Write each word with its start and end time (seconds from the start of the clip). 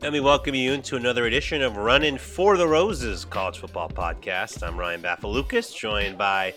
Let 0.00 0.12
me 0.12 0.20
welcome 0.20 0.54
you 0.54 0.74
into 0.74 0.94
another 0.94 1.26
edition 1.26 1.60
of 1.60 1.76
Running 1.76 2.18
for 2.18 2.56
the 2.56 2.68
Roses 2.68 3.24
College 3.24 3.58
Football 3.58 3.88
Podcast. 3.88 4.64
I'm 4.64 4.78
Ryan 4.78 5.02
Bafalukas, 5.02 5.74
joined 5.74 6.16
by 6.16 6.54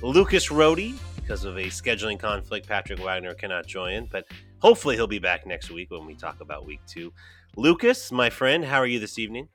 Lucas 0.00 0.48
Rohde. 0.48 0.94
Because 1.16 1.44
of 1.44 1.56
a 1.56 1.64
scheduling 1.64 2.20
conflict, 2.20 2.68
Patrick 2.68 3.00
Wagner 3.00 3.34
cannot 3.34 3.66
join, 3.66 4.08
but 4.12 4.26
hopefully 4.60 4.94
he'll 4.94 5.08
be 5.08 5.18
back 5.18 5.44
next 5.44 5.72
week 5.72 5.90
when 5.90 6.06
we 6.06 6.14
talk 6.14 6.40
about 6.40 6.66
week 6.66 6.78
two. 6.86 7.12
Lucas, 7.56 8.12
my 8.12 8.30
friend, 8.30 8.64
how 8.64 8.76
are 8.78 8.86
you 8.86 9.00
this 9.00 9.18
evening? 9.18 9.48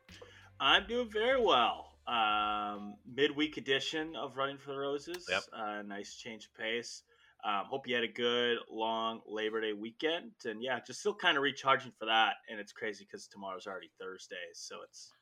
I'm 0.59 0.86
doing 0.86 1.09
very 1.09 1.42
well. 1.42 1.93
Um, 2.07 2.95
midweek 3.15 3.56
edition 3.56 4.17
of 4.17 4.36
Running 4.36 4.57
for 4.57 4.73
the 4.73 4.79
Roses. 4.79 5.25
Yep. 5.29 5.43
Uh, 5.53 5.81
nice 5.83 6.15
change 6.15 6.47
of 6.47 6.56
pace. 6.56 7.03
Um, 7.43 7.66
hope 7.66 7.88
you 7.88 7.96
had 7.96 8.04
a 8.04 8.07
good 8.07 8.60
long 8.70 9.21
Labor 9.25 9.61
Day 9.61 9.74
weekend, 9.74 10.34
and 10.46 10.61
yeah, 10.61 10.79
just 10.86 11.00
still 11.00 11.16
kind 11.16 11.38
of 11.38 11.43
recharging 11.43 11.93
for 11.98 12.06
that. 12.06 12.38
And 12.50 12.60
it's 12.60 12.74
crazy 12.74 13.06
because 13.06 13.28
tomorrow's 13.28 13.68
already 13.68 13.92
Thursday, 14.00 14.36
so 14.54 14.82
it's 14.84 15.14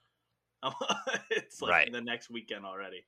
it's 1.32 1.62
like 1.62 1.78
Right. 1.78 1.92
the 1.92 2.02
next 2.02 2.30
weekend 2.30 2.66
already. 2.66 3.08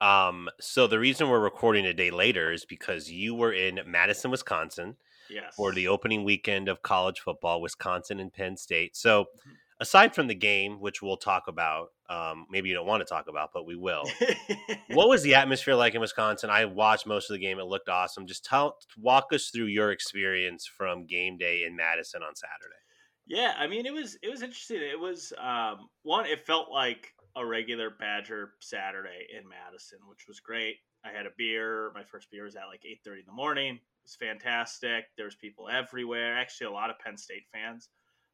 Um, 0.00 0.48
so 0.60 0.86
the 0.86 0.98
reason 0.98 1.28
we're 1.28 1.40
recording 1.40 1.86
a 1.86 1.94
day 1.94 2.10
later 2.10 2.52
is 2.52 2.64
because 2.64 3.10
you 3.10 3.34
were 3.34 3.52
in 3.52 3.80
Madison, 3.86 4.30
Wisconsin 4.30 4.96
Yes. 5.28 5.56
for 5.56 5.72
the 5.72 5.88
opening 5.88 6.24
weekend 6.24 6.68
of 6.68 6.82
college 6.82 7.20
football, 7.20 7.60
Wisconsin 7.60 8.18
and 8.20 8.32
Penn 8.32 8.56
State. 8.56 8.96
So 8.96 9.26
Mhm. 9.32 9.54
aside 9.80 10.14
from 10.14 10.26
the 10.26 10.34
game, 10.34 10.80
which 10.80 11.00
we'll 11.00 11.16
talk 11.16 11.44
about, 11.48 11.90
um, 12.08 12.46
maybe 12.50 12.68
you 12.68 12.74
don't 12.74 12.86
want 12.86 13.00
to 13.00 13.06
talk 13.06 13.28
about, 13.28 13.50
but 13.52 13.66
we 13.66 13.76
will. 13.76 14.04
what 14.90 15.08
was 15.08 15.22
the 15.22 15.34
atmosphere 15.34 15.74
like 15.74 15.94
in 15.94 16.00
Wisconsin? 16.00 16.50
I 16.50 16.66
watched 16.66 17.06
most 17.06 17.30
of 17.30 17.34
the 17.34 17.40
game. 17.40 17.58
It 17.58 17.64
looked 17.64 17.88
awesome. 17.88 18.26
Just 18.26 18.44
tell, 18.44 18.76
walk 18.98 19.32
us 19.32 19.48
through 19.48 19.66
your 19.66 19.90
experience 19.90 20.66
from 20.66 21.06
game 21.06 21.38
day 21.38 21.64
in 21.66 21.76
Madison 21.76 22.22
on 22.22 22.34
Saturday. 22.34 22.80
Yeah, 23.26 23.54
I 23.58 23.66
mean 23.66 23.86
it 23.86 23.92
was 23.92 24.18
it 24.22 24.30
was 24.30 24.42
interesting. 24.42 24.82
It 24.82 25.00
was 25.00 25.32
um, 25.38 25.88
one. 26.02 26.26
It 26.26 26.46
felt 26.46 26.70
like 26.70 27.14
a 27.36 27.44
regular 27.44 27.90
Badger 27.90 28.52
Saturday 28.60 29.26
in 29.34 29.48
Madison, 29.48 29.98
which 30.08 30.26
was 30.28 30.40
great. 30.40 30.76
I 31.04 31.10
had 31.10 31.26
a 31.26 31.30
beer. 31.36 31.90
My 31.94 32.04
first 32.04 32.30
beer 32.30 32.44
was 32.44 32.54
at 32.54 32.66
like 32.70 32.84
eight 32.86 33.00
thirty 33.02 33.20
in 33.20 33.26
the 33.26 33.32
morning. 33.32 33.76
It 33.76 34.02
was 34.02 34.16
fantastic. 34.16 35.06
There 35.16 35.24
was 35.24 35.36
people 35.36 35.68
everywhere. 35.70 36.36
Actually, 36.36 36.66
a 36.66 36.72
lot 36.72 36.90
of 36.90 36.98
Penn 36.98 37.16
State 37.16 37.44
fans. 37.50 37.88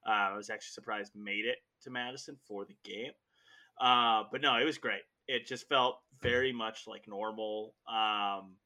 Uh, 0.07 0.33
I 0.33 0.37
was 0.37 0.51
actually 0.51 0.73
surprised 0.73 1.13
made 1.15 1.45
it 1.45 1.59
to 1.83 1.91
Madison 1.91 2.37
for 2.47 2.65
the 2.65 2.77
game. 2.85 3.13
Uh, 3.81 4.25
but 4.31 4.43
no, 4.43 4.57
it 4.57 4.65
was 4.65 4.79
great. 4.79 5.03
It 5.27 5.47
just 5.47 5.69
felt 5.69 6.01
very 6.21 6.53
much 6.53 6.85
like 6.87 7.09
normal. 7.09 7.75
Um, 7.89 8.57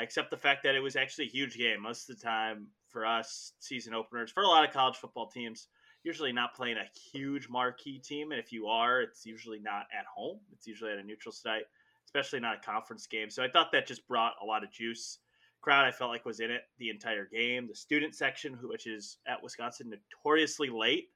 except 0.00 0.30
the 0.30 0.36
fact 0.36 0.62
that 0.62 0.74
it 0.74 0.80
was 0.80 0.96
actually 0.96 1.26
a 1.26 1.30
huge 1.30 1.56
game. 1.56 1.82
Most 1.82 2.08
of 2.08 2.16
the 2.16 2.22
time 2.22 2.68
for 2.88 3.04
us, 3.04 3.52
season 3.58 3.94
openers, 3.94 4.30
for 4.30 4.42
a 4.42 4.48
lot 4.48 4.66
of 4.66 4.72
college 4.72 4.96
football 4.96 5.28
teams, 5.28 5.68
usually 6.02 6.32
not 6.32 6.54
playing 6.54 6.76
a 6.76 6.90
huge 7.12 7.48
marquee 7.48 7.98
team. 7.98 8.32
And 8.32 8.40
if 8.40 8.52
you 8.52 8.66
are, 8.66 9.02
it's 9.02 9.26
usually 9.26 9.60
not 9.60 9.86
at 9.96 10.06
home, 10.14 10.40
it's 10.52 10.66
usually 10.66 10.92
at 10.92 10.98
a 10.98 11.02
neutral 11.02 11.32
site, 11.32 11.64
especially 12.06 12.40
not 12.40 12.56
a 12.56 12.66
conference 12.66 13.06
game. 13.06 13.30
So 13.30 13.42
I 13.42 13.48
thought 13.48 13.72
that 13.72 13.86
just 13.86 14.06
brought 14.08 14.34
a 14.42 14.46
lot 14.46 14.64
of 14.64 14.72
juice. 14.72 15.18
Crowd, 15.60 15.86
I 15.86 15.92
felt 15.92 16.10
like 16.10 16.24
was 16.24 16.40
in 16.40 16.50
it 16.50 16.62
the 16.78 16.90
entire 16.90 17.26
game. 17.26 17.68
The 17.68 17.74
student 17.74 18.16
section, 18.16 18.58
which 18.64 18.86
is 18.86 19.18
at 19.28 19.42
Wisconsin 19.42 19.92
notoriously 19.92 20.68
late, 20.70 21.10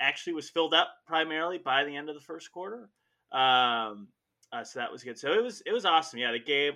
actually 0.00 0.32
was 0.32 0.48
filled 0.48 0.72
up 0.72 0.88
primarily 1.06 1.58
by 1.58 1.84
the 1.84 1.94
end 1.94 2.08
of 2.08 2.14
the 2.14 2.20
first 2.22 2.50
quarter. 2.50 2.88
Um, 3.32 4.08
uh, 4.52 4.64
so 4.64 4.80
that 4.80 4.90
was 4.90 5.04
good. 5.04 5.18
So 5.18 5.32
it 5.32 5.42
was 5.42 5.62
it 5.66 5.72
was 5.72 5.84
awesome. 5.84 6.18
Yeah, 6.18 6.32
the 6.32 6.40
game 6.40 6.74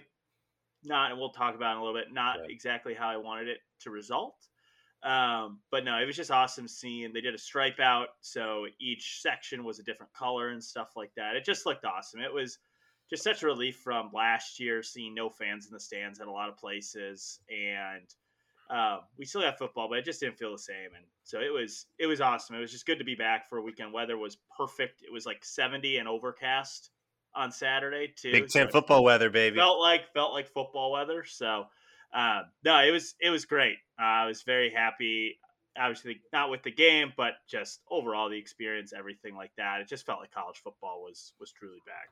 not 0.84 1.10
and 1.10 1.18
we'll 1.18 1.30
talk 1.30 1.54
about 1.54 1.72
it 1.72 1.76
in 1.76 1.78
a 1.78 1.84
little 1.84 1.98
bit 1.98 2.12
not 2.12 2.38
exactly 2.48 2.94
how 2.94 3.08
i 3.08 3.16
wanted 3.16 3.48
it 3.48 3.58
to 3.80 3.90
result 3.90 4.36
um, 5.02 5.60
but 5.70 5.84
no 5.84 5.98
it 5.98 6.06
was 6.06 6.16
just 6.16 6.30
awesome 6.30 6.68
seeing 6.68 7.12
they 7.12 7.20
did 7.20 7.34
a 7.34 7.38
stripe 7.38 7.80
out 7.80 8.08
so 8.20 8.66
each 8.80 9.20
section 9.20 9.64
was 9.64 9.78
a 9.78 9.82
different 9.82 10.12
color 10.12 10.48
and 10.48 10.62
stuff 10.62 10.92
like 10.96 11.10
that 11.16 11.36
it 11.36 11.44
just 11.44 11.66
looked 11.66 11.84
awesome 11.84 12.20
it 12.20 12.32
was 12.32 12.58
just 13.10 13.22
such 13.22 13.42
a 13.42 13.46
relief 13.46 13.76
from 13.76 14.10
last 14.14 14.58
year 14.58 14.82
seeing 14.82 15.14
no 15.14 15.28
fans 15.28 15.66
in 15.66 15.72
the 15.72 15.80
stands 15.80 16.20
at 16.20 16.26
a 16.26 16.32
lot 16.32 16.48
of 16.48 16.56
places 16.56 17.40
and 17.50 18.08
uh, 18.70 18.98
we 19.18 19.24
still 19.24 19.42
have 19.42 19.58
football 19.58 19.88
but 19.88 19.98
it 19.98 20.04
just 20.04 20.20
didn't 20.20 20.38
feel 20.38 20.52
the 20.52 20.58
same 20.58 20.94
and 20.96 21.04
so 21.22 21.40
it 21.40 21.52
was 21.52 21.86
it 21.98 22.06
was 22.06 22.20
awesome 22.20 22.56
it 22.56 22.60
was 22.60 22.72
just 22.72 22.86
good 22.86 22.98
to 22.98 23.04
be 23.04 23.14
back 23.14 23.48
for 23.48 23.58
a 23.58 23.62
weekend 23.62 23.92
weather 23.92 24.16
was 24.16 24.38
perfect 24.56 25.02
it 25.02 25.12
was 25.12 25.26
like 25.26 25.44
70 25.44 25.98
and 25.98 26.08
overcast 26.08 26.90
on 27.34 27.50
saturday 27.52 28.12
too 28.16 28.32
Big 28.32 28.50
so 28.50 28.60
Ten 28.60 28.68
it 28.68 28.72
football 28.72 29.04
weather, 29.04 29.30
baby. 29.30 29.56
felt 29.56 29.80
like 29.80 30.12
felt 30.12 30.32
like 30.32 30.48
football 30.48 30.92
weather. 30.92 31.24
So 31.24 31.66
uh, 32.14 32.42
no, 32.64 32.78
it 32.80 32.92
was 32.92 33.14
it 33.20 33.30
was 33.30 33.44
great. 33.44 33.76
Uh, 34.00 34.04
I 34.04 34.26
was 34.26 34.42
very 34.42 34.70
happy. 34.70 35.38
Obviously, 35.76 36.20
not 36.32 36.50
with 36.50 36.62
the 36.62 36.70
game, 36.70 37.12
but 37.16 37.34
just 37.48 37.80
overall 37.90 38.30
the 38.30 38.38
experience, 38.38 38.92
everything 38.96 39.34
like 39.34 39.50
that. 39.56 39.80
It 39.80 39.88
just 39.88 40.06
felt 40.06 40.20
like 40.20 40.30
college 40.30 40.60
football 40.62 41.02
was 41.02 41.32
was 41.40 41.50
truly 41.50 41.80
back. 41.84 42.10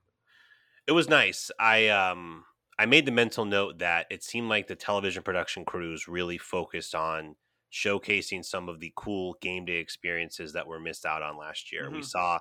It 0.89 0.93
was 0.93 1.09
nice. 1.09 1.53
I 1.61 1.89
um 1.89 2.45
I 2.79 2.87
made 2.87 3.07
the 3.07 3.13
mental 3.13 3.45
note 3.45 3.79
that 3.79 4.07
it 4.11 4.23
seemed 4.23 4.49
like 4.49 4.67
the 4.67 4.77
television 4.77 5.23
production 5.23 5.65
crews 5.65 6.09
really 6.09 6.39
focused 6.39 6.95
on 6.95 7.37
showcasing 7.73 8.45
some 8.45 8.69
of 8.69 8.81
the 8.81 8.93
cool 8.97 9.37
game 9.41 9.65
day 9.65 9.77
experiences 9.77 10.53
that 10.53 10.67
were 10.67 10.81
missed 10.81 11.07
out 11.07 11.23
on 11.23 11.37
last 11.37 11.73
year. 11.73 11.91
We 11.91 12.01
Mhm. 12.01 12.05
saw 12.05 12.39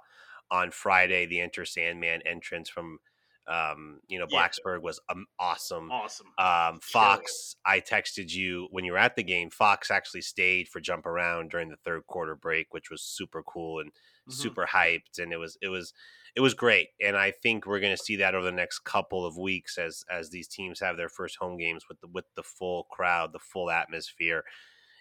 on 0.50 0.72
Friday 0.72 1.26
the 1.26 1.40
Enter 1.40 1.66
Sandman 1.66 2.22
entrance 2.24 2.70
from 2.70 3.00
um 3.48 4.00
you 4.08 4.20
know 4.20 4.28
Yeah. 4.28 4.40
Blacksburg 4.40 4.82
was 4.82 5.00
um, 5.10 5.26
awesome. 5.40 5.90
Awesome. 5.90 6.34
Um, 6.38 6.80
Sure. 6.82 6.92
Fox, 6.92 7.56
I 7.66 7.80
texted 7.82 8.32
you 8.32 8.68
when 8.72 8.86
you 8.86 8.92
were 8.94 8.98
at 8.98 9.16
the 9.16 9.24
game. 9.24 9.50
Fox 9.50 9.90
actually 9.92 10.22
stayed 10.22 10.68
for 10.68 10.80
jump 10.80 11.06
around 11.06 11.50
during 11.52 11.70
the 11.70 11.78
third 11.78 12.06
quarter 12.08 12.36
break, 12.36 12.74
which 12.74 12.90
was 12.90 13.02
super 13.04 13.44
cool 13.44 13.80
and 13.80 13.92
Mhm. 14.32 14.36
super 14.36 14.68
hyped, 14.68 15.20
and 15.20 15.34
it 15.34 15.38
was 15.38 15.58
it 15.62 15.70
was 15.70 15.94
it 16.36 16.42
was 16.42 16.54
great. 16.54 16.90
And 17.02 17.18
I 17.18 17.32
think 17.32 17.66
we're 17.66 17.80
going 17.82 17.96
to 17.96 18.04
see 18.04 18.16
that 18.18 18.36
over 18.36 18.46
the 18.46 18.52
next 18.54 18.80
couple 18.80 19.26
of 19.26 19.38
weeks 19.38 19.78
as 19.78 20.04
as 20.10 20.30
these 20.30 20.48
teams 20.48 20.80
have 20.80 20.98
their 20.98 21.10
first 21.10 21.38
home 21.38 21.58
games 21.58 21.86
with 21.90 22.00
the 22.02 22.08
with 22.08 22.26
the 22.36 22.44
full 22.44 22.86
crowd, 22.86 23.34
the 23.34 23.40
full 23.40 23.70
atmosphere. 23.72 24.44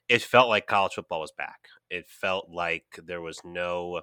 It 0.09 0.23
felt 0.23 0.49
like 0.49 0.67
college 0.67 0.95
football 0.95 1.21
was 1.21 1.33
back. 1.33 1.69
It 1.91 2.09
felt 2.11 2.51
like 2.51 2.87
there 3.05 3.21
was 3.23 3.41
no 3.45 4.03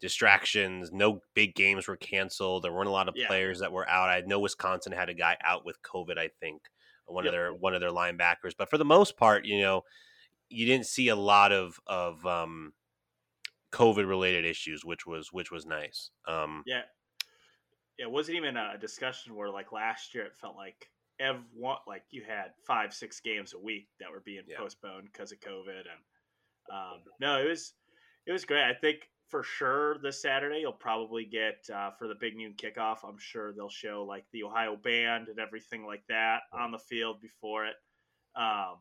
distractions, 0.00 0.92
no 0.92 1.20
big 1.34 1.54
games 1.54 1.88
were 1.88 1.96
canceled. 1.96 2.62
There 2.64 2.72
weren't 2.72 2.88
a 2.88 2.92
lot 2.92 3.08
of 3.08 3.14
Yeah. 3.14 3.26
players 3.26 3.60
that 3.60 3.72
were 3.72 3.88
out. 3.88 4.08
I 4.10 4.20
know 4.22 4.40
Wisconsin 4.40 4.92
had 4.92 5.08
a 5.08 5.14
guy 5.14 5.36
out 5.42 5.64
with 5.64 5.80
COVID. 5.82 6.18
I 6.18 6.28
think 6.28 6.62
one 7.06 7.24
Yep. 7.24 7.30
of 7.30 7.32
their 7.32 7.54
one 7.54 7.74
of 7.74 7.80
their 7.80 7.90
linebackers, 7.90 8.54
but 8.56 8.68
for 8.70 8.78
the 8.78 8.84
most 8.84 9.16
part, 9.16 9.44
you 9.44 9.60
know, 9.60 9.84
you 10.50 10.66
didn't 10.66 10.86
see 10.86 11.08
a 11.08 11.16
lot 11.16 11.52
of 11.52 11.80
of 11.86 12.24
um, 12.26 12.74
COVID 13.74 14.06
related 14.08 14.44
issues, 14.44 14.84
which 14.84 15.06
was 15.06 15.32
which 15.32 15.50
was 15.50 15.66
nice. 15.66 16.10
Um, 16.26 16.62
Yeah. 16.66 16.82
It 17.98 18.10
wasn't 18.10 18.36
even 18.36 18.56
a 18.56 18.76
discussion 18.78 19.34
where 19.34 19.50
like 19.50 19.70
last 19.72 20.14
year 20.14 20.24
it 20.26 20.36
felt 20.36 20.56
like 20.56 20.90
every 21.20 21.44
like 21.86 22.04
you 22.10 22.24
had 22.24 22.54
five 22.66 22.92
six 22.92 23.20
games 23.20 23.52
a 23.54 23.58
week 23.58 23.88
that 24.00 24.10
were 24.10 24.20
being 24.20 24.44
Yeah. 24.46 24.58
postponed 24.58 25.04
because 25.12 25.30
of 25.32 25.40
COVID 25.40 25.80
and 25.80 26.00
um, 26.72 27.04
no 27.20 27.40
it 27.44 27.48
was 27.48 27.74
it 28.26 28.32
was 28.32 28.44
great. 28.44 28.64
I 28.64 28.74
think 28.74 29.10
for 29.28 29.42
sure 29.42 29.98
this 29.98 30.20
Saturday 30.20 30.60
you'll 30.60 30.72
probably 30.72 31.24
get 31.24 31.68
uh, 31.70 31.90
for 31.92 32.08
the 32.08 32.14
big 32.14 32.36
noon 32.36 32.54
kickoff. 32.54 32.98
I'm 33.08 33.18
sure 33.18 33.52
they'll 33.52 33.68
show 33.68 34.04
like 34.04 34.26
the 34.32 34.44
Ohio 34.44 34.76
band 34.76 35.28
and 35.28 35.38
everything 35.38 35.84
like 35.86 36.04
that 36.08 36.42
on 36.52 36.70
the 36.72 36.78
field 36.78 37.20
before 37.20 37.66
it. 37.66 37.76
Um, 38.36 38.80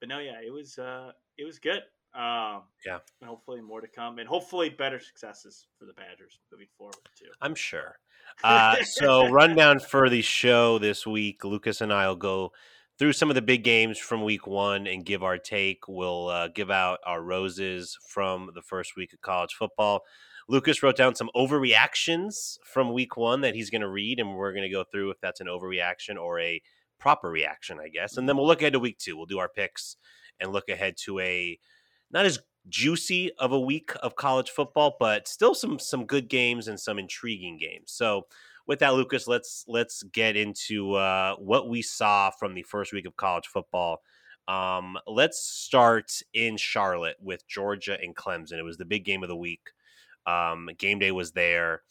but 0.00 0.08
no, 0.08 0.18
yeah, 0.18 0.40
it 0.44 0.52
was 0.52 0.78
uh, 0.78 1.12
it 1.38 1.44
was 1.44 1.58
good. 1.58 1.82
Um, 2.14 2.64
Yeah. 2.84 2.98
and 3.20 3.28
hopefully 3.30 3.60
more 3.62 3.80
to 3.80 3.88
come, 3.88 4.18
and 4.18 4.28
hopefully 4.28 4.68
better 4.68 5.00
successes 5.00 5.66
for 5.78 5.86
the 5.86 5.94
Badgers 5.94 6.38
moving 6.50 6.68
forward 6.76 6.96
too. 7.18 7.30
I'm 7.40 7.54
sure. 7.54 7.98
Uh, 8.44 8.82
so, 8.84 9.28
rundown 9.30 9.78
for 9.80 10.08
the 10.10 10.22
show 10.22 10.78
this 10.78 11.06
week. 11.06 11.44
Lucas 11.44 11.80
and 11.80 11.92
I 11.92 12.08
will 12.08 12.16
go 12.16 12.52
through 12.98 13.14
some 13.14 13.30
of 13.30 13.34
the 13.34 13.42
big 13.42 13.64
games 13.64 13.98
from 13.98 14.22
week 14.22 14.46
one 14.46 14.86
and 14.86 15.06
give 15.06 15.22
our 15.22 15.38
take. 15.38 15.88
We'll 15.88 16.28
uh, 16.28 16.48
give 16.48 16.70
out 16.70 16.98
our 17.06 17.22
roses 17.22 17.96
from 18.06 18.50
the 18.54 18.62
first 18.62 18.94
week 18.96 19.12
of 19.14 19.20
college 19.22 19.54
football. 19.54 20.02
Lucas 20.48 20.82
wrote 20.82 20.96
down 20.96 21.14
some 21.14 21.30
overreactions 21.34 22.58
from 22.64 22.92
week 22.92 23.16
one 23.16 23.40
that 23.40 23.54
he's 23.54 23.70
going 23.70 23.80
to 23.80 23.88
read, 23.88 24.18
and 24.20 24.34
we're 24.34 24.52
going 24.52 24.64
to 24.64 24.68
go 24.68 24.84
through 24.84 25.10
if 25.10 25.20
that's 25.20 25.40
an 25.40 25.46
overreaction 25.46 26.16
or 26.20 26.38
a 26.40 26.60
proper 26.98 27.30
reaction, 27.30 27.78
I 27.80 27.88
guess. 27.88 28.16
And 28.16 28.28
then 28.28 28.36
we'll 28.36 28.46
look 28.46 28.60
ahead 28.60 28.74
to 28.74 28.78
week 28.78 28.98
two. 28.98 29.16
We'll 29.16 29.26
do 29.26 29.38
our 29.38 29.48
picks 29.48 29.96
and 30.40 30.52
look 30.52 30.68
ahead 30.68 30.96
to 31.04 31.18
a 31.20 31.58
not 32.12 32.26
as 32.26 32.38
juicy 32.68 33.32
of 33.38 33.52
a 33.52 33.60
week 33.60 33.92
of 34.02 34.16
college 34.16 34.50
football, 34.50 34.96
but 34.98 35.26
still 35.26 35.54
some 35.54 35.78
some 35.78 36.06
good 36.06 36.28
games 36.28 36.68
and 36.68 36.78
some 36.78 36.98
intriguing 36.98 37.58
games. 37.58 37.92
So 37.92 38.26
with 38.66 38.78
that, 38.80 38.94
Lucas, 38.94 39.26
let's 39.26 39.64
let's 39.66 40.02
get 40.04 40.36
into 40.36 40.94
uh, 40.94 41.36
what 41.36 41.68
we 41.68 41.82
saw 41.82 42.30
from 42.30 42.54
the 42.54 42.62
first 42.62 42.92
week 42.92 43.06
of 43.06 43.16
college 43.16 43.46
football. 43.46 44.02
Um, 44.48 44.98
let's 45.06 45.38
start 45.38 46.12
in 46.34 46.56
Charlotte 46.56 47.16
with 47.20 47.46
Georgia 47.48 47.98
and 48.00 48.14
Clemson. 48.14 48.58
It 48.58 48.64
was 48.64 48.76
the 48.76 48.84
big 48.84 49.04
game 49.04 49.22
of 49.22 49.28
the 49.28 49.36
week. 49.36 49.70
Um, 50.26 50.68
game 50.78 50.98
day 50.98 51.10
was 51.12 51.32
there. 51.32 51.82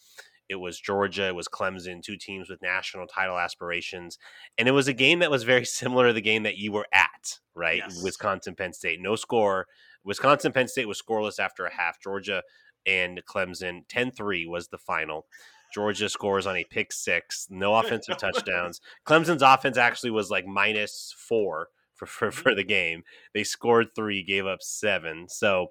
It 0.51 0.59
was 0.59 0.79
Georgia, 0.79 1.27
it 1.27 1.35
was 1.35 1.47
Clemson, 1.47 2.03
two 2.03 2.17
teams 2.17 2.49
with 2.49 2.61
national 2.61 3.07
title 3.07 3.37
aspirations. 3.37 4.17
And 4.57 4.67
it 4.67 4.73
was 4.73 4.89
a 4.89 4.93
game 4.93 5.19
that 5.19 5.31
was 5.31 5.43
very 5.43 5.65
similar 5.79 6.07
to 6.07 6.13
the 6.13 6.21
game 6.21 6.43
that 6.43 6.57
you 6.57 6.73
were 6.73 6.87
at, 6.93 7.39
right? 7.55 7.81
Yes. 7.87 8.03
Wisconsin, 8.03 8.55
Penn 8.55 8.73
State. 8.73 8.99
No 9.01 9.15
score. 9.15 9.67
Wisconsin, 10.03 10.51
Penn 10.51 10.67
State 10.67 10.87
was 10.87 11.01
scoreless 11.01 11.39
after 11.39 11.65
a 11.65 11.73
half. 11.73 12.01
Georgia 12.01 12.43
and 12.85 13.21
Clemson. 13.25 13.87
10-3 13.87 14.47
was 14.47 14.67
the 14.67 14.77
final. 14.77 15.25
Georgia 15.73 16.09
scores 16.09 16.45
on 16.45 16.57
a 16.57 16.65
pick 16.65 16.91
six, 16.91 17.47
no 17.49 17.75
offensive 17.75 18.17
touchdowns. 18.17 18.81
Clemson's 19.05 19.41
offense 19.41 19.77
actually 19.77 20.11
was 20.11 20.29
like 20.29 20.45
minus 20.45 21.15
four 21.17 21.67
for, 21.95 22.05
for, 22.05 22.31
for 22.31 22.49
mm-hmm. 22.49 22.57
the 22.57 22.63
game. 22.63 23.03
They 23.33 23.43
scored 23.43 23.95
three, 23.95 24.23
gave 24.23 24.45
up 24.45 24.61
seven. 24.61 25.27
So, 25.29 25.67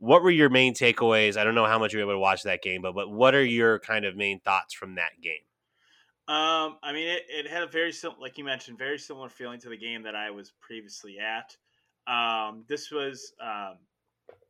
what 0.00 0.22
were 0.22 0.30
your 0.30 0.48
main 0.48 0.74
takeaways? 0.74 1.36
I 1.36 1.44
don't 1.44 1.54
know 1.54 1.66
how 1.66 1.78
much 1.78 1.92
you 1.92 1.98
were 1.98 2.04
able 2.04 2.14
to 2.14 2.18
watch 2.18 2.42
that 2.44 2.62
game, 2.62 2.80
but, 2.80 2.94
but 2.94 3.10
what 3.10 3.34
are 3.34 3.44
your 3.44 3.78
kind 3.78 4.06
of 4.06 4.16
main 4.16 4.40
thoughts 4.40 4.74
from 4.74 4.94
that 4.94 5.10
game? 5.22 5.34
Um, 6.26 6.78
I 6.82 6.92
mean, 6.92 7.06
it, 7.06 7.22
it 7.28 7.50
had 7.50 7.62
a 7.62 7.66
very 7.66 7.92
similar, 7.92 8.18
like 8.18 8.38
you 8.38 8.44
mentioned, 8.44 8.78
very 8.78 8.98
similar 8.98 9.28
feeling 9.28 9.60
to 9.60 9.68
the 9.68 9.76
game 9.76 10.02
that 10.04 10.16
I 10.16 10.30
was 10.30 10.52
previously 10.60 11.16
at. 11.18 11.54
Um, 12.12 12.64
this 12.66 12.90
was, 12.90 13.34
um, 13.42 13.76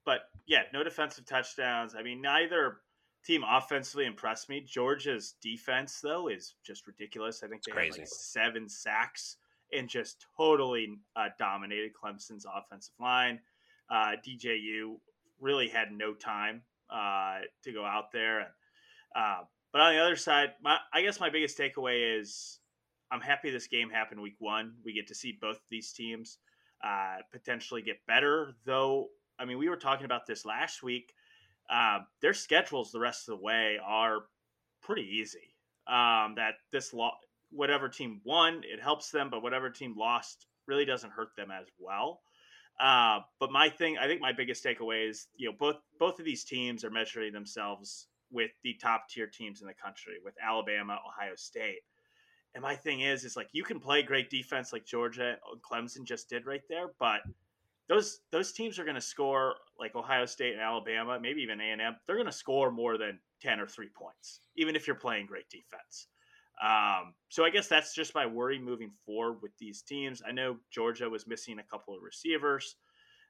but 0.07 0.21
yeah, 0.47 0.63
no 0.73 0.85
defensive 0.85 1.27
touchdowns. 1.27 1.97
I 1.99 2.03
mean, 2.03 2.23
neither 2.23 2.79
team 3.25 3.43
offensively 3.49 4.07
impressed 4.07 4.49
me. 4.49 4.61
Georgia's 4.61 5.35
defense, 5.43 6.01
though, 6.01 6.29
is 6.29 6.55
just 6.65 6.87
ridiculous. 6.87 7.43
I 7.43 7.49
think 7.49 7.65
they 7.65 7.73
had 7.73 7.99
like 7.99 8.07
seven 8.07 8.69
sacks 8.69 9.37
and 9.73 9.89
just 9.89 10.27
totally 10.37 10.97
uh, 11.17 11.29
dominated 11.39 11.91
Clemson's 11.93 12.47
offensive 12.47 12.95
line. 13.01 13.41
Uh, 13.91 14.13
DJU 14.25 14.97
really 15.41 15.69
had 15.69 15.93
no 15.93 16.15
time 16.15 16.63
uh, 16.93 17.39
to 17.65 17.73
go 17.73 17.85
out 17.85 18.13
there. 18.13 18.41
And, 18.41 18.49
uh, 19.17 19.39
but 19.73 19.81
on 19.81 19.95
the 19.95 20.01
other 20.01 20.17
side, 20.17 20.51
my, 20.63 20.79
I 20.93 21.03
guess 21.03 21.21
my 21.21 21.31
biggest 21.31 21.59
takeaway 21.59 22.21
is 22.21 22.61
I'm 23.11 23.21
happy 23.21 23.51
this 23.51 23.67
game 23.67 23.91
happened 23.91 24.21
week 24.21 24.37
one. 24.39 24.75
We 24.85 24.93
get 24.93 25.09
to 25.09 25.15
see 25.15 25.39
both 25.41 25.61
these 25.71 25.93
teams 25.93 26.39
uh, 26.85 27.17
potentially 27.33 27.83
get 27.83 28.07
better, 28.07 28.55
though. 28.65 29.09
I 29.39 29.45
mean, 29.45 29.59
we 29.59 29.69
were 29.69 29.77
talking 29.77 30.05
about 30.05 30.27
this 30.27 30.45
last 30.45 30.83
week. 30.83 31.13
Uh, 31.69 32.01
their 32.21 32.35
schedules 32.35 32.91
the 32.91 33.01
rest 33.01 33.29
of 33.29 33.39
the 33.39 33.45
way 33.45 33.79
are 33.85 34.25
pretty 34.83 35.03
easy. 35.03 35.55
Um, 35.87 36.35
that 36.37 36.55
this 36.73 36.93
law, 36.93 37.13
whatever 37.51 37.89
team 37.89 38.21
won, 38.25 38.63
it 38.65 38.81
helps 38.81 39.11
them, 39.11 39.29
but 39.31 39.43
whatever 39.43 39.71
team 39.71 39.95
lost 39.97 40.47
really 40.67 40.85
doesn't 40.85 41.13
hurt 41.13 41.35
them 41.37 41.51
as 41.51 41.67
well. 41.79 42.21
Uh, 42.81 43.21
but 43.39 43.53
my 43.53 43.69
thing, 43.69 43.99
I 43.99 44.07
think 44.07 44.23
my 44.23 44.33
biggest 44.33 44.65
takeaway 44.65 45.09
is, 45.09 45.29
you 45.37 45.49
know, 45.49 45.55
both 45.59 45.77
both 45.99 46.19
of 46.19 46.25
these 46.25 46.45
teams 46.45 46.83
are 46.83 46.91
measuring 46.91 47.33
themselves 47.33 48.09
with 48.33 48.53
the 48.63 48.75
top 48.81 49.09
tier 49.11 49.27
teams 49.27 49.61
in 49.61 49.67
the 49.67 49.75
country, 49.75 50.15
with 50.25 50.35
Alabama, 50.43 50.99
Ohio 51.07 51.35
State. 51.37 51.83
And 52.55 52.63
my 52.63 52.75
thing 52.75 53.01
is, 53.03 53.25
is 53.25 53.37
like 53.37 53.49
you 53.53 53.65
can 53.65 53.81
play 53.81 54.03
great 54.03 54.31
defense 54.31 54.73
like 54.73 54.87
Georgia 54.87 55.37
and 55.53 55.63
Clemson 55.63 56.05
just 56.05 56.29
did 56.29 56.47
right 56.47 56.63
there, 56.69 56.87
but 56.99 57.21
those 57.89 58.21
those 58.33 58.53
teams 58.53 58.79
are 58.79 58.85
going 58.85 58.95
to 58.95 59.01
score 59.01 59.57
like 59.79 59.95
Ohio 59.95 60.25
State 60.25 60.55
and 60.55 60.63
Alabama, 60.63 61.19
maybe 61.21 61.43
even 61.43 61.61
A 61.61 61.73
and 61.73 61.83
M. 61.83 61.97
They're 62.07 62.17
going 62.17 62.27
to 62.27 62.33
score 62.33 62.71
more 62.71 62.97
than 62.97 63.19
ten 63.43 63.61
or 63.61 63.67
three 63.67 63.91
points, 63.95 64.41
even 64.57 64.75
if 64.75 64.87
you're 64.87 64.97
playing 64.97 65.27
great 65.27 65.51
defense. 65.51 66.07
Um, 66.63 67.15
so 67.29 67.45
I 67.45 67.51
guess 67.51 67.69
that's 67.69 67.95
just 67.95 68.15
my 68.15 68.27
worry 68.27 68.59
moving 68.59 68.91
forward 69.07 69.39
with 69.43 69.53
these 69.59 69.83
teams. 69.83 70.23
I 70.27 70.33
know 70.33 70.57
Georgia 70.71 71.09
was 71.09 71.27
missing 71.27 71.59
a 71.59 71.63
couple 71.63 71.95
of 71.95 72.03
receivers, 72.03 72.77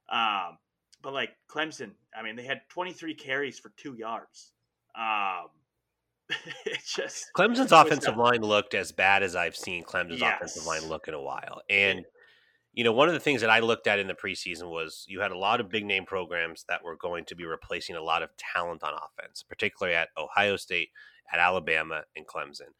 um, 0.09 0.57
but 1.01 1.13
like 1.13 1.29
Clemson, 1.49 1.91
I 2.17 2.23
mean, 2.23 2.35
they 2.35 2.43
had 2.43 2.61
23 2.69 3.13
carries 3.15 3.57
for 3.57 3.71
two 3.77 3.95
yards. 3.95 4.51
Um, 4.95 5.47
it 6.65 6.79
just 6.85 7.27
Clemson's 7.35 7.71
offensive 7.71 8.17
line 8.17 8.41
looked 8.41 8.73
as 8.73 8.91
bad 8.91 9.23
as 9.23 9.35
I've 9.35 9.55
seen 9.55 9.83
Clemson's 9.83 10.21
yes. 10.21 10.35
offensive 10.35 10.65
line 10.65 10.87
look 10.87 11.07
in 11.07 11.13
a 11.13 11.21
while, 11.21 11.61
and 11.69 12.05
you 12.73 12.85
know, 12.85 12.93
one 12.93 13.09
of 13.09 13.13
the 13.13 13.19
things 13.19 13.41
that 13.41 13.49
I 13.49 13.59
looked 13.59 13.87
at 13.87 13.99
in 13.99 14.07
the 14.07 14.13
preseason 14.13 14.69
was 14.69 15.05
you 15.07 15.19
had 15.19 15.31
a 15.31 15.37
lot 15.37 15.59
of 15.59 15.69
big 15.69 15.85
name 15.85 16.05
programs 16.05 16.63
that 16.69 16.83
were 16.83 16.95
going 16.95 17.25
to 17.25 17.35
be 17.35 17.45
replacing 17.45 17.97
a 17.97 18.01
lot 18.01 18.23
of 18.23 18.29
talent 18.37 18.81
on 18.83 18.93
offense, 18.93 19.43
particularly 19.43 19.95
at 19.95 20.09
Ohio 20.17 20.55
State, 20.55 20.89
at 21.33 21.39
Alabama, 21.39 22.03
and 22.15 22.25
Clemson. 22.25 22.71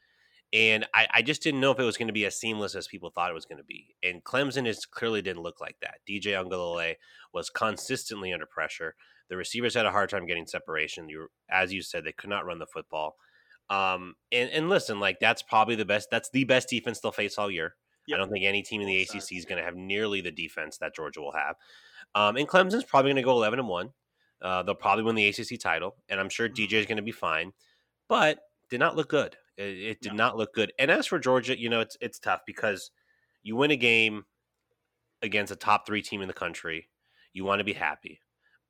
And 0.53 0.86
I, 0.94 1.07
I 1.13 1.21
just 1.21 1.42
didn't 1.42 1.62
know 1.62 1.71
if 1.71 1.80
it 1.80 1.83
was 1.83 1.98
going 1.98 2.07
to 2.07 2.13
be 2.13 2.25
as 2.25 2.38
seamless 2.38 2.75
as 2.75 2.88
people 2.88 3.09
thought 3.09 3.30
it 3.30 3.36
was 3.36 3.45
going 3.45 3.59
to 3.59 3.63
be. 3.63 3.95
And 4.03 4.24
Clemson 4.24 4.68
is 4.68 4.86
clearly 4.86 5.21
didn't 5.21 5.44
look 5.44 5.62
like 5.62 5.77
that. 5.81 6.00
DJ 6.07 6.33
Uiagalelei 6.33 6.95
was 7.33 7.50
consistently 7.50 8.33
under 8.33 8.45
pressure. 8.45 8.95
The 9.30 9.38
receivers 9.38 9.75
had 9.75 9.86
a 9.86 9.92
hard 9.92 10.09
time 10.09 10.25
getting 10.25 10.45
separation. 10.45 11.07
You, 11.07 11.27
as 11.50 11.71
you 11.71 11.81
said, 11.81 12.03
they 12.03 12.12
could 12.12 12.30
not 12.30 12.45
run 12.45 12.59
the 12.59 12.65
football. 12.65 13.15
Um, 13.69 14.15
and, 14.33 14.50
and 14.50 14.68
listen, 14.68 15.00
like 15.00 15.19
that's 15.21 15.42
probably 15.42 15.75
the 15.75 15.86
best. 15.86 16.09
That's 16.12 16.30
the 16.31 16.44
best 16.44 16.68
defense 16.68 17.00
they'll 17.00 17.13
face 17.13 17.38
all 17.38 17.50
year. 17.50 17.75
Yep. 18.07 18.15
I 18.15 18.19
don't 18.19 18.30
think 18.30 18.44
any 18.44 18.62
team 18.62 18.81
in 18.81 18.88
the 18.88 19.01
ACC 19.01 19.31
is 19.33 19.45
going 19.45 19.59
to 19.59 19.63
have 19.63 19.75
nearly 19.77 20.19
the 20.19 20.31
defense 20.31 20.77
that 20.80 20.94
Georgia 20.94 21.21
will 21.21 21.31
have. 21.31 21.56
Um, 22.13 22.36
and 22.36 22.47
Clemson's 22.47 22.83
probably 22.83 23.12
going 23.12 23.18
to 23.18 23.21
go 23.21 23.31
eleven 23.31 23.59
and 23.59 23.69
one. 23.69 23.92
Uh, 24.42 24.63
they'll 24.63 24.75
probably 24.75 25.04
win 25.04 25.15
the 25.15 25.27
ACC 25.27 25.59
title, 25.59 25.95
and 26.09 26.19
I'm 26.19 26.27
sure 26.27 26.50
DJ 26.50 26.74
is 26.74 26.86
going 26.86 26.97
to 26.97 27.04
be 27.04 27.12
fine. 27.12 27.54
But 28.09 28.39
did 28.69 28.80
not 28.80 28.97
look 28.97 29.07
good. 29.07 29.38
It, 29.57 29.63
it 29.63 30.01
did 30.01 30.13
no. 30.13 30.18
not 30.18 30.38
look 30.38 30.53
good. 30.53 30.71
And 30.80 30.89
as 30.92 31.07
for 31.07 31.19
Georgia, 31.19 31.59
you 31.59 31.69
know, 31.69 31.81
it's 31.81 31.98
it's 32.01 32.19
tough 32.19 32.42
because 32.45 32.92
you 33.44 33.56
win 33.56 33.71
a 33.71 33.75
game 33.75 34.25
against 35.21 35.51
a 35.51 35.56
top 35.56 35.86
three 35.86 36.01
team 36.01 36.21
in 36.21 36.27
the 36.27 36.33
country, 36.33 36.89
you 37.33 37.44
want 37.44 37.59
to 37.59 37.65
be 37.65 37.74
happy. 37.74 38.19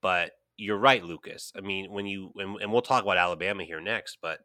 But 0.02 0.32
you're 0.58 0.78
right, 0.78 1.04
Lucas. 1.04 1.52
I 1.58 1.62
mean, 1.62 1.92
when 1.92 2.06
you 2.06 2.32
and, 2.38 2.60
and 2.62 2.72
we'll 2.72 2.82
talk 2.82 3.04
about 3.04 3.18
Alabama 3.18 3.64
here 3.64 3.82
next, 3.82 4.18
but 4.22 4.40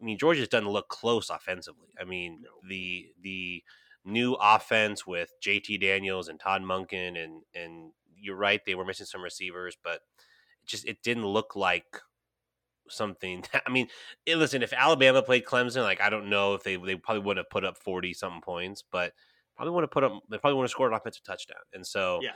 I 0.00 0.04
mean, 0.04 0.18
Georgia 0.18 0.46
doesn't 0.46 0.68
look 0.68 0.88
close 0.88 1.30
offensively. 1.30 1.88
I 2.00 2.04
mean, 2.04 2.42
no. 2.42 2.68
the 2.68 3.06
the 3.22 3.62
new 4.04 4.34
offense 4.34 5.06
with 5.06 5.30
JT 5.44 5.80
Daniels 5.80 6.28
and 6.28 6.40
Todd 6.40 6.62
Monken 6.62 7.22
and 7.22 7.42
and 7.54 7.92
you're 8.20 8.36
right, 8.36 8.60
they 8.64 8.74
were 8.74 8.84
missing 8.84 9.06
some 9.06 9.22
receivers, 9.22 9.76
but 9.82 10.00
it 10.62 10.68
just 10.68 10.86
it 10.86 11.02
didn't 11.02 11.26
look 11.26 11.54
like 11.56 12.00
something. 12.90 13.44
I 13.66 13.70
mean, 13.70 13.88
eh, 14.26 14.34
listen, 14.34 14.62
if 14.62 14.72
Alabama 14.72 15.22
played 15.22 15.44
Clemson, 15.44 15.82
like 15.82 16.00
I 16.00 16.10
don't 16.10 16.30
know 16.30 16.54
if 16.54 16.62
they 16.62 16.76
they 16.76 16.96
probably 16.96 17.22
would 17.22 17.36
have 17.36 17.50
put 17.50 17.64
up 17.64 17.78
forty 17.78 18.14
something 18.14 18.40
points, 18.40 18.82
but 18.90 19.12
probably 19.56 19.74
would 19.74 19.84
have 19.84 19.90
put 19.90 20.04
up. 20.04 20.22
They 20.30 20.38
probably 20.38 20.56
would 20.56 20.64
have 20.64 20.70
scored 20.70 20.92
an 20.92 20.96
offensive 20.96 21.24
touchdown. 21.24 21.58
And 21.72 21.86
so, 21.86 22.20
yeah, 22.22 22.32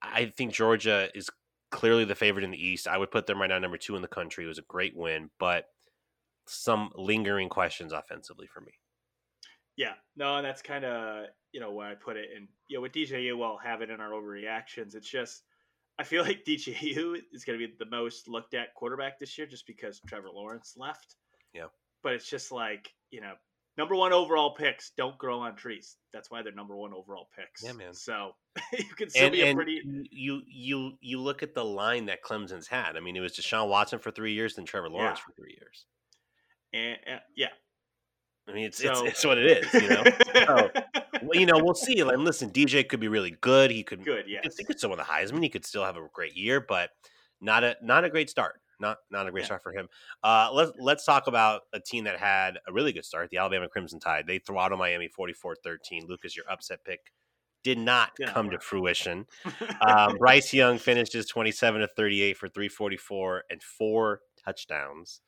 I 0.00 0.26
think 0.26 0.52
Georgia 0.52 1.08
is 1.14 1.28
clearly 1.70 2.04
the 2.04 2.14
favorite 2.14 2.44
in 2.44 2.50
the 2.50 2.64
East. 2.64 2.86
I 2.86 2.96
would 2.96 3.10
put 3.10 3.26
them 3.26 3.40
right 3.40 3.48
now 3.48 3.58
number 3.58 3.78
two 3.78 3.96
in 3.96 4.02
the 4.02 4.08
country. 4.08 4.44
It 4.44 4.48
was 4.48 4.58
a 4.58 4.62
great 4.68 4.96
win, 4.96 5.30
but 5.38 5.66
some 6.46 6.90
lingering 6.94 7.48
questions 7.48 7.92
offensively 7.92 8.46
for 8.46 8.60
me. 8.60 8.72
Yeah, 9.76 9.94
no, 10.16 10.36
and 10.36 10.44
that's 10.46 10.62
kind 10.62 10.84
of 10.84 11.26
you 11.52 11.60
know 11.60 11.72
where 11.72 11.88
I 11.88 11.94
put 11.94 12.16
it. 12.16 12.28
And 12.36 12.48
you 12.68 12.76
know, 12.76 12.82
with 12.82 12.92
DJU, 12.92 13.36
we'll 13.36 13.56
have 13.58 13.82
it 13.82 13.90
in 13.90 14.00
our 14.00 14.10
overreactions. 14.10 14.94
It's 14.94 15.08
just 15.08 15.42
I 15.98 16.04
feel 16.04 16.22
like 16.22 16.44
DJU 16.46 17.16
is 17.32 17.44
going 17.44 17.58
to 17.58 17.66
be 17.66 17.74
the 17.78 17.90
most 17.90 18.28
looked 18.28 18.54
at 18.54 18.74
quarterback 18.74 19.18
this 19.18 19.36
year 19.36 19.46
just 19.46 19.66
because 19.66 20.00
Trevor 20.06 20.30
Lawrence 20.32 20.74
left. 20.76 21.16
Yeah. 21.52 21.66
But 22.02 22.14
it's 22.14 22.28
just 22.28 22.50
like, 22.50 22.92
you 23.10 23.20
know, 23.20 23.34
number 23.78 23.94
one 23.94 24.12
overall 24.12 24.54
picks 24.54 24.92
don't 24.96 25.16
grow 25.18 25.40
on 25.40 25.56
trees. 25.56 25.96
That's 26.12 26.30
why 26.30 26.42
they're 26.42 26.52
number 26.52 26.76
one 26.76 26.92
overall 26.92 27.28
picks. 27.36 27.62
Yeah, 27.62 27.72
man. 27.72 27.94
So 27.94 28.32
you 28.72 28.84
can 28.96 29.10
still 29.10 29.24
and, 29.24 29.32
be 29.32 29.42
a 29.42 29.54
pretty. 29.54 29.80
You 30.10 30.42
you 30.46 30.92
you 31.00 31.20
look 31.20 31.42
at 31.42 31.54
the 31.54 31.64
line 31.64 32.06
that 32.06 32.22
Clemson's 32.22 32.66
had. 32.66 32.96
I 32.96 33.00
mean, 33.00 33.16
it 33.16 33.20
was 33.20 33.32
Deshaun 33.32 33.68
Watson 33.68 33.98
for 33.98 34.10
three 34.10 34.32
years, 34.32 34.56
then 34.56 34.64
Trevor 34.64 34.90
Lawrence 34.90 35.20
yeah. 35.20 35.24
for 35.24 35.32
three 35.40 35.56
years. 35.58 35.84
And, 36.74 36.98
and 37.06 37.20
yeah, 37.36 37.48
I 38.48 38.52
mean, 38.52 38.64
it's, 38.64 38.82
so, 38.82 38.90
it's, 38.90 39.00
it's 39.02 39.24
what 39.24 39.38
it 39.38 39.46
is, 39.46 39.74
you 39.74 39.88
know. 39.88 40.02
so, 40.34 40.70
well, 41.22 41.40
you 41.40 41.46
know, 41.46 41.62
we'll 41.62 41.74
see. 41.74 42.00
And 42.00 42.24
listen, 42.24 42.50
DJ 42.50 42.86
could 42.88 43.00
be 43.00 43.08
really 43.08 43.36
good. 43.40 43.70
He 43.70 43.82
could 43.82 44.04
good, 44.04 44.24
yeah. 44.26 44.40
He 44.56 44.64
could 44.64 44.78
still 44.78 44.90
win 44.90 44.98
the 44.98 45.04
Heisman. 45.04 45.42
He 45.42 45.48
could 45.48 45.64
still 45.64 45.84
have 45.84 45.96
a 45.96 46.08
great 46.12 46.36
year, 46.36 46.60
but 46.60 46.90
not 47.40 47.62
a 47.62 47.76
not 47.82 48.04
a 48.04 48.10
great 48.10 48.28
start. 48.28 48.60
Not 48.80 48.98
not 49.10 49.28
a 49.28 49.30
great 49.30 49.42
yeah. 49.42 49.46
start 49.46 49.62
for 49.62 49.72
him. 49.72 49.88
Uh, 50.24 50.50
let's 50.52 50.72
let's 50.80 51.04
talk 51.04 51.28
about 51.28 51.62
a 51.72 51.78
team 51.78 52.04
that 52.04 52.18
had 52.18 52.58
a 52.66 52.72
really 52.72 52.92
good 52.92 53.04
start. 53.04 53.30
The 53.30 53.38
Alabama 53.38 53.68
Crimson 53.68 54.00
Tide. 54.00 54.26
They 54.26 54.38
throttled 54.38 54.80
Miami 54.80 55.08
44-13. 55.08 56.08
Lucas, 56.08 56.36
your 56.36 56.46
upset 56.50 56.84
pick 56.84 57.12
did 57.62 57.78
not 57.78 58.10
yeah, 58.18 58.26
come 58.26 58.50
to 58.50 58.58
fruition. 58.58 59.24
um, 59.86 60.16
Bryce 60.18 60.52
Young 60.52 60.78
finishes 60.78 61.26
27 61.26 61.80
to 61.80 61.86
38 61.86 62.36
for 62.36 62.48
344 62.48 63.44
and 63.50 63.62
four 63.62 64.20
touchdowns. 64.44 65.20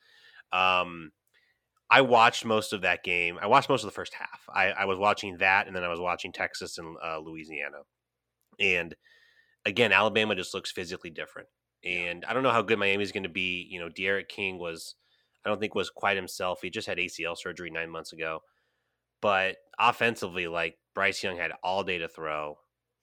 Um, 0.53 1.13
I 1.91 2.01
watched 2.01 2.45
most 2.45 2.73
of 2.73 2.83
that 2.83 3.05
game. 3.05 3.39
I 3.41 3.47
watched 3.47 3.69
most 3.69 3.83
of 3.83 3.89
the 3.89 3.95
first 3.95 4.15
half. 4.15 4.41
I, 4.53 4.69
I 4.71 4.85
was 4.87 4.99
watching 4.99 5.37
that, 5.39 5.67
and 5.67 5.77
then 5.77 5.85
I 5.85 5.89
was 5.89 6.01
watching 6.01 6.33
Texas 6.33 6.79
and 6.79 6.97
uh, 7.05 7.19
Louisiana. 7.19 7.79
And 8.59 8.95
again, 9.67 9.93
Alabama 9.93 10.35
just 10.35 10.55
looks 10.55 10.73
physically 10.73 11.11
different. 11.11 11.49
And 11.85 12.25
I 12.25 12.33
don't 12.33 12.43
know 12.43 12.51
how 12.51 12.63
good 12.63 12.79
Miami 12.79 13.03
is 13.03 13.13
going 13.13 13.25
to 13.25 13.29
be. 13.29 13.67
You 13.71 13.81
know, 13.81 13.91
D'Eriq 13.91 14.29
King 14.29 14.59
was, 14.59 14.95
I 15.45 15.49
don't 15.49 15.61
think 15.61 15.75
was 15.75 15.91
quite 15.91 16.17
himself. 16.17 16.61
He 16.63 16.71
just 16.71 16.89
had 16.89 16.99
ACL 16.99 17.37
surgery 17.37 17.71
nine 17.71 17.91
months 17.91 18.13
ago. 18.13 18.41
But 19.21 19.57
offensively, 19.79 20.49
like 20.49 20.79
Bryce 20.95 21.23
Young 21.23 21.37
had 21.37 21.53
all 21.63 21.85
day 21.85 21.99
to 21.99 22.09
throw. 22.09 22.57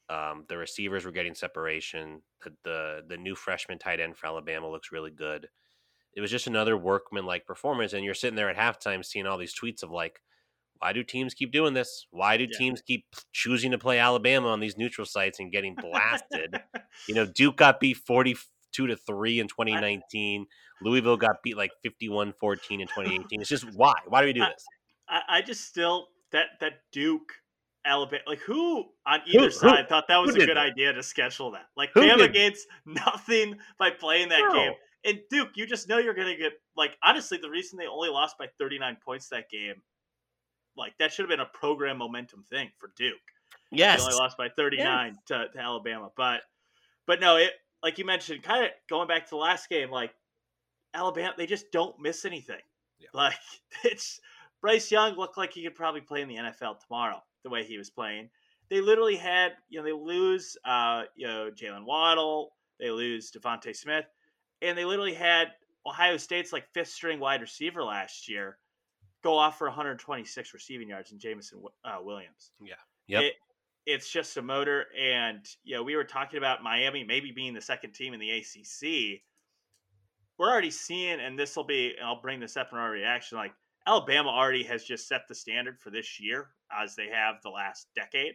Um, 0.10 0.46
the 0.50 0.58
receivers 0.58 1.06
were 1.06 1.12
getting 1.12 1.36
separation. 1.36 2.22
The, 2.44 2.52
the 2.64 3.02
the 3.10 3.18
new 3.18 3.36
freshman 3.36 3.80
tight 3.80 4.00
end 4.00 4.18
for 4.18 4.28
Alabama 4.28 4.70
looks 4.70 4.92
really 4.92 5.12
good 5.12 5.48
it 6.14 6.22
was 6.22 6.32
just 6.32 6.48
another 6.48 6.78
workman 6.78 7.26
like 7.26 7.46
performance. 7.46 7.94
And 7.94 8.04
you're 8.04 8.14
sitting 8.14 8.36
there 8.36 8.50
at 8.50 8.58
halftime 8.58 9.04
seeing 9.04 9.26
all 9.26 9.38
these 9.38 9.56
tweets 9.58 9.84
of 9.84 9.92
like, 9.92 10.22
why 10.80 10.94
do 10.94 11.04
teams 11.04 11.34
keep 11.34 11.52
doing 11.52 11.74
this? 11.74 12.08
Why 12.10 12.38
do 12.38 12.46
yeah. 12.46 12.58
teams 12.58 12.82
keep 12.82 13.06
choosing 13.32 13.72
to 13.72 13.78
play 13.78 14.00
Alabama 14.00 14.48
on 14.48 14.60
these 14.60 14.78
neutral 14.78 15.06
sites 15.06 15.40
and 15.40 15.52
getting 15.52 15.76
blasted? 15.76 16.60
you 17.08 17.14
know, 17.14 17.26
Duke 17.26 17.58
got 17.58 17.80
beat 17.80 17.98
42 17.98 18.88
to 18.88 18.96
three 18.96 19.40
in 19.40 19.48
2019. 19.48 20.42
I, 20.42 20.84
Louisville 20.84 21.18
got 21.18 21.44
beat 21.44 21.56
like 21.56 21.72
51 21.84 22.34
14 22.40 22.82
in 22.82 22.88
2018. 22.88 23.42
It's 23.42 23.50
just 23.50 23.72
why? 23.76 23.94
Why 24.08 24.22
do 24.22 24.28
we 24.28 24.34
do 24.34 24.42
this? 24.42 24.66
I, 25.08 25.22
I 25.30 25.42
just 25.42 25.66
still 25.66 26.08
that 26.32 26.46
that 26.62 26.74
Duke 26.92 27.32
Alabama, 27.86 28.24
like 28.28 28.40
who 28.40 28.86
on 29.06 29.20
either 29.28 29.46
who, 29.46 29.52
side 29.52 29.82
who, 29.82 29.88
thought 29.88 30.08
that 30.08 30.18
was 30.18 30.36
a 30.36 30.40
good 30.40 30.50
that? 30.50 30.58
idea 30.58 30.94
to 30.94 31.04
schedule 31.04 31.52
that? 31.52 31.66
Like 31.78 31.92
who 31.94 32.02
Bama 32.02 32.32
gains 32.34 32.66
nothing 32.86 33.58
by 33.78 33.92
playing 33.92 34.30
that 34.30 34.42
no. 34.50 34.54
game. 34.54 34.74
And 35.04 35.20
Duke, 35.30 35.50
you 35.56 35.66
just 35.66 35.90
know 35.90 35.98
you're 35.98 36.14
gonna 36.14 36.38
get 36.38 36.54
like 36.76 36.98
honestly, 37.04 37.38
the 37.42 37.50
reason 37.50 37.78
they 37.78 37.88
only 37.88 38.10
lost 38.10 38.38
by 38.38 38.48
39 38.60 38.98
points 39.04 39.30
that 39.30 39.50
game, 39.50 39.82
like 40.78 40.94
that 41.00 41.12
should 41.12 41.24
have 41.24 41.30
been 41.30 41.40
a 41.40 41.58
program 41.58 41.98
momentum 41.98 42.44
thing 42.44 42.70
for 42.78 42.92
Duke. 42.96 43.16
Yes, 43.72 44.00
they 44.02 44.06
only 44.06 44.18
lost 44.18 44.38
by 44.38 44.50
39 44.50 45.18
to, 45.28 45.48
to 45.54 45.60
Alabama, 45.60 46.12
but 46.16 46.42
but 47.08 47.20
no, 47.20 47.38
it 47.38 47.52
like 47.84 47.98
you 47.98 48.06
mentioned, 48.06 48.44
kind 48.44 48.66
of 48.66 48.72
going 48.90 49.08
back 49.08 49.26
to 49.26 49.30
the 49.32 49.38
last 49.38 49.70
game, 49.70 49.90
like 49.90 50.12
Alabama, 50.94 51.34
they 51.38 51.46
just 51.46 51.72
don't 51.72 52.00
miss 52.00 52.26
anything. 52.26 52.62
Yeah. 53.00 53.08
Like 53.14 53.36
it's 53.84 54.20
Bryce 54.62 54.92
Young 54.92 55.16
looked 55.16 55.38
like 55.38 55.54
he 55.54 55.64
could 55.64 55.76
probably 55.76 56.02
play 56.02 56.22
in 56.22 56.28
the 56.28 56.36
NFL 56.36 56.80
tomorrow 56.80 57.22
the 57.44 57.50
way 57.50 57.64
he 57.64 57.78
was 57.78 57.90
playing. 57.90 58.30
They 58.70 58.80
literally 58.80 59.18
had, 59.18 59.54
you 59.70 59.80
know, 59.80 59.86
they 59.86 59.92
lose, 59.92 60.56
uh, 60.64 61.04
you 61.16 61.28
know, 61.28 61.50
Jaylen 61.54 61.86
Waddle, 61.86 62.54
they 62.80 62.90
lose 62.90 63.32
DeVonta 63.32 63.76
Smith, 63.76 64.06
and 64.62 64.78
they 64.78 64.86
literally 64.86 65.14
had 65.14 65.50
Ohio 65.86 66.18
State's 66.18 66.54
like 66.54 66.66
fifth 66.74 66.90
string 66.90 67.20
wide 67.20 67.42
receiver 67.42 67.84
last 67.84 68.30
year 68.30 68.58
go 69.24 69.38
off 69.38 69.58
for 69.58 69.68
126 69.68 70.54
receiving 70.54 70.90
yards 70.90 71.12
in 71.12 71.20
Jameson 71.20 71.62
uh, 71.86 71.98
Williams. 72.02 72.52
Yeah. 72.60 72.74
Yep. 73.08 73.24
It, 73.24 73.34
it's 73.86 74.12
just 74.12 74.38
a 74.38 74.42
motor. 74.42 74.86
And, 75.00 75.46
you 75.64 75.76
know, 75.76 75.84
we 75.84 75.96
were 75.96 76.04
talking 76.04 76.38
about 76.38 76.64
Miami 76.64 77.04
maybe 77.04 77.32
being 77.32 77.54
the 77.54 77.62
second 77.62 77.94
team 77.94 78.14
in 78.14 78.20
the 78.20 78.32
ACC. 78.32 79.22
We're 80.38 80.50
already 80.50 80.72
seeing, 80.72 81.20
and 81.20 81.38
this 81.38 81.56
will 81.56 81.64
be, 81.64 81.94
I'll 82.04 82.22
bring 82.22 82.40
this 82.40 82.58
up 82.58 82.70
in 82.72 82.80
our 82.80 82.90
reaction, 82.90 83.38
like 83.38 83.54
Alabama 83.86 84.30
already 84.30 84.64
has 84.64 84.84
just 84.84 85.08
set 85.08 85.22
the 85.28 85.36
standard 85.36 85.80
for 85.80 85.90
this 85.90 86.20
year 86.20 86.50
as 86.72 86.96
they 86.96 87.08
have 87.10 87.36
the 87.44 87.50
last 87.50 87.88
decade. 87.96 88.34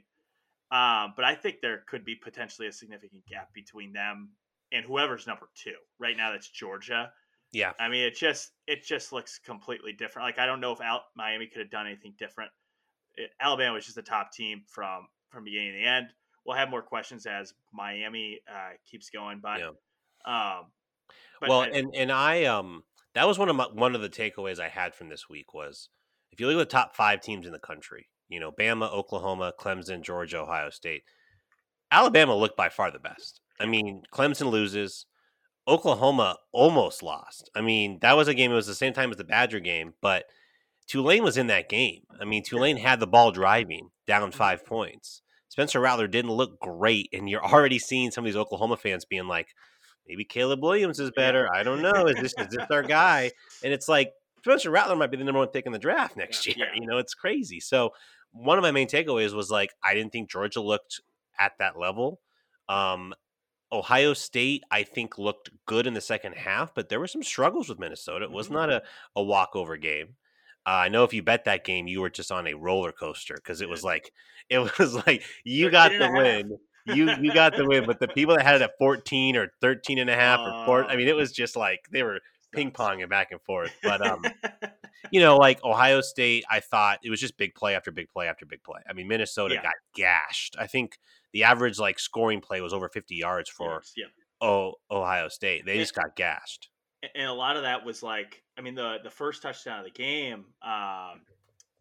Um, 0.71 1.15
but 1.15 1.25
I 1.25 1.35
think 1.35 1.61
there 1.61 1.85
could 1.89 2.05
be 2.05 2.17
potentially 2.17 2.69
a 2.69 2.73
significant 2.73 3.25
gap 3.27 3.53
between 3.55 3.93
them 3.93 4.31
and 4.73 4.85
whoever's 4.85 5.27
number 5.27 5.49
two. 5.55 5.75
Right 5.99 6.17
now, 6.17 6.33
that's 6.33 6.49
Georgia. 6.49 7.13
Yeah, 7.53 7.73
I 7.79 7.89
mean, 7.89 8.05
it 8.05 8.17
just 8.17 8.53
it 8.67 8.85
just 8.85 9.13
looks 9.13 9.39
completely 9.39 9.93
different. 9.93 10.27
Like 10.27 10.39
I 10.39 10.47
don't 10.47 10.61
know 10.61 10.73
if 10.73 10.81
Al- 10.81 11.05
Miami 11.17 11.47
could 11.47 11.61
have 11.61 11.71
done 11.71 11.87
anything 11.87 12.15
different. 12.19 12.51
It, 13.15 13.31
Alabama 13.41 13.75
was 13.75 13.85
just 13.85 13.97
the 13.97 14.03
top 14.03 14.33
team 14.33 14.63
from 14.69 15.07
from 15.31 15.45
beginning 15.45 15.73
to 15.73 15.89
end. 15.89 16.07
We'll 16.45 16.57
have 16.57 16.71
more 16.71 16.83
questions 16.83 17.27
as 17.27 17.55
Miami 17.73 18.41
uh, 18.49 18.75
keeps 18.89 19.11
going, 19.11 19.41
but 19.43 19.61
yeah. 19.61 19.69
um, 20.27 20.67
but 21.41 21.49
well, 21.49 21.61
I, 21.61 21.69
and 21.69 21.95
and 21.95 22.13
I 22.13 22.45
um 22.45 22.83
that 23.15 23.27
was 23.27 23.39
one 23.39 23.49
of 23.49 23.57
my 23.57 23.67
one 23.73 23.95
of 23.95 24.01
the 24.01 24.09
takeaways 24.09 24.61
I 24.61 24.69
had 24.69 24.95
from 24.95 25.09
this 25.09 25.29
week 25.29 25.55
was 25.55 25.89
if 26.33 26.41
you 26.41 26.47
look 26.47 26.57
at 26.57 26.69
the 26.69 26.73
top 26.73 26.95
five 26.95 27.21
teams 27.21 27.47
in 27.47 27.53
the 27.53 27.59
country, 27.59 28.09
you 28.29 28.41
know, 28.41 28.53
Bama, 28.53 28.93
Oklahoma, 28.93 29.53
Clemson, 29.59 30.03
Georgia, 30.03 30.41
Ohio 30.41 30.71
State, 30.71 31.03
Alabama 31.91 32.35
looked 32.37 32.57
by 32.57 32.69
far 32.69 32.91
the 32.91 32.99
best. 32.99 33.41
I 33.61 33.67
mean, 33.67 34.03
Clemson 34.13 34.51
loses. 34.51 35.07
Oklahoma 35.69 36.37
almost 36.53 37.03
lost. 37.03 37.51
I 37.57 37.61
mean, 37.61 37.99
that 38.01 38.17
was 38.17 38.29
a 38.29 38.35
game. 38.35 38.53
It 38.53 38.55
was 38.55 38.69
the 38.69 38.75
same 38.75 38.93
time 38.93 39.11
as 39.11 39.17
the 39.17 39.25
Badger 39.25 39.59
game, 39.59 39.95
but 40.01 40.27
Tulane 40.87 41.25
was 41.25 41.37
in 41.37 41.49
that 41.49 41.69
game. 41.69 42.03
I 42.21 42.25
mean, 42.25 42.45
Tulane 42.45 42.77
had 42.77 43.01
the 43.01 43.07
ball 43.07 43.33
driving 43.33 43.91
down 44.07 44.31
mm-hmm. 44.31 44.39
five 44.39 44.65
points. 44.65 45.23
Spencer 45.49 45.81
Rattler 45.81 46.07
didn't 46.07 46.33
look 46.33 46.61
great, 46.61 47.09
and 47.13 47.29
you're 47.29 47.45
already 47.53 47.79
seeing 47.79 48.11
some 48.11 48.25
of 48.25 48.27
these 48.27 48.37
Oklahoma 48.37 48.77
fans 48.77 49.05
being 49.05 49.27
like, 49.27 49.49
maybe 50.07 50.25
Caleb 50.25 50.63
Williams 50.63 51.01
is 51.01 51.11
better. 51.17 51.49
I 51.53 51.63
don't 51.63 51.83
know. 51.83 52.07
Is 52.07 52.17
this 52.17 52.35
is 52.39 52.49
this 52.49 52.71
our 52.71 52.83
guy? 52.85 53.33
And 53.65 53.73
it's 53.73 53.89
like 53.89 54.13
Spencer 54.41 54.71
Rattler 54.71 54.97
might 54.97 55.11
be 55.11 55.17
the 55.17 55.25
number 55.25 55.41
one 55.41 55.49
pick 55.49 55.67
in 55.67 55.73
the 55.73 55.79
draft 55.79 56.17
next 56.17 56.47
year. 56.47 56.69
You 56.75 56.87
know, 56.87 56.99
it's 56.99 57.15
crazy. 57.15 57.59
So 57.59 57.91
one 58.33 58.59
of 58.59 58.63
my 58.63 58.71
main 58.71 58.87
takeaways 58.87 59.35
was 59.35 59.51
like 59.51 59.71
I 59.83 59.95
didn't 59.95 60.13
think 60.13 60.31
Georgia 60.31 60.61
looked 60.61 61.01
at 61.39 61.53
that 61.59 61.79
level. 61.79 62.21
Um, 62.69 63.15
Ohio 63.77 64.15
State, 64.15 64.65
I 64.71 64.83
think, 64.83 65.19
looked 65.19 65.51
good 65.67 65.87
in 65.87 65.95
the 65.95 66.01
second 66.01 66.35
half, 66.35 66.75
but 66.75 66.89
there 66.89 67.01
were 67.01 67.07
some 67.07 67.23
struggles 67.23 67.69
with 67.69 67.79
Minnesota. 67.79 68.25
It 68.25 68.33
was 68.33 68.47
mm-hmm. 68.47 68.57
not 68.57 68.71
a, 68.71 68.83
a 69.15 69.23
walkover 69.23 69.77
game. 69.77 70.17
Uh, 70.67 70.71
I 70.71 70.89
know 70.89 71.05
if 71.05 71.15
you 71.15 71.23
bet 71.23 71.45
that 71.45 71.65
game, 71.65 71.87
you 71.87 72.01
were 72.01 72.11
just 72.11 72.33
on 72.33 72.47
a 72.47 72.55
roller 72.55 72.93
coaster 72.93 73.35
because 73.37 73.61
it 73.61 73.69
was 73.69 73.85
like 73.85 74.13
it 74.51 74.79
was 74.79 74.95
like 75.07 75.23
you 75.45 75.71
got 75.71 75.93
the 75.93 76.11
win 76.13 76.59
you 76.95 77.11
you 77.21 77.33
got 77.33 77.57
the 77.57 77.67
win, 77.67 77.85
but 77.85 77.99
the 77.99 78.09
people 78.09 78.37
that 78.37 78.45
had 78.45 78.57
it 78.57 78.63
at 78.63 78.79
14 78.79 79.37
or 79.37 79.49
13 79.61 79.99
and 79.99 80.11
a 80.11 80.15
half 80.15 80.41
or 80.41 80.67
four, 80.67 80.85
I 80.85 80.97
mean, 80.97 81.09
it 81.09 81.17
was 81.17 81.33
just 81.33 81.57
like 81.57 81.81
they 81.91 82.03
were 82.03 82.21
ping 82.53 82.71
ponging 82.71 83.09
back 83.09 83.33
and 83.33 83.41
forth. 83.43 83.75
But 83.83 84.07
um, 84.07 84.25
you 85.11 85.21
know, 85.21 85.37
like 85.37 85.63
Ohio 85.65 86.01
State, 86.01 86.45
I 86.51 86.61
thought 86.61 87.01
it 87.03 87.11
was 87.11 87.21
just 87.21 87.37
big 87.37 87.55
play 87.55 87.75
after 87.75 87.91
big 87.91 88.09
play 88.11 88.29
after 88.29 88.47
big 88.47 88.63
play. 88.63 88.81
I 88.89 88.93
mean, 88.93 89.09
Minnesota 89.09 89.55
yeah. 89.55 89.63
got 89.63 89.75
gashed. 89.95 90.57
I 90.59 90.67
think 90.67 90.99
the 91.33 91.45
average 91.45 91.79
like 91.79 91.99
scoring 91.99 92.41
play 92.41 92.61
was 92.61 92.73
over 92.73 92.89
50 92.89 93.15
yards 93.15 93.51
for 93.51 93.83
yeah. 93.97 94.07
oh, 94.41 94.75
Ohio 94.91 95.29
State. 95.29 95.67
They 95.67 95.73
and, 95.73 95.81
just 95.81 95.95
got 95.95 96.17
gashed. 96.17 96.69
And 97.15 97.29
a 97.29 97.33
lot 97.33 97.57
of 97.57 97.63
that 97.63 97.85
was 97.85 98.03
like, 98.03 98.43
I 98.59 98.63
mean, 98.63 98.75
the 98.75 98.99
the 99.03 99.11
first 99.11 99.43
touchdown 99.43 99.79
of 99.79 99.85
the 99.85 99.91
game. 99.91 100.47
Um, 100.63 101.21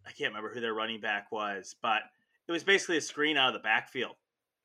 I 0.07 0.11
can't 0.15 0.29
remember 0.31 0.53
who 0.53 0.61
their 0.61 0.73
running 0.73 1.01
back 1.01 1.31
was, 1.31 1.75
but 1.81 2.01
it 2.47 2.51
was 2.51 2.63
basically 2.63 2.97
a 2.97 3.01
screen 3.01 3.37
out 3.37 3.47
of 3.47 3.53
the 3.53 3.59
backfield 3.59 4.15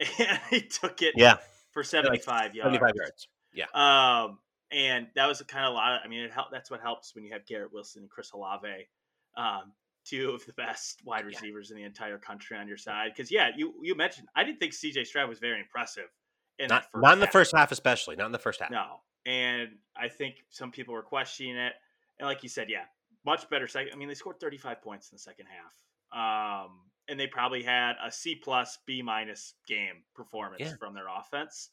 and 0.19 0.41
he 0.51 0.61
took 0.61 1.03
it 1.03 1.15
yeah. 1.17 1.37
for 1.73 1.83
75 1.83 2.27
like 2.27 2.55
yards. 2.55 2.75
75 2.75 2.93
yards. 2.95 3.29
Yeah. 3.55 3.67
Um, 3.75 4.39
and 4.73 5.09
that 5.15 5.27
was 5.27 5.43
kind 5.43 5.67
of 5.67 5.73
a 5.73 5.75
lot 5.75 5.93
of, 5.95 6.01
I 6.05 6.09
mean, 6.09 6.21
it 6.21 6.33
helped. 6.33 6.53
That's 6.53 6.71
what 6.71 6.81
helps 6.81 7.15
when 7.15 7.25
you 7.25 7.33
have 7.33 7.47
Garrett 7.47 7.73
Wilson 7.73 8.03
and 8.03 8.11
Chris 8.11 8.33
Olave, 8.33 8.89
um, 9.37 9.73
two 10.05 10.31
of 10.31 10.45
the 10.47 10.53
best 10.53 11.03
wide 11.05 11.25
receivers 11.27 11.71
yeah. 11.71 11.77
in 11.77 11.83
the 11.83 11.87
entire 11.87 12.19
country 12.19 12.57
on 12.57 12.69
your 12.69 12.77
side. 12.77 13.13
Because 13.15 13.31
yeah, 13.31 13.51
you 13.57 13.75
you 13.83 13.95
mentioned 13.95 14.29
I 14.35 14.45
didn't 14.45 14.61
think 14.61 14.73
C.J. 14.73 15.05
Stroud 15.05 15.29
was 15.29 15.39
very 15.39 15.61
impressive. 15.61 16.09
In 16.59 16.69
not 16.69 16.85
not 16.95 17.15
in 17.15 17.21
the 17.21 17.27
first 17.27 17.55
half, 17.55 17.73
especially 17.73 18.17
not 18.17 18.27
in 18.27 18.33
the 18.33 18.39
first 18.39 18.61
half. 18.61 18.71
No, 18.71 19.01
and 19.27 19.71
I 19.97 20.09
think 20.09 20.37
some 20.51 20.71
people 20.71 20.95
were 20.95 21.03
questioning 21.03 21.57
it. 21.57 21.73
And 22.19 22.29
like 22.29 22.43
you 22.43 22.49
said, 22.49 22.69
yeah, 22.69 22.85
much 23.25 23.49
better 23.51 23.67
second. 23.67 23.93
I 23.95 23.97
mean, 23.97 24.09
they 24.09 24.15
scored 24.15 24.41
35 24.41 24.83
points 24.83 25.11
in 25.11 25.17
the 25.17 25.21
second 25.21 25.47
half. 25.47 25.73
Um, 26.13 26.73
and 27.09 27.19
they 27.19 27.27
probably 27.27 27.63
had 27.63 27.95
a 28.05 28.11
C 28.11 28.35
plus 28.35 28.79
B 28.87 29.03
minus 29.03 29.55
game 29.67 30.05
performance 30.15 30.61
yeah. 30.61 30.77
from 30.79 30.95
their 30.95 31.07
offense. 31.09 31.71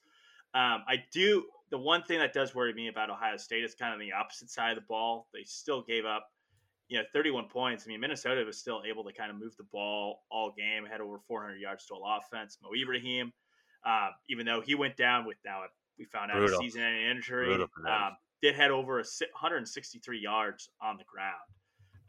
Um, 0.54 0.84
I 0.88 1.04
do 1.12 1.46
the 1.70 1.78
one 1.78 2.04
thing 2.04 2.20
that 2.20 2.34
does 2.34 2.56
worry 2.56 2.74
me 2.74 2.88
about 2.88 3.10
Ohio 3.10 3.38
State 3.38 3.64
is 3.64 3.76
kind 3.76 3.94
of 3.94 4.00
the 4.00 4.14
opposite 4.14 4.50
side 4.50 4.72
of 4.72 4.78
the 4.78 4.86
ball. 4.88 5.28
They 5.34 5.44
still 5.44 5.82
gave 5.82 6.06
up, 6.06 6.28
you 6.88 6.98
know, 6.98 7.04
31 7.14 7.50
points. 7.50 7.84
I 7.86 7.90
mean, 7.90 8.00
Minnesota 8.00 8.44
was 8.46 8.58
still 8.58 8.82
able 8.88 9.04
to 9.04 9.14
kind 9.14 9.30
of 9.30 9.38
move 9.38 9.56
the 9.58 9.66
ball 9.72 10.24
all 10.32 10.54
game, 10.58 10.86
had 10.86 11.02
over 11.02 11.20
400 11.28 11.58
yards 11.58 11.86
total 11.86 12.06
offense. 12.06 12.58
Mo 12.64 12.70
Ibrahim, 12.80 13.34
uh, 13.86 14.10
even 14.30 14.46
though 14.46 14.62
he 14.62 14.76
went 14.76 14.96
down 14.96 15.26
with 15.26 15.38
now 15.46 15.64
we 16.00 16.06
found 16.06 16.32
out 16.32 16.38
Brutal. 16.38 16.60
a 16.60 16.62
season-ending 16.62 17.10
injury, 17.10 17.54
um, 17.54 18.18
did 18.42 18.56
had 18.56 18.72
over 18.72 18.96
163 18.98 20.20
yards 20.20 20.70
on 20.82 20.98
the 20.98 21.04
ground. 21.04 21.36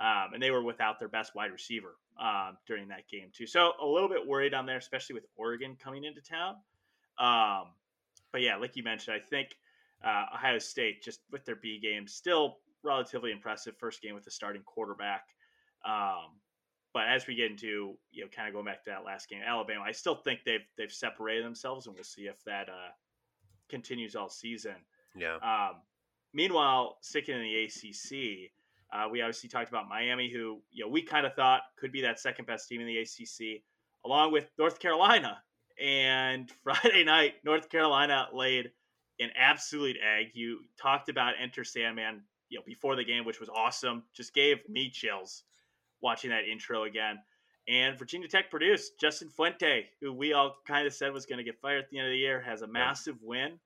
Um, 0.01 0.35
and 0.35 0.43
they 0.43 0.51
were 0.51 0.63
without 0.63 1.01
their 1.01 1.09
best 1.09 1.35
wide 1.35 1.51
receiver 1.51 1.97
um, 2.21 2.57
during 2.67 2.87
that 2.89 3.09
game 3.11 3.31
too. 3.33 3.47
So 3.47 3.73
a 3.83 3.87
little 3.87 4.09
bit 4.09 4.25
worried 4.25 4.55
on 4.55 4.65
there, 4.67 4.77
especially 4.77 5.15
with 5.15 5.25
Oregon 5.37 5.77
coming 5.83 6.05
into 6.05 6.21
town. 6.21 6.55
Um, 7.19 7.73
but 8.33 8.41
yeah, 8.41 8.57
like 8.57 8.77
you 8.77 8.83
mentioned, 8.83 9.17
I 9.17 9.27
think 9.27 9.57
uh, 10.05 10.25
Ohio 10.35 10.59
State 10.59 11.03
just 11.03 11.21
with 11.31 11.45
their 11.45 11.57
B 11.57 11.79
game 11.79 12.07
still 12.07 12.59
relatively 12.83 13.33
impressive. 13.33 13.77
First 13.77 14.03
game 14.03 14.15
with 14.15 14.25
the 14.25 14.31
starting 14.31 14.63
quarterback. 14.63 15.25
Um, 15.85 16.39
but 16.95 17.07
as 17.09 17.27
we 17.27 17.35
get 17.35 17.51
into 17.51 17.97
you 18.11 18.25
know 18.25 18.29
kind 18.35 18.49
of 18.49 18.55
going 18.55 18.65
back 18.65 18.83
to 18.85 18.91
that 18.91 19.05
last 19.05 19.29
game, 19.29 19.41
Alabama, 19.47 19.85
I 19.87 19.93
still 19.93 20.17
think 20.17 20.41
they've 20.45 20.67
they've 20.77 20.93
separated 20.93 21.45
themselves, 21.45 21.87
and 21.87 21.95
we'll 21.95 22.05
see 22.05 22.23
if 22.23 22.43
that 22.45 22.69
uh, 22.69 22.91
continues 23.69 24.17
all 24.17 24.29
season. 24.29 24.77
Yeah. 25.17 25.37
Um, 25.37 25.77
meanwhile, 26.33 26.99
sticking 27.03 27.35
in 27.35 27.43
the 27.43 27.65
ACC. 27.65 28.51
Uh, 28.91 29.07
we 29.11 29.21
obviously 29.21 29.51
talked 29.51 29.69
about 29.69 29.87
Miami, 29.87 30.31
who 30.31 30.63
you 30.71 30.85
know 30.85 30.91
we 30.91 31.03
kind 31.03 31.27
of 31.27 31.35
thought 31.35 31.61
could 31.77 31.93
be 31.93 32.01
that 32.01 32.19
second 32.19 32.47
best 32.47 32.69
team 32.69 32.81
in 32.81 32.87
the 32.87 32.99
ACC, 32.99 33.63
along 34.07 34.33
with 34.33 34.51
North 34.59 34.79
Carolina. 34.79 35.43
And 35.83 36.51
Friday 36.63 37.05
night, 37.05 37.35
North 37.45 37.69
Carolina 37.69 38.29
laid 38.33 38.71
an 39.21 39.31
absolute 39.37 39.97
egg. 39.97 40.29
You 40.35 40.61
talked 40.81 41.09
about 41.09 41.35
Enter 41.41 41.65
Sandman, 41.65 42.23
you 42.49 42.59
know, 42.59 42.65
before 42.67 42.97
the 42.97 43.05
game, 43.05 43.25
which 43.25 43.41
was 43.41 43.49
awesome. 43.49 44.05
Just 44.15 44.35
gave 44.35 44.59
me 44.69 44.91
chills 44.91 45.45
watching 46.01 46.31
that 46.31 46.45
intro 46.45 46.85
again. 46.85 47.19
And 47.69 47.99
Virginia 47.99 48.29
Tech 48.29 48.51
produced 48.51 48.99
Justin 48.99 49.29
Fuente, 49.29 49.87
who 50.01 50.13
we 50.13 50.33
all 50.33 50.57
kind 50.67 50.87
of 50.87 50.95
said 50.95 51.13
was 51.13 51.27
going 51.27 51.39
to 51.39 51.45
get 51.45 51.61
fired 51.61 51.85
at 51.85 51.91
the 51.91 51.99
end 51.99 52.07
of 52.07 52.13
the 52.13 52.19
year, 52.19 52.41
has 52.41 52.63
a 52.63 52.67
massive 52.67 53.17
win. 53.23 53.59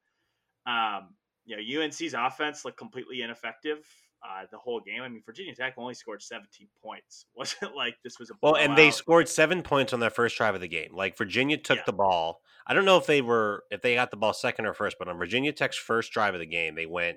Um, 0.66 1.11
you 1.45 1.57
know, 1.57 1.83
UNC's 1.83 2.14
offense 2.14 2.64
looked 2.64 2.78
completely 2.78 3.23
ineffective 3.23 3.87
uh, 4.25 4.47
the 4.50 4.59
whole 4.59 4.81
game. 4.81 5.02
I 5.02 5.09
mean, 5.09 5.23
Virginia 5.25 5.55
Tech 5.55 5.75
only 5.76 5.95
scored 5.95 6.23
17 6.23 6.69
points. 6.83 7.26
Wasn't 7.37 7.75
like 7.75 7.97
this 8.05 8.19
was 8.19 8.31
a 8.31 8.35
well, 8.43 8.57
and 8.57 8.76
they 8.76 8.91
scored 8.91 9.29
seven 9.29 9.62
points 9.62 9.93
on 9.93 10.00
their 10.00 10.11
first 10.11 10.37
drive 10.37 10.55
of 10.55 10.61
the 10.61 10.69
game. 10.69 10.95
Like 10.95 11.17
Virginia 11.17 11.57
took 11.57 11.79
yeah. 11.79 11.85
the 11.87 11.93
ball. 11.93 12.41
I 12.67 12.75
don't 12.75 12.85
know 12.85 12.97
if 12.97 13.07
they 13.07 13.21
were 13.21 13.64
if 13.71 13.83
they 13.83 13.95
got 13.95 14.11
the 14.11 14.17
ball 14.17 14.33
second 14.33 14.67
or 14.67 14.75
first, 14.75 14.97
but 14.99 15.09
on 15.09 15.19
Virginia 15.19 15.52
Tech's 15.52 15.76
first 15.76 16.12
drive 16.12 16.35
of 16.35 16.41
the 16.41 16.47
game, 16.47 16.75
they 16.75 16.87
went 16.87 17.17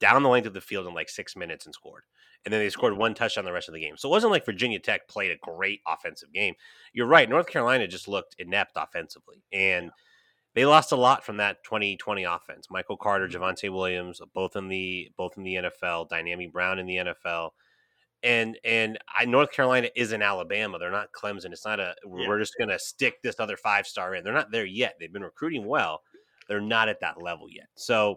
down 0.00 0.22
the 0.22 0.28
length 0.28 0.46
of 0.46 0.54
the 0.54 0.60
field 0.60 0.86
in 0.86 0.94
like 0.94 1.08
six 1.08 1.36
minutes 1.36 1.66
and 1.66 1.74
scored. 1.74 2.02
And 2.44 2.52
then 2.52 2.60
they 2.60 2.70
scored 2.70 2.96
one 2.96 3.14
touchdown 3.14 3.44
the 3.44 3.52
rest 3.52 3.68
of 3.68 3.74
the 3.74 3.80
game. 3.80 3.96
So 3.96 4.08
it 4.08 4.12
wasn't 4.12 4.30
like 4.30 4.44
Virginia 4.44 4.78
Tech 4.78 5.08
played 5.08 5.32
a 5.32 5.36
great 5.42 5.80
offensive 5.86 6.32
game. 6.32 6.54
You're 6.92 7.06
right. 7.06 7.28
North 7.28 7.48
Carolina 7.48 7.88
just 7.88 8.06
looked 8.06 8.36
inept 8.38 8.72
offensively. 8.76 9.42
And 9.52 9.90
they 10.56 10.64
lost 10.64 10.90
a 10.90 10.96
lot 10.96 11.22
from 11.22 11.36
that 11.36 11.62
2020 11.64 12.24
offense. 12.24 12.68
Michael 12.70 12.96
Carter, 12.96 13.28
mm-hmm. 13.28 13.74
Williams, 13.74 14.22
both 14.34 14.56
in 14.56 14.68
the 14.68 15.10
both 15.16 15.36
in 15.36 15.42
the 15.44 15.56
NFL, 15.56 16.08
Dyami 16.08 16.50
Brown 16.50 16.78
in 16.78 16.86
the 16.86 16.96
NFL. 16.96 17.50
And 18.22 18.58
and 18.64 18.98
I, 19.14 19.26
North 19.26 19.52
Carolina 19.52 19.90
isn't 19.94 20.22
Alabama. 20.22 20.78
They're 20.78 20.90
not 20.90 21.12
Clemson. 21.12 21.52
It's 21.52 21.66
not 21.66 21.78
a 21.78 21.94
yeah. 22.06 22.26
we're 22.26 22.38
just 22.38 22.54
gonna 22.58 22.78
stick 22.78 23.20
this 23.22 23.38
other 23.38 23.58
five 23.58 23.86
star 23.86 24.14
in. 24.14 24.24
They're 24.24 24.32
not 24.32 24.50
there 24.50 24.64
yet. 24.64 24.96
They've 24.98 25.12
been 25.12 25.22
recruiting 25.22 25.66
well. 25.66 26.00
They're 26.48 26.60
not 26.62 26.88
at 26.88 27.00
that 27.00 27.22
level 27.22 27.48
yet. 27.50 27.68
So 27.74 28.16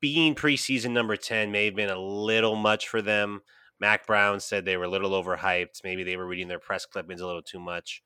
being 0.00 0.34
preseason 0.34 0.92
number 0.92 1.16
10 1.16 1.50
may 1.50 1.66
have 1.66 1.76
been 1.76 1.90
a 1.90 1.98
little 1.98 2.56
much 2.56 2.88
for 2.88 3.02
them. 3.02 3.42
Mack 3.78 4.06
Brown 4.06 4.40
said 4.40 4.64
they 4.64 4.78
were 4.78 4.84
a 4.84 4.88
little 4.88 5.10
overhyped. 5.10 5.84
Maybe 5.84 6.02
they 6.02 6.16
were 6.16 6.26
reading 6.26 6.48
their 6.48 6.58
press 6.58 6.86
clippings 6.86 7.20
a 7.20 7.26
little 7.26 7.42
too 7.42 7.60
much. 7.60 8.02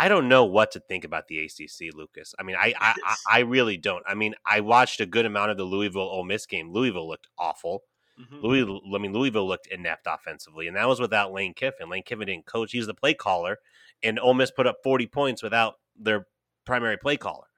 I 0.00 0.08
don't 0.08 0.28
know 0.28 0.46
what 0.46 0.70
to 0.70 0.80
think 0.80 1.04
about 1.04 1.28
the 1.28 1.44
ACC, 1.44 1.94
Lucas. 1.94 2.34
I 2.38 2.42
mean, 2.42 2.56
I, 2.58 2.72
I 2.80 3.14
I, 3.30 3.38
really 3.40 3.76
don't. 3.76 4.02
I 4.08 4.14
mean, 4.14 4.34
I 4.46 4.60
watched 4.60 4.98
a 5.02 5.06
good 5.06 5.26
amount 5.26 5.50
of 5.50 5.58
the 5.58 5.64
Louisville 5.64 6.00
Ole 6.00 6.24
Miss 6.24 6.46
game. 6.46 6.72
Louisville 6.72 7.06
looked 7.06 7.28
awful. 7.38 7.82
Mm-hmm. 8.18 8.36
Louisville, 8.42 8.80
I 8.94 8.98
mean, 8.98 9.12
Louisville 9.12 9.46
looked 9.46 9.66
inept 9.66 10.06
offensively, 10.08 10.68
and 10.68 10.76
that 10.76 10.88
was 10.88 11.00
without 11.00 11.32
Lane 11.32 11.52
Kiffin. 11.52 11.90
Lane 11.90 12.02
Kiffin 12.02 12.26
didn't 12.26 12.46
coach; 12.46 12.72
he 12.72 12.78
was 12.78 12.86
the 12.86 12.94
play 12.94 13.12
caller, 13.12 13.58
and 14.02 14.18
Ole 14.18 14.32
Miss 14.32 14.50
put 14.50 14.66
up 14.66 14.78
forty 14.82 15.06
points 15.06 15.42
without 15.42 15.74
their 15.98 16.26
primary 16.64 16.96
play 16.96 17.18
caller. 17.18 17.48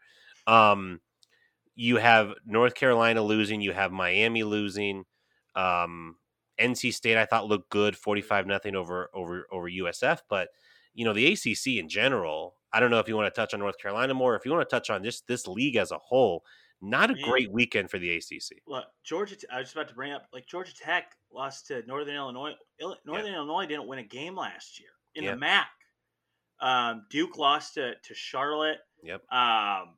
Um, 0.48 1.00
you 1.76 1.98
have 1.98 2.34
North 2.44 2.74
Carolina 2.74 3.22
losing, 3.22 3.60
you 3.60 3.72
have 3.72 3.92
Miami 3.92 4.42
losing. 4.42 5.04
Um, 5.54 6.16
NC 6.60 6.92
State, 6.92 7.16
I 7.16 7.24
thought 7.24 7.46
looked 7.46 7.70
good, 7.70 7.96
forty 7.96 8.20
five 8.20 8.48
nothing 8.48 8.74
over 8.74 9.10
over 9.14 9.46
over 9.52 9.70
USF, 9.70 10.22
but 10.28 10.48
you 10.94 11.04
know, 11.04 11.12
the 11.12 11.32
ACC 11.32 11.78
in 11.78 11.88
general, 11.88 12.56
I 12.72 12.80
don't 12.80 12.90
know 12.90 12.98
if 12.98 13.08
you 13.08 13.16
want 13.16 13.32
to 13.32 13.40
touch 13.40 13.54
on 13.54 13.60
North 13.60 13.78
Carolina 13.78 14.14
more, 14.14 14.36
if 14.36 14.44
you 14.44 14.52
want 14.52 14.68
to 14.68 14.74
touch 14.74 14.90
on 14.90 15.02
just 15.02 15.26
this 15.26 15.46
league 15.46 15.76
as 15.76 15.90
a 15.90 15.98
whole, 15.98 16.44
not 16.80 17.10
a 17.10 17.14
Man. 17.14 17.22
great 17.24 17.52
weekend 17.52 17.90
for 17.90 17.98
the 17.98 18.10
ACC. 18.16 18.62
Look, 18.66 18.84
Georgia, 19.04 19.36
I 19.52 19.58
was 19.58 19.66
just 19.66 19.76
about 19.76 19.88
to 19.88 19.94
bring 19.94 20.12
up, 20.12 20.26
like 20.32 20.46
Georgia 20.46 20.74
Tech 20.74 21.12
lost 21.32 21.68
to 21.68 21.82
Northern 21.86 22.16
Illinois. 22.16 22.54
Northern 22.80 23.26
yeah. 23.26 23.36
Illinois 23.36 23.66
didn't 23.66 23.86
win 23.86 24.00
a 24.00 24.04
game 24.04 24.36
last 24.36 24.80
year 24.80 24.90
in 25.14 25.24
the 25.24 25.36
MAC. 25.36 25.68
Um, 26.60 27.06
Duke 27.10 27.38
lost 27.38 27.74
to, 27.74 27.94
to 27.94 28.14
Charlotte. 28.14 28.78
Yep. 29.02 29.22
Um, 29.32 29.94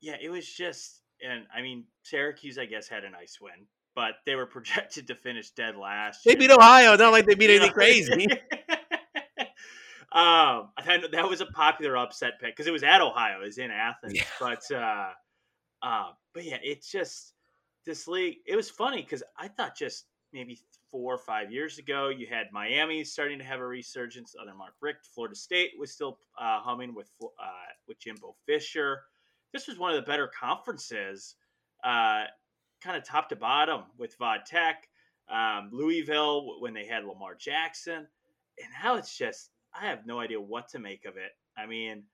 yeah, 0.00 0.16
it 0.20 0.28
was 0.28 0.46
just, 0.46 1.02
and 1.22 1.44
I 1.54 1.62
mean, 1.62 1.84
Syracuse, 2.02 2.58
I 2.58 2.66
guess, 2.66 2.88
had 2.88 3.04
a 3.04 3.10
nice 3.10 3.38
win, 3.40 3.66
but 3.94 4.14
they 4.26 4.34
were 4.34 4.46
projected 4.56 5.06
to 5.08 5.14
finish 5.14 5.50
dead 5.50 5.76
last. 5.76 6.24
They 6.24 6.34
beat 6.34 6.50
Ohio. 6.50 6.96
Not 6.96 7.12
like 7.12 7.26
they 7.26 7.34
beat 7.34 7.50
anything 7.54 7.72
crazy. 7.72 8.26
Um, 10.10 10.70
I 10.78 11.02
that 11.12 11.28
was 11.28 11.42
a 11.42 11.46
popular 11.46 11.96
upset 11.96 12.40
pick 12.40 12.56
because 12.56 12.66
it 12.66 12.72
was 12.72 12.82
at 12.82 13.02
Ohio, 13.02 13.40
it's 13.42 13.58
in 13.58 13.70
Athens. 13.70 14.14
Yeah. 14.14 14.24
But 14.40 14.70
uh, 14.72 15.10
uh, 15.82 16.10
but 16.32 16.44
yeah, 16.44 16.58
it's 16.62 16.90
just 16.90 17.34
this 17.84 18.08
league. 18.08 18.36
It 18.46 18.56
was 18.56 18.70
funny 18.70 19.02
because 19.02 19.22
I 19.36 19.48
thought 19.48 19.76
just 19.76 20.06
maybe 20.32 20.58
four 20.90 21.14
or 21.14 21.18
five 21.18 21.52
years 21.52 21.78
ago, 21.78 22.08
you 22.08 22.26
had 22.26 22.46
Miami 22.52 23.04
starting 23.04 23.38
to 23.38 23.44
have 23.44 23.60
a 23.60 23.66
resurgence. 23.66 24.34
Other 24.40 24.54
Mark 24.54 24.74
Richt, 24.80 25.06
Florida 25.14 25.34
State 25.34 25.72
was 25.78 25.92
still 25.92 26.18
uh, 26.40 26.60
humming 26.60 26.94
with 26.94 27.10
uh, 27.22 27.26
with 27.86 27.98
Jimbo 27.98 28.34
Fisher. 28.46 29.02
This 29.52 29.66
was 29.66 29.78
one 29.78 29.90
of 29.90 29.96
the 29.96 30.10
better 30.10 30.28
conferences, 30.28 31.36
uh, 31.84 32.24
kind 32.82 32.96
of 32.96 33.04
top 33.04 33.28
to 33.30 33.36
bottom 33.36 33.84
with 33.98 34.18
Vod 34.18 34.44
Tech, 34.44 34.88
um, 35.30 35.70
Louisville 35.72 36.60
when 36.60 36.74
they 36.74 36.86
had 36.86 37.04
Lamar 37.04 37.34
Jackson, 37.34 38.06
and 38.58 38.68
now 38.82 38.96
it's 38.96 39.16
just 39.16 39.50
I 39.74 39.86
have 39.86 40.06
no 40.06 40.20
idea 40.20 40.40
what 40.40 40.68
to 40.70 40.78
make 40.78 41.04
of 41.04 41.16
it. 41.16 41.30
I 41.56 41.66
mean, 41.66 42.04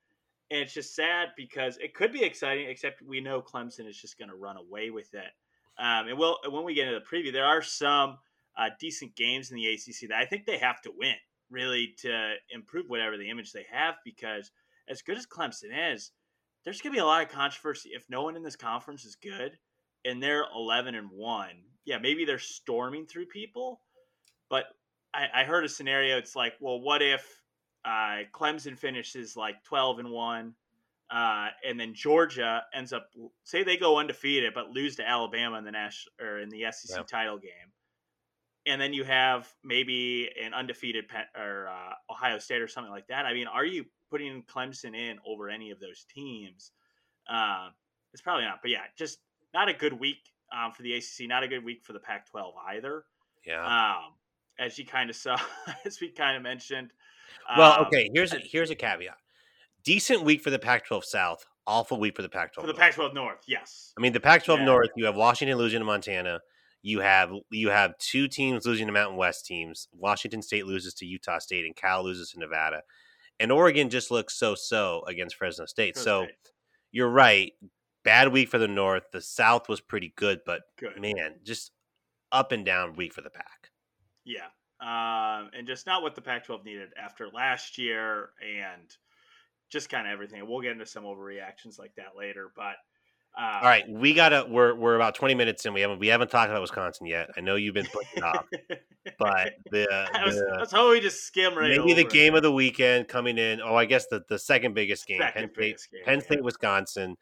and 0.51 0.61
it's 0.61 0.75
just 0.75 0.95
sad 0.95 1.29
because 1.37 1.79
it 1.79 1.95
could 1.95 2.12
be 2.12 2.23
exciting, 2.23 2.69
except 2.69 3.03
we 3.03 3.21
know 3.21 3.40
Clemson 3.40 3.88
is 3.88 4.01
just 4.01 4.19
going 4.19 4.29
to 4.29 4.37
run 4.37 4.57
away 4.57 4.90
with 4.90 5.12
it. 5.14 5.33
Um, 5.79 6.09
and 6.09 6.19
we'll, 6.19 6.38
when 6.49 6.64
we 6.64 6.75
get 6.75 6.88
into 6.88 7.01
the 7.01 7.17
preview, 7.17 7.33
there 7.33 7.47
are 7.47 7.62
some 7.62 8.19
uh, 8.57 8.71
decent 8.79 9.17
games 9.17 9.51
in 9.51 9.57
the 9.57 9.67
ACC 9.67 10.09
that 10.09 10.19
I 10.19 10.27
think 10.27 10.47
they 10.47 10.59
have 10.59 10.81
to 10.83 10.93
win 10.97 11.14
really 11.51 11.95
to 11.99 12.35
improve 12.51 12.87
whatever 12.88 13.17
the 13.17 13.31
image 13.31 13.53
they 13.53 13.67
have. 13.73 13.95
Because 14.05 14.51
as 14.88 15.03
good 15.03 15.17
as 15.19 15.27
Clemson 15.27 15.93
is, 15.93 16.12
there's 16.64 16.81
going 16.81 16.93
to 16.93 16.97
be 16.97 17.03
a 17.03 17.07
lot 17.07 17.23
of 17.23 17.31
controversy 17.31 17.90
if 17.93 18.05
no 18.09 18.23
one 18.23 18.37
in 18.37 18.43
this 18.43 18.57
conference 18.57 19.05
is 19.05 19.17
good 19.17 19.59
and 20.05 20.23
they're 20.23 20.45
11 20.55 20.95
and 20.95 21.11
one. 21.11 21.62
Yeah, 21.85 21.99
maybe 21.99 22.25
they're 22.25 22.38
storming 22.38 23.07
through 23.07 23.27
people, 23.27 23.81
but 24.49 24.64
I, 25.12 25.43
I 25.43 25.45
heard 25.45 25.64
a 25.64 25.69
scenario. 25.69 26.17
It's 26.17 26.37
like, 26.37 26.55
well, 26.61 26.81
what 26.81 27.03
if 27.03 27.27
uh, 27.85 28.25
Clemson 28.33 28.79
finishes 28.79 29.37
like 29.37 29.62
12 29.64 30.01
and 30.01 30.11
1. 30.11 30.55
Uh, 31.11 31.49
and 31.68 31.79
then 31.79 31.94
Georgia 31.94 32.62
ends 32.73 32.92
up 32.92 33.11
say 33.44 33.62
they 33.62 33.77
go 33.77 33.99
undefeated 33.99 34.53
but 34.55 34.70
lose 34.70 34.97
to 34.97 35.09
Alabama 35.09 35.59
in 35.59 35.64
the 35.64 35.70
national 35.70 36.12
or 36.20 36.40
in 36.40 36.49
the 36.49 36.64
SEC 36.73 36.97
yep. 36.97 37.07
title 37.07 37.37
game, 37.38 37.73
and 38.66 38.81
then 38.81 38.94
you 38.94 39.05
have 39.05 39.47
maybe 39.62 40.31
an 40.42 40.55
undefeated 40.55 41.07
Penn, 41.07 41.27
or 41.37 41.68
uh, 41.68 41.92
Ohio 42.11 42.38
State 42.38 42.62
or 42.62 42.68
something 42.68 42.90
like 42.90 43.07
that. 43.09 43.27
I 43.27 43.35
mean, 43.35 43.47
are 43.47 43.66
you 43.66 43.85
putting 44.11 44.42
Clemson 44.44 44.97
in 44.97 45.18
over 45.27 45.51
any 45.51 45.70
of 45.70 45.79
those 45.79 46.07
teams? 46.12 46.73
Uh, 47.31 47.68
it's 48.12 48.23
probably 48.23 48.44
not. 48.44 48.61
But 48.62 48.70
yeah, 48.70 48.85
just 48.97 49.18
not 49.53 49.68
a 49.68 49.75
good 49.75 49.92
week 49.92 50.33
um, 50.53 50.73
for 50.73 50.83
the 50.83 50.94
ACC. 50.94 51.29
Not 51.29 51.42
a 51.42 51.49
good 51.49 51.64
week 51.64 51.85
for 51.85 51.92
the 51.92 52.01
Pac-12 52.01 52.53
either. 52.70 53.05
Yeah. 53.47 53.64
Um, 53.64 54.14
as 54.59 54.79
you 54.79 54.87
kind 54.87 55.11
of 55.11 55.16
saw, 55.16 55.38
as 55.85 56.01
we 56.01 56.09
kind 56.09 56.37
of 56.37 56.42
mentioned, 56.42 56.90
well, 57.57 57.81
um, 57.81 57.87
okay. 57.87 58.11
Here's 58.12 58.33
a, 58.33 58.38
here's 58.38 58.70
a 58.70 58.75
caveat. 58.75 59.16
Decent 59.85 60.23
week 60.23 60.42
for 60.42 60.51
the 60.51 60.59
Pac-12 60.59 61.05
South. 61.05 61.44
Awful 61.66 61.99
week 61.99 62.16
for 62.16 62.23
the 62.23 62.29
Pac-12. 62.29 62.61
For 62.61 62.66
the 62.66 62.75
Pac-12 62.75 63.14
North, 63.14 63.40
yes. 63.47 63.92
I 63.97 64.01
mean, 64.01 64.12
the 64.12 64.20
Pac-12 64.20 64.59
yeah. 64.59 64.64
North. 64.64 64.90
You 64.97 65.07
have 65.07 65.16
Washington 65.16 65.57
losing 65.57 65.81
to 65.81 65.85
Montana. 65.85 66.40
You 66.83 67.01
have 67.01 67.33
you 67.51 67.70
have 67.70 67.97
two 67.97 68.29
teams 68.29 68.66
losing 68.66 68.87
to 68.87 68.92
Mountain 68.92 69.16
West 69.16 69.47
teams. 69.47 69.88
Washington 69.92 70.42
State 70.42 70.66
loses 70.66 70.92
to 70.94 71.07
Utah 71.07 71.38
State, 71.38 71.64
and 71.64 71.75
Cal 71.75 72.05
loses 72.05 72.31
to 72.31 72.38
Nevada. 72.38 72.83
And 73.40 73.51
Oregon 73.51 73.88
just 73.88 74.11
looks 74.11 74.35
so-so 74.35 75.03
against 75.09 75.37
Fresno 75.37 75.64
State. 75.64 75.94
Fresno 75.94 76.20
so 76.20 76.25
State. 76.27 76.53
you're 76.92 77.09
right. 77.09 77.53
Bad 78.05 78.29
week 78.29 78.51
for 78.51 78.59
the 78.59 78.68
North. 78.68 79.05
The 79.12 79.23
South 79.23 79.68
was 79.68 79.81
pretty 79.81 80.12
good, 80.16 80.40
but 80.44 80.61
good. 80.79 81.01
man, 81.01 81.37
just 81.42 81.73
up 82.31 82.53
and 82.53 82.66
down 82.66 82.97
week 82.97 83.14
for 83.14 83.23
the 83.23 83.31
Pac. 83.31 83.70
Yeah, 84.27 84.49
um, 84.81 85.51
and 85.57 85.67
just 85.67 85.87
not 85.87 86.03
what 86.03 86.15
the 86.15 86.21
Pac-12 86.21 86.65
needed 86.65 86.91
after 87.03 87.29
last 87.29 87.79
year, 87.79 88.31
and 88.43 88.97
just 89.71 89.89
kind 89.89 90.07
of 90.07 90.13
everything. 90.13 90.47
We'll 90.47 90.61
get 90.61 90.73
into 90.73 90.87
some 90.87 91.05
overreactions 91.05 91.79
like 91.79 91.95
that 91.97 92.17
later, 92.17 92.51
but. 92.55 92.77
Uh, 93.37 93.59
All 93.63 93.69
right, 93.69 93.85
we 93.89 94.15
gotta. 94.15 94.47
We're 94.49 94.77
we're 94.77 94.95
about 94.95 95.17
twenty 95.17 95.35
minutes 95.35 95.67
in. 95.67 95.75
We 95.75 95.81
haven't 95.81 95.99
we 95.99 96.07
haven't 96.07 96.31
talked 96.31 96.51
about 96.51 96.61
Wisconsin 96.61 97.09
yet. 97.09 97.31
I 97.37 97.41
know 97.41 97.57
you've 97.57 97.75
been 97.75 97.89
putting 97.93 98.23
off, 98.23 98.47
but 99.19 99.55
the, 99.73 99.89
I 100.15 100.25
was, 100.25 100.37
the 100.37 100.69
how 100.71 100.89
we 100.89 101.01
just 101.01 101.25
skim 101.25 101.59
right. 101.59 101.77
Maybe 101.77 101.95
the 101.95 102.05
game 102.05 102.35
it. 102.35 102.37
of 102.37 102.43
the 102.45 102.53
weekend 102.53 103.09
coming 103.09 103.37
in. 103.37 103.61
Oh, 103.61 103.75
I 103.75 103.87
guess 103.87 104.07
the 104.07 104.23
the 104.29 104.39
second 104.39 104.75
biggest 104.75 105.05
game, 105.09 105.19
second 105.19 105.53
Penn 105.53 105.75
State, 105.77 105.89
game, 105.91 106.05
Penn 106.05 106.21
State, 106.21 106.39
yeah. 106.39 106.45
Wisconsin. 106.45 107.17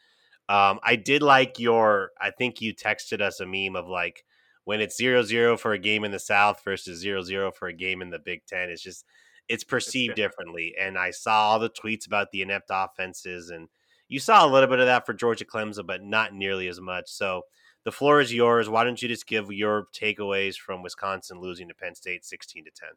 Um, 0.50 0.80
I 0.82 0.96
did 0.96 1.22
like 1.22 1.58
your. 1.58 2.10
I 2.20 2.30
think 2.30 2.60
you 2.60 2.74
texted 2.74 3.22
us 3.22 3.40
a 3.40 3.46
meme 3.46 3.74
of 3.74 3.88
like 3.88 4.22
when 4.64 4.80
it's 4.80 4.96
zero 4.96 5.22
zero 5.22 5.56
for 5.56 5.72
a 5.72 5.78
game 5.78 6.04
in 6.04 6.12
the 6.12 6.18
South 6.18 6.62
versus 6.64 7.00
zero 7.00 7.22
zero 7.22 7.50
for 7.50 7.68
a 7.68 7.72
game 7.72 8.02
in 8.02 8.10
the 8.10 8.18
Big 8.18 8.44
Ten. 8.46 8.70
It's 8.70 8.82
just 8.82 9.04
it's 9.48 9.64
perceived 9.64 10.14
differently. 10.14 10.74
And 10.80 10.96
I 10.96 11.10
saw 11.10 11.50
all 11.50 11.58
the 11.58 11.70
tweets 11.70 12.06
about 12.06 12.30
the 12.30 12.42
inept 12.42 12.70
offenses, 12.70 13.50
and 13.50 13.68
you 14.08 14.20
saw 14.20 14.46
a 14.46 14.50
little 14.50 14.68
bit 14.68 14.80
of 14.80 14.86
that 14.86 15.06
for 15.06 15.14
Georgia 15.14 15.44
Clemson, 15.44 15.86
but 15.86 16.02
not 16.02 16.34
nearly 16.34 16.68
as 16.68 16.80
much. 16.80 17.04
So 17.08 17.42
the 17.84 17.92
floor 17.92 18.20
is 18.20 18.32
yours. 18.32 18.68
Why 18.68 18.84
don't 18.84 19.02
you 19.02 19.08
just 19.08 19.26
give 19.26 19.50
your 19.50 19.86
takeaways 19.92 20.56
from 20.56 20.82
Wisconsin 20.82 21.40
losing 21.40 21.68
to 21.68 21.74
Penn 21.74 21.94
State 21.94 22.24
sixteen 22.24 22.64
to 22.64 22.70
ten? 22.70 22.90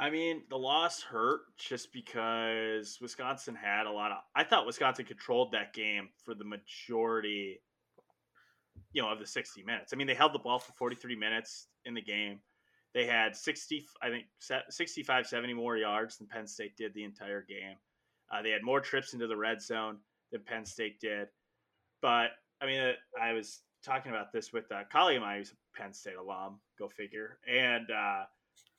I 0.00 0.10
mean, 0.10 0.42
the 0.48 0.58
loss 0.58 1.02
hurt 1.02 1.40
just 1.56 1.92
because 1.92 2.98
Wisconsin 3.00 3.56
had 3.56 3.86
a 3.86 3.90
lot 3.90 4.12
of. 4.12 4.18
I 4.36 4.44
thought 4.44 4.66
Wisconsin 4.66 5.06
controlled 5.06 5.50
that 5.52 5.72
game 5.72 6.10
for 6.24 6.34
the 6.34 6.44
majority 6.44 7.60
you 8.92 9.02
know, 9.02 9.08
of 9.08 9.18
the 9.18 9.26
60 9.26 9.62
minutes. 9.62 9.92
I 9.92 9.96
mean, 9.96 10.06
they 10.06 10.14
held 10.14 10.32
the 10.32 10.38
ball 10.38 10.58
for 10.58 10.72
43 10.72 11.16
minutes 11.16 11.68
in 11.84 11.94
the 11.94 12.02
game. 12.02 12.40
They 12.94 13.06
had 13.06 13.36
60, 13.36 13.86
I 14.02 14.08
think, 14.08 14.24
65, 14.70 15.26
70 15.26 15.54
more 15.54 15.76
yards 15.76 16.16
than 16.16 16.26
Penn 16.26 16.46
State 16.46 16.76
did 16.76 16.94
the 16.94 17.04
entire 17.04 17.42
game. 17.42 17.76
Uh, 18.30 18.42
they 18.42 18.50
had 18.50 18.62
more 18.62 18.80
trips 18.80 19.12
into 19.12 19.26
the 19.26 19.36
red 19.36 19.60
zone 19.60 19.98
than 20.32 20.42
Penn 20.42 20.64
State 20.64 21.00
did. 21.00 21.28
But 22.00 22.30
I 22.60 22.66
mean, 22.66 22.92
I 23.20 23.32
was 23.32 23.60
talking 23.84 24.10
about 24.10 24.32
this 24.32 24.52
with 24.52 24.70
a 24.70 24.84
colleague 24.90 25.18
of 25.18 25.22
mine 25.22 25.38
who's 25.38 25.52
a 25.52 25.80
Penn 25.80 25.92
State 25.92 26.16
alum. 26.16 26.58
Go 26.78 26.88
figure. 26.88 27.38
And 27.48 27.90
uh, 27.90 28.24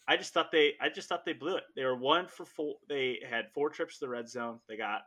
I 0.07 0.17
just 0.17 0.33
thought 0.33 0.51
they, 0.51 0.73
I 0.81 0.89
just 0.89 1.07
thought 1.07 1.25
they 1.25 1.33
blew 1.33 1.55
it. 1.55 1.63
They 1.75 1.85
were 1.85 1.95
one 1.95 2.27
for 2.27 2.45
four. 2.45 2.75
They 2.87 3.19
had 3.29 3.51
four 3.53 3.69
trips 3.69 3.99
to 3.99 4.05
the 4.05 4.09
red 4.09 4.29
zone. 4.29 4.59
They 4.67 4.77
got 4.77 5.01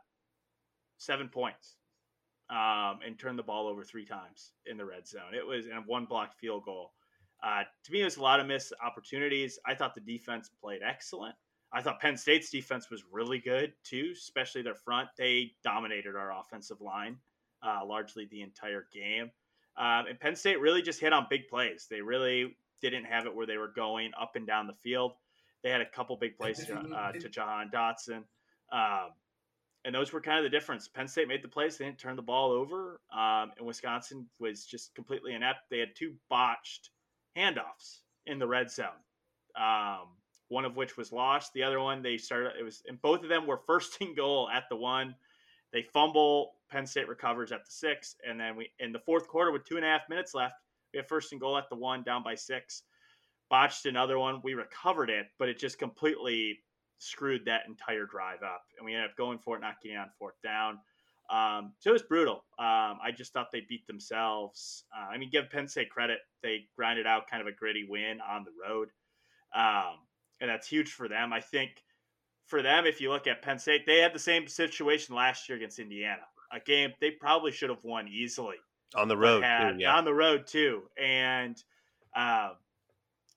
seven 0.97 1.27
points 1.27 1.75
um, 2.49 2.99
and 3.05 3.17
turned 3.17 3.39
the 3.39 3.43
ball 3.43 3.67
over 3.67 3.83
three 3.83 4.05
times 4.05 4.51
in 4.65 4.77
the 4.77 4.85
red 4.85 5.07
zone. 5.07 5.33
It 5.33 5.45
was 5.45 5.65
and 5.65 5.85
one 5.85 6.05
blocked 6.05 6.39
field 6.39 6.65
goal. 6.65 6.93
Uh, 7.43 7.63
to 7.83 7.91
me, 7.91 8.01
it 8.01 8.05
was 8.05 8.17
a 8.17 8.21
lot 8.21 8.39
of 8.39 8.47
missed 8.47 8.73
opportunities. 8.85 9.59
I 9.65 9.75
thought 9.75 9.95
the 9.95 10.01
defense 10.01 10.49
played 10.61 10.81
excellent. 10.85 11.35
I 11.73 11.81
thought 11.81 11.99
Penn 11.99 12.15
State's 12.15 12.49
defense 12.49 12.89
was 12.89 13.03
really 13.11 13.39
good 13.39 13.73
too, 13.83 14.11
especially 14.13 14.61
their 14.61 14.75
front. 14.75 15.09
They 15.17 15.53
dominated 15.63 16.15
our 16.15 16.31
offensive 16.39 16.79
line 16.81 17.17
uh, 17.63 17.85
largely 17.85 18.25
the 18.25 18.41
entire 18.41 18.87
game. 18.93 19.31
Um, 19.77 20.05
and 20.07 20.19
Penn 20.19 20.35
State 20.35 20.59
really 20.59 20.81
just 20.81 20.99
hit 20.99 21.13
on 21.13 21.27
big 21.29 21.47
plays. 21.47 21.87
They 21.89 22.01
really 22.01 22.55
didn't 22.81 23.05
have 23.05 23.25
it 23.25 23.35
where 23.35 23.47
they 23.47 23.57
were 23.57 23.71
going 23.73 24.11
up 24.19 24.35
and 24.35 24.45
down 24.45 24.67
the 24.67 24.73
field. 24.73 25.13
They 25.63 25.69
had 25.69 25.81
a 25.81 25.89
couple 25.89 26.15
big 26.17 26.37
plays 26.37 26.63
to, 26.65 26.77
uh, 26.77 27.13
to 27.13 27.29
Jahan 27.29 27.71
Dotson. 27.73 28.23
Um, 28.71 29.11
and 29.85 29.93
those 29.93 30.13
were 30.13 30.21
kind 30.21 30.37
of 30.37 30.43
the 30.43 30.55
difference. 30.55 30.87
Penn 30.87 31.07
State 31.07 31.27
made 31.27 31.43
the 31.43 31.47
plays; 31.47 31.77
they 31.77 31.85
didn't 31.85 31.99
turn 31.99 32.15
the 32.15 32.21
ball 32.21 32.51
over, 32.51 32.99
um, 33.11 33.51
and 33.57 33.65
Wisconsin 33.65 34.27
was 34.39 34.65
just 34.65 34.95
completely 34.95 35.33
inept. 35.33 35.69
They 35.69 35.79
had 35.79 35.95
two 35.95 36.13
botched 36.29 36.89
handoffs 37.37 38.01
in 38.25 38.39
the 38.39 38.47
red 38.47 38.71
zone, 38.71 38.87
um, 39.59 40.07
one 40.49 40.65
of 40.65 40.75
which 40.77 40.97
was 40.97 41.11
lost. 41.11 41.53
The 41.53 41.63
other 41.63 41.79
one 41.79 42.01
they 42.01 42.17
started. 42.17 42.53
It 42.59 42.63
was, 42.63 42.83
and 42.87 43.01
both 43.01 43.23
of 43.23 43.29
them 43.29 43.47
were 43.47 43.57
first 43.67 43.97
and 44.01 44.15
goal 44.15 44.49
at 44.49 44.63
the 44.69 44.75
one. 44.75 45.15
They 45.71 45.83
fumble. 45.83 46.53
Penn 46.69 46.87
State 46.87 47.07
recovers 47.07 47.51
at 47.51 47.65
the 47.65 47.71
six, 47.71 48.15
and 48.27 48.39
then 48.39 48.55
we 48.55 48.69
in 48.79 48.91
the 48.91 48.99
fourth 48.99 49.27
quarter 49.27 49.51
with 49.51 49.65
two 49.65 49.75
and 49.75 49.85
a 49.85 49.87
half 49.87 50.09
minutes 50.09 50.33
left, 50.33 50.55
we 50.93 50.97
have 50.97 51.07
first 51.07 51.31
and 51.31 51.41
goal 51.41 51.57
at 51.57 51.69
the 51.69 51.75
one, 51.75 52.03
down 52.03 52.23
by 52.23 52.35
six. 52.35 52.83
Botched 53.49 53.85
another 53.85 54.17
one. 54.17 54.41
We 54.43 54.53
recovered 54.53 55.09
it, 55.09 55.27
but 55.37 55.49
it 55.49 55.59
just 55.59 55.77
completely 55.77 56.59
screwed 56.99 57.45
that 57.45 57.61
entire 57.67 58.05
drive 58.05 58.43
up, 58.43 58.63
and 58.77 58.85
we 58.85 58.93
ended 58.93 59.09
up 59.09 59.17
going 59.17 59.37
for 59.37 59.57
it, 59.57 59.61
not 59.61 59.81
getting 59.81 59.97
on 59.97 60.09
fourth 60.17 60.35
down. 60.43 60.79
Um, 61.29 61.73
so 61.79 61.89
it 61.89 61.93
was 61.93 62.01
brutal. 62.03 62.43
Um, 62.59 62.99
I 63.01 63.11
just 63.15 63.33
thought 63.33 63.47
they 63.51 63.63
beat 63.67 63.87
themselves. 63.87 64.83
Uh, 64.95 65.09
I 65.09 65.17
mean, 65.17 65.29
give 65.31 65.49
Penn 65.49 65.67
State 65.67 65.89
credit; 65.89 66.19
they 66.41 66.65
grinded 66.75 67.07
out 67.07 67.29
kind 67.29 67.41
of 67.41 67.47
a 67.47 67.51
gritty 67.51 67.85
win 67.87 68.19
on 68.21 68.43
the 68.43 68.51
road, 68.67 68.89
um, 69.55 69.99
and 70.41 70.49
that's 70.49 70.67
huge 70.67 70.91
for 70.91 71.07
them. 71.07 71.31
I 71.33 71.39
think 71.39 71.83
for 72.45 72.61
them, 72.61 72.85
if 72.85 72.99
you 72.99 73.09
look 73.09 73.25
at 73.25 73.41
Penn 73.41 73.57
State, 73.57 73.85
they 73.85 73.99
had 73.99 74.13
the 74.13 74.19
same 74.19 74.47
situation 74.47 75.15
last 75.15 75.47
year 75.47 75.57
against 75.57 75.79
Indiana. 75.79 76.23
A 76.51 76.59
game 76.59 76.91
they 77.01 77.11
probably 77.11 77.51
should 77.51 77.69
have 77.69 77.83
won 77.83 78.07
easily 78.07 78.57
on 78.95 79.07
the 79.07 79.17
road. 79.17 79.43
Had, 79.43 79.71
too, 79.71 79.77
yeah. 79.79 79.95
On 79.95 80.05
the 80.05 80.13
road 80.13 80.45
too, 80.45 80.83
and 81.01 81.55
um, 82.15 82.51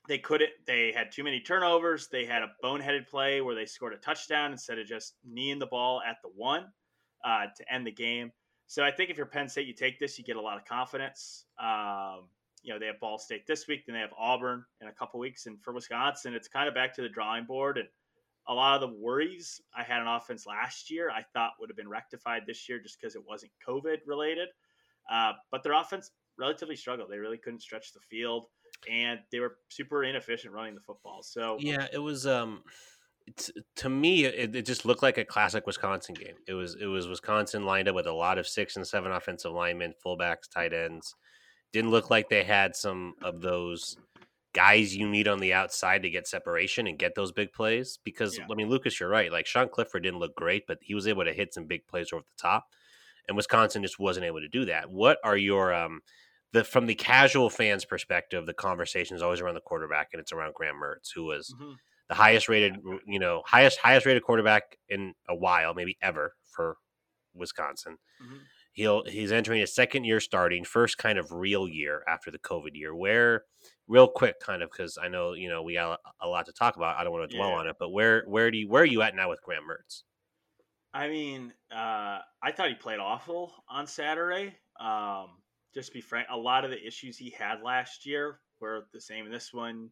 they 0.09 0.19
couldn't. 0.19 0.51
They 0.67 0.93
had 0.95 1.11
too 1.13 1.25
many 1.25 1.41
turnovers. 1.41 2.09
They 2.09 2.25
had 2.25 2.43
a 2.43 2.53
boneheaded 2.63 3.09
play 3.09 3.41
where 3.41 3.55
they 3.55 3.67
scored 3.67 3.93
a 3.93 3.99
touchdown 3.99 4.53
instead 4.53 4.79
of 4.79 4.87
just 4.87 5.15
kneeing 5.25 5.59
the 5.59 5.67
ball 5.67 6.01
at 6.09 6.17
the 6.23 6.31
one 6.35 6.67
uh, 7.25 7.47
to 7.57 7.73
end 7.73 7.87
the 7.87 7.93
game. 7.93 8.31
So 8.69 8.83
I 8.83 8.91
think 8.91 9.11
if 9.11 9.17
you're 9.17 9.27
Penn 9.27 9.49
State, 9.49 9.67
you 9.67 9.75
take 9.75 9.99
this, 10.01 10.19
you 10.19 10.25
get 10.25 10.37
a 10.37 10.41
lot 10.41 10.57
of 10.57 10.65
confidence. 10.65 11.47
Um, 11.63 12.29
you 12.63 12.73
know 12.73 12.81
they 12.81 12.87
have 12.87 12.99
Ball 12.99 13.19
State 13.19 13.47
this 13.47 13.69
week, 13.69 13.85
then 13.87 13.95
they 13.95 14.01
have 14.01 14.13
Auburn 14.19 14.65
in 14.81 14.89
a 14.89 14.93
couple 14.93 15.21
weeks, 15.21 15.47
and 15.47 15.63
for 15.63 15.73
Wisconsin, 15.73 16.35
it's 16.35 16.49
kind 16.49 16.67
of 16.69 16.75
back 16.75 16.93
to 16.95 17.03
the 17.03 17.09
drawing 17.09 17.45
board 17.45 17.79
and 17.79 17.87
a 18.49 18.55
lot 18.55 18.81
of 18.81 18.89
the 18.89 18.97
worries 18.97 19.61
I 19.77 19.83
had 19.83 20.01
on 20.01 20.07
offense 20.07 20.47
last 20.47 20.91
year, 20.91 21.11
I 21.11 21.23
thought 21.33 21.53
would 21.59 21.69
have 21.69 21.77
been 21.77 21.89
rectified 21.89 22.43
this 22.47 22.69
year 22.69 22.81
just 22.81 23.01
because 23.01 23.17
it 23.17 23.23
wasn't 23.27 23.53
COVID 23.67 23.99
related. 24.07 24.49
Uh, 25.11 25.33
but 25.51 25.63
their 25.63 25.73
offense 25.73 26.11
relatively 26.39 26.77
struggled. 26.77 27.11
They 27.11 27.19
really 27.19 27.39
couldn't 27.39 27.63
stretch 27.63 27.93
the 27.93 28.01
field, 28.01 28.47
and 28.91 29.21
they 29.31 29.41
were 29.41 29.57
super 29.69 30.05
inefficient 30.05 30.53
running 30.53 30.75
the 30.75 30.81
football. 30.81 31.23
So 31.23 31.57
yeah, 31.61 31.87
it 31.93 31.99
was. 31.99 32.27
Um, 32.27 32.63
to 33.75 33.89
me, 33.89 34.25
it, 34.25 34.55
it, 34.55 34.63
just 34.63 34.85
looked 34.85 35.03
like 35.03 35.19
a 35.19 35.25
classic 35.25 35.67
Wisconsin 35.67 36.15
game. 36.15 36.37
It 36.47 36.55
was 36.55 36.77
it 36.81 36.87
was 36.87 37.09
Wisconsin 37.09 37.65
lined 37.65 37.89
up 37.89 37.95
with 37.95 38.07
a 38.07 38.13
lot 38.13 38.39
of 38.39 38.47
six 38.47 38.77
and 38.77 38.87
seven 38.87 39.11
offensive 39.11 39.53
linemen, 39.53 39.95
fullbacks, 40.05 40.49
tight 40.53 40.73
ends. 40.73 41.15
Didn't 41.73 41.91
look 41.91 42.09
like 42.09 42.29
they 42.29 42.45
had 42.45 42.77
some 42.77 43.15
of 43.23 43.41
those 43.41 43.97
guys 44.53 44.97
you 44.97 45.09
need 45.09 45.29
on 45.29 45.41
the 45.41 45.53
outside 45.53 46.03
to 46.03 46.11
get 46.11 46.29
separation 46.29 46.87
and 46.87 46.99
get 46.99 47.15
those 47.15 47.33
big 47.33 47.53
plays. 47.53 47.99
Because 48.05 48.39
yeah. 48.39 48.47
I 48.51 48.55
mean, 48.55 48.71
Lucas, 48.71 48.99
you're 49.01 49.09
right. 49.09 49.33
Like 49.33 49.47
Sean 49.47 49.69
Clifford 49.69 50.05
didn't 50.05 50.21
look 50.21 50.37
great, 50.37 50.67
but 50.69 50.79
he 50.81 50.95
was 50.95 51.09
able 51.09 51.25
to 51.25 51.33
hit 51.33 51.53
some 51.53 51.67
big 51.67 51.87
plays 51.89 52.13
over 52.13 52.23
the 52.23 52.43
top, 52.43 52.67
and 53.27 53.37
Wisconsin 53.37 53.83
just 53.83 53.99
wasn't 53.99 54.27
able 54.27 54.41
to 54.41 54.49
do 54.49 54.67
that. 54.67 54.91
What 54.91 55.19
are 55.25 55.37
your 55.37 55.75
um 55.75 56.01
the 56.57 56.65
from 56.65 56.87
the 56.87 56.95
casual 56.95 57.51
fans' 57.51 57.85
perspective? 57.85 58.47
The 58.47 58.55
conversation 58.55 59.17
is 59.17 59.23
always 59.23 59.41
around 59.41 59.55
the 59.55 59.61
quarterback, 59.61 60.09
and 60.13 60.21
it's 60.21 60.33
around 60.33 60.55
Graham 60.55 60.77
Mertz, 60.83 61.11
who 61.15 61.25
was. 61.25 61.55
Mm-hmm. 61.55 61.73
The 62.09 62.15
highest 62.15 62.49
rated, 62.49 62.77
you 63.05 63.19
know, 63.19 63.43
highest 63.45 63.81
highest 63.81 64.07
rated 64.07 64.23
quarterback 64.23 64.79
in 64.89 65.15
a 65.29 65.35
while, 65.35 65.75
maybe 65.75 65.99
ever 66.01 66.35
for 66.55 66.77
Wisconsin. 67.35 67.99
Mm-hmm 68.23 68.37
he'll 68.77 69.05
he's 69.07 69.33
entering 69.33 69.61
his 69.61 69.75
second 69.75 70.05
year 70.05 70.21
starting, 70.21 70.63
first 70.63 70.99
kind 70.99 71.19
of 71.19 71.33
real 71.33 71.67
year 71.67 72.03
after 72.07 72.31
the 72.31 72.39
COVID 72.39 72.75
year. 72.75 72.95
Where, 72.95 73.45
real 73.89 74.07
quick, 74.07 74.39
kind 74.39 74.63
of 74.63 74.71
because 74.71 74.97
I 75.03 75.09
know 75.09 75.33
you 75.33 75.49
know 75.49 75.63
we 75.63 75.75
got 75.75 75.99
a 76.21 76.29
lot 76.29 76.47
to 76.47 76.53
talk 76.53 76.77
about. 76.77 76.97
I 76.97 77.03
don't 77.03 77.13
want 77.13 77.29
to 77.29 77.37
dwell 77.37 77.51
yeah. 77.51 77.57
on 77.57 77.67
it, 77.67 77.77
but 77.81 77.91
where 77.91 78.23
where 78.29 78.51
do 78.51 78.59
you 78.59 78.69
where 78.69 78.83
are 78.83 78.87
you 78.87 79.03
at 79.03 79.17
now 79.17 79.29
with 79.29 79.43
Graham 79.43 79.63
Mertz? 79.65 80.03
I 80.95 81.09
mean, 81.09 81.53
uh, 81.75 82.21
I 82.43 82.53
thought 82.53 82.69
he 82.69 82.75
played 82.75 83.01
awful 83.01 83.53
on 83.69 83.87
Saturday. 83.87 84.55
Um, 84.79 85.31
just 85.77 85.93
be 85.93 86.01
frank, 86.01 86.27
a 86.31 86.37
lot 86.37 86.65
of 86.65 86.71
the 86.71 86.87
issues 86.87 87.19
he 87.19 87.31
had 87.31 87.63
last 87.63 88.07
year 88.07 88.41
were 88.61 88.87
the 88.95 89.01
same 89.01 89.27
in 89.27 89.33
this 89.33 89.53
one. 89.53 89.91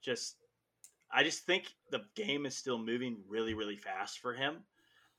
Just, 0.00 0.36
I 1.12 1.24
just 1.24 1.44
think 1.44 1.74
the 1.90 2.02
game 2.14 2.46
is 2.46 2.56
still 2.56 2.78
moving 2.78 3.18
really, 3.28 3.52
really 3.52 3.74
fast 3.74 4.20
for 4.20 4.32
him. 4.32 4.58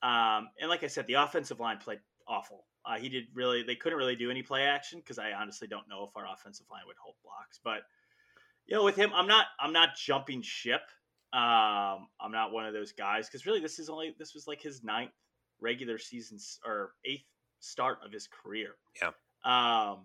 Um, 0.01 0.47
and 0.61 0.69
like 0.69 0.85
I 0.85 0.87
said, 0.87 1.07
the 1.07 1.15
offensive 1.15 1.59
line 1.59 1.77
played 1.77 1.99
awful. 2.25 2.65
Uh, 2.85 2.97
he 2.97 3.09
did 3.09 3.25
really. 3.33 3.63
They 3.63 3.75
couldn't 3.75 3.97
really 3.97 4.15
do 4.15 4.31
any 4.31 4.43
play 4.43 4.63
action 4.63 4.99
because 4.99 5.19
I 5.19 5.33
honestly 5.33 5.67
don't 5.67 5.89
know 5.89 6.05
if 6.05 6.15
our 6.15 6.25
offensive 6.31 6.67
line 6.71 6.83
would 6.87 6.95
hold 7.03 7.15
blocks. 7.21 7.59
But 7.61 7.81
you 8.65 8.75
know, 8.77 8.85
with 8.85 8.95
him, 8.95 9.11
I'm 9.13 9.27
not. 9.27 9.47
I'm 9.59 9.73
not 9.73 9.97
jumping 9.97 10.41
ship. 10.41 10.83
Um, 11.33 12.07
I'm 12.21 12.31
not 12.31 12.53
one 12.53 12.65
of 12.65 12.73
those 12.73 12.93
guys 12.93 13.27
because 13.27 13.45
really, 13.45 13.59
this 13.59 13.77
is 13.77 13.89
only. 13.89 14.15
This 14.17 14.33
was 14.33 14.47
like 14.47 14.61
his 14.61 14.85
ninth 14.85 15.11
regular 15.59 15.97
season 15.97 16.37
or 16.65 16.91
eighth 17.03 17.25
start 17.59 17.97
of 18.05 18.13
his 18.13 18.27
career. 18.27 18.75
Yeah. 19.01 19.09
Um, 19.43 19.99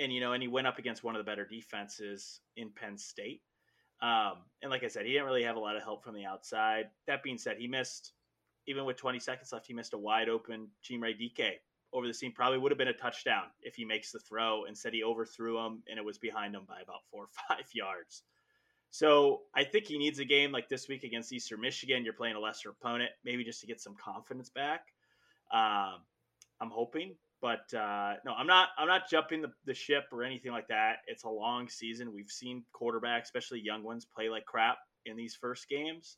and 0.00 0.12
you 0.12 0.20
know, 0.20 0.32
and 0.32 0.42
he 0.42 0.48
went 0.48 0.66
up 0.66 0.78
against 0.78 1.02
one 1.02 1.16
of 1.16 1.24
the 1.24 1.30
better 1.30 1.44
defenses 1.44 2.40
in 2.56 2.70
Penn 2.70 2.96
State. 2.96 3.42
Um, 4.00 4.44
and 4.62 4.70
like 4.70 4.84
I 4.84 4.88
said, 4.88 5.06
he 5.06 5.12
didn't 5.12 5.26
really 5.26 5.42
have 5.42 5.56
a 5.56 5.60
lot 5.60 5.76
of 5.76 5.82
help 5.82 6.04
from 6.04 6.14
the 6.14 6.24
outside. 6.24 6.86
That 7.06 7.22
being 7.22 7.38
said, 7.38 7.56
he 7.58 7.66
missed 7.66 8.12
even 8.66 8.84
with 8.84 8.96
20 8.96 9.18
seconds 9.18 9.50
left, 9.50 9.66
he 9.66 9.72
missed 9.72 9.94
a 9.94 9.98
wide 9.98 10.28
open 10.28 10.68
Chimere 10.84 11.18
Dike 11.18 11.62
over 11.92 12.06
the 12.06 12.14
seam 12.14 12.32
probably 12.32 12.58
would 12.58 12.70
have 12.70 12.78
been 12.78 12.88
a 12.88 12.92
touchdown 12.92 13.44
if 13.62 13.74
he 13.74 13.84
makes 13.84 14.12
the 14.12 14.18
throw. 14.18 14.64
Instead, 14.64 14.92
he 14.92 15.02
overthrew 15.02 15.58
him 15.64 15.82
and 15.88 15.98
it 15.98 16.04
was 16.04 16.18
behind 16.18 16.54
him 16.54 16.64
by 16.68 16.80
about 16.82 17.00
four 17.10 17.24
or 17.24 17.28
five 17.48 17.66
yards. 17.72 18.24
So 18.90 19.42
I 19.54 19.64
think 19.64 19.86
he 19.86 19.98
needs 19.98 20.18
a 20.18 20.24
game 20.24 20.50
like 20.50 20.68
this 20.68 20.88
week 20.88 21.04
against 21.04 21.32
Eastern 21.32 21.60
Michigan. 21.60 22.04
You're 22.04 22.14
playing 22.14 22.36
a 22.36 22.40
lesser 22.40 22.70
opponent, 22.70 23.10
maybe 23.24 23.44
just 23.44 23.60
to 23.60 23.66
get 23.66 23.80
some 23.80 23.94
confidence 24.02 24.48
back. 24.48 24.80
Um, 25.52 26.00
I'm 26.60 26.70
hoping, 26.70 27.14
but 27.40 27.72
uh, 27.74 28.14
no, 28.24 28.32
I'm 28.36 28.46
not. 28.46 28.70
I'm 28.78 28.88
not 28.88 29.08
jumping 29.08 29.42
the, 29.42 29.52
the 29.64 29.74
ship 29.74 30.04
or 30.12 30.24
anything 30.24 30.52
like 30.52 30.68
that. 30.68 30.98
It's 31.06 31.24
a 31.24 31.28
long 31.28 31.68
season. 31.68 32.12
We've 32.12 32.30
seen 32.30 32.64
quarterbacks, 32.74 33.24
especially 33.24 33.60
young 33.60 33.82
ones, 33.82 34.04
play 34.04 34.28
like 34.28 34.44
crap 34.44 34.78
in 35.06 35.16
these 35.16 35.36
first 35.40 35.68
games, 35.68 36.16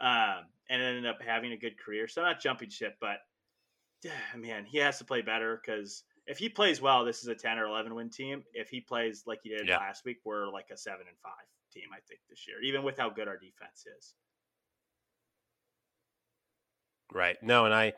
um, 0.00 0.46
and 0.68 0.82
ended 0.82 1.06
up 1.06 1.18
having 1.24 1.52
a 1.52 1.56
good 1.56 1.78
career. 1.78 2.08
So 2.08 2.22
I'm 2.22 2.28
not 2.28 2.40
jumping 2.40 2.70
ship, 2.70 2.96
but 3.00 3.18
man, 4.36 4.64
he 4.64 4.78
has 4.78 4.98
to 4.98 5.04
play 5.04 5.22
better 5.22 5.60
because 5.64 6.02
if 6.26 6.38
he 6.38 6.48
plays 6.48 6.80
well, 6.80 7.04
this 7.04 7.22
is 7.22 7.28
a 7.28 7.34
10 7.34 7.58
or 7.58 7.66
11 7.66 7.94
win 7.94 8.10
team. 8.10 8.42
If 8.52 8.68
he 8.68 8.80
plays 8.80 9.24
like 9.26 9.40
he 9.42 9.50
did 9.50 9.66
yeah. 9.66 9.78
last 9.78 10.04
week, 10.04 10.18
we're 10.24 10.50
like 10.50 10.66
a 10.72 10.76
7 10.76 10.98
and 11.00 11.16
5 11.22 11.32
team, 11.72 11.88
I 11.92 12.00
think, 12.06 12.20
this 12.28 12.46
year, 12.46 12.56
even 12.62 12.82
with 12.82 12.98
how 12.98 13.10
good 13.10 13.28
our 13.28 13.36
defense 13.38 13.84
is. 13.98 14.14
Right. 17.12 17.36
No, 17.42 17.64
and 17.64 17.72
I 17.72 17.94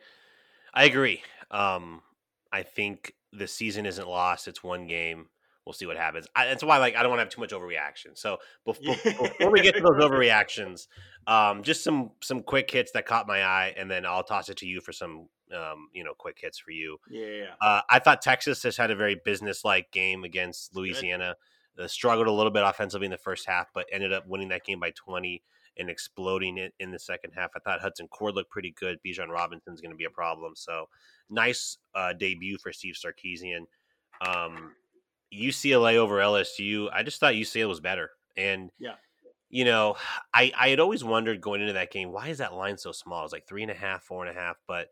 I 0.72 0.84
agree. 0.84 1.22
Um 1.50 2.02
I 2.52 2.62
think 2.62 3.14
the 3.32 3.46
season 3.46 3.86
isn't 3.86 4.08
lost. 4.08 4.48
It's 4.48 4.62
one 4.62 4.86
game. 4.86 5.26
We'll 5.66 5.74
see 5.74 5.86
what 5.86 5.96
happens. 5.96 6.26
I, 6.34 6.46
that's 6.46 6.64
why, 6.64 6.78
like, 6.78 6.96
I 6.96 7.02
don't 7.02 7.10
want 7.10 7.20
to 7.20 7.24
have 7.24 7.32
too 7.32 7.40
much 7.40 7.50
overreaction. 7.50 8.16
So 8.16 8.38
before, 8.64 8.96
before 9.04 9.50
we 9.52 9.60
get 9.60 9.74
to 9.76 9.80
those 9.80 10.02
overreactions, 10.02 10.88
um, 11.26 11.62
just 11.62 11.84
some 11.84 12.10
some 12.22 12.42
quick 12.42 12.70
hits 12.70 12.92
that 12.92 13.06
caught 13.06 13.28
my 13.28 13.44
eye, 13.44 13.74
and 13.76 13.90
then 13.90 14.06
I'll 14.06 14.24
toss 14.24 14.48
it 14.48 14.56
to 14.58 14.66
you 14.66 14.80
for 14.80 14.92
some 14.92 15.28
um, 15.54 15.88
you 15.92 16.04
know, 16.04 16.14
quick 16.16 16.38
hits 16.40 16.58
for 16.58 16.70
you. 16.70 16.98
Yeah. 17.10 17.54
Uh, 17.60 17.80
I 17.88 17.98
thought 17.98 18.22
Texas 18.22 18.62
has 18.62 18.76
had 18.76 18.90
a 18.90 18.96
very 18.96 19.20
business-like 19.24 19.90
game 19.90 20.24
against 20.24 20.74
Louisiana. 20.74 21.36
Uh, 21.78 21.86
struggled 21.86 22.26
a 22.26 22.32
little 22.32 22.52
bit 22.52 22.62
offensively 22.62 23.06
in 23.06 23.10
the 23.10 23.18
first 23.18 23.46
half, 23.48 23.68
but 23.74 23.86
ended 23.92 24.12
up 24.12 24.26
winning 24.26 24.48
that 24.48 24.64
game 24.64 24.80
by 24.80 24.90
20 24.90 25.42
and 25.80 25.90
exploding 25.90 26.58
it 26.58 26.74
in 26.78 26.92
the 26.92 26.98
second 26.98 27.32
half. 27.34 27.50
I 27.56 27.58
thought 27.58 27.80
Hudson 27.80 28.06
Card 28.12 28.34
looked 28.34 28.50
pretty 28.50 28.72
good. 28.78 28.98
Bijan 29.04 29.28
Robinson's 29.28 29.80
going 29.80 29.90
to 29.90 29.96
be 29.96 30.04
a 30.04 30.10
problem. 30.10 30.52
So 30.54 30.88
nice 31.28 31.78
uh, 31.94 32.12
debut 32.12 32.58
for 32.58 32.72
Steve 32.72 32.94
Sarkisian. 32.94 33.64
Um, 34.24 34.72
UCLA 35.34 35.96
over 35.96 36.18
LSU. 36.18 36.88
I 36.92 37.02
just 37.02 37.18
thought 37.18 37.34
UCLA 37.34 37.68
was 37.68 37.80
better, 37.80 38.10
and 38.36 38.70
yeah, 38.78 38.94
you 39.48 39.64
know, 39.64 39.96
I 40.34 40.52
I 40.56 40.68
had 40.68 40.80
always 40.80 41.02
wondered 41.02 41.40
going 41.40 41.60
into 41.60 41.72
that 41.72 41.90
game 41.90 42.12
why 42.12 42.28
is 42.28 42.38
that 42.38 42.54
line 42.54 42.78
so 42.78 42.92
small? 42.92 43.24
It's 43.24 43.32
like 43.32 43.48
three 43.48 43.62
and 43.62 43.70
a 43.70 43.74
half, 43.74 44.02
four 44.02 44.24
and 44.24 44.36
a 44.36 44.38
half, 44.38 44.56
but 44.68 44.88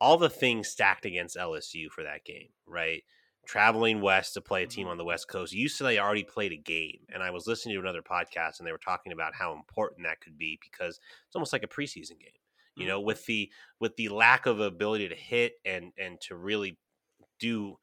all 0.00 0.16
the 0.16 0.30
things 0.30 0.68
stacked 0.68 1.04
against 1.04 1.36
LSU 1.36 1.90
for 1.90 2.04
that 2.04 2.24
game, 2.24 2.48
right? 2.66 3.02
Traveling 3.50 4.00
west 4.00 4.34
to 4.34 4.40
play 4.40 4.62
a 4.62 4.66
team 4.68 4.86
Mhm. 4.86 4.90
on 4.90 4.96
the 4.96 5.04
West 5.04 5.26
Coast. 5.26 5.52
UCLA 5.52 5.98
already 5.98 6.22
played 6.22 6.52
a 6.52 6.56
game, 6.56 7.04
and 7.08 7.20
I 7.20 7.32
was 7.32 7.48
listening 7.48 7.74
to 7.74 7.80
another 7.80 8.00
podcast, 8.00 8.58
and 8.58 8.66
they 8.66 8.70
were 8.70 8.78
talking 8.78 9.10
about 9.10 9.34
how 9.34 9.52
important 9.52 10.04
that 10.04 10.20
could 10.20 10.38
be 10.38 10.56
because 10.62 11.00
it's 11.26 11.34
almost 11.34 11.52
like 11.52 11.64
a 11.64 11.68
preseason 11.68 12.20
game. 12.20 12.30
You 12.76 12.86
know, 12.86 13.00
with 13.00 13.26
the 13.26 13.52
with 13.80 13.96
the 13.96 14.08
lack 14.08 14.46
of 14.46 14.60
ability 14.60 15.08
to 15.08 15.16
hit 15.16 15.54
and 15.64 15.92
and 15.98 16.20
to 16.22 16.36
really 16.36 16.78
do 17.40 17.76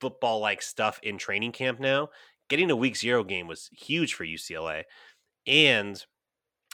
football 0.00 0.38
like 0.38 0.62
stuff 0.62 1.00
in 1.02 1.18
training 1.18 1.50
camp 1.52 1.80
now, 1.80 2.10
getting 2.48 2.70
a 2.70 2.76
week 2.76 2.96
zero 2.96 3.24
game 3.24 3.48
was 3.48 3.68
huge 3.72 4.14
for 4.14 4.24
UCLA. 4.24 4.84
And 5.46 6.02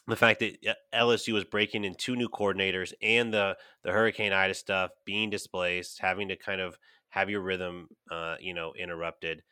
the 0.07 0.17
fact 0.17 0.41
that 0.41 0.67
uh, 0.67 0.75
LSU 0.93 1.33
was 1.33 1.45
breaking 1.45 1.85
in 1.85 1.95
two 1.95 2.17
new 2.17 2.29
coordinators 2.29 2.93
and 3.01 3.33
the 3.33 3.57
the 3.83 3.93
Hurricane 3.93 4.33
Ida 4.35 4.55
stuff 4.55 4.91
being 5.07 5.31
displaced, 5.31 6.01
having 6.01 6.29
to 6.29 6.37
kind 6.37 6.61
of 6.61 6.79
have 7.11 7.31
your 7.31 7.41
rhythm, 7.41 7.89
uh, 8.11 8.37
you 8.41 8.55
know, 8.55 8.73
interrupted. 8.79 9.43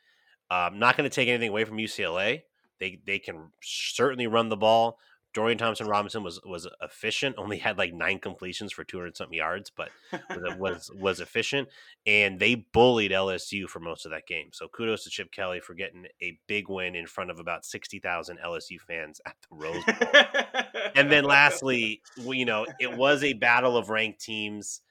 Um, 0.51 0.79
not 0.79 0.97
going 0.97 1.09
to 1.09 1.13
take 1.13 1.29
anything 1.29 1.49
away 1.49 1.65
from 1.65 1.77
UCLA. 1.77 2.41
They 2.79 2.99
they 3.05 3.19
can 3.19 3.51
certainly 3.61 4.27
run 4.27 4.49
the 4.49 4.57
ball. 4.57 4.97
Dorian 5.31 5.59
Thompson 5.59 5.87
Robinson 5.87 6.23
was 6.23 6.39
was 6.43 6.67
efficient. 6.81 7.35
Only 7.37 7.57
had 7.57 7.77
like 7.77 7.93
nine 7.93 8.19
completions 8.19 8.71
for 8.71 8.83
two 8.83 8.97
hundred 8.97 9.17
something 9.17 9.37
yards, 9.37 9.69
but 9.69 9.89
was, 10.29 10.57
was 10.57 10.91
was 10.99 11.19
efficient. 11.19 11.67
And 12.07 12.39
they 12.39 12.55
bullied 12.55 13.11
LSU 13.11 13.67
for 13.67 13.79
most 13.79 14.05
of 14.05 14.11
that 14.11 14.25
game. 14.25 14.49
So 14.53 14.67
kudos 14.67 15.03
to 15.03 15.09
Chip 15.09 15.31
Kelly 15.31 15.59
for 15.59 15.75
getting 15.75 16.05
a 16.21 16.39
big 16.47 16.69
win 16.69 16.95
in 16.95 17.05
front 17.05 17.29
of 17.29 17.39
about 17.39 17.65
sixty 17.65 17.99
thousand 17.99 18.39
LSU 18.43 18.79
fans 18.79 19.21
at 19.25 19.35
the 19.41 19.55
Rose 19.55 19.83
Bowl. 19.85 20.91
and 20.95 21.11
then 21.11 21.23
lastly, 21.25 22.01
you 22.17 22.45
know, 22.45 22.65
it 22.79 22.97
was 22.97 23.23
a 23.23 23.33
battle 23.33 23.77
of 23.77 23.89
ranked 23.89 24.21
teams. 24.21 24.81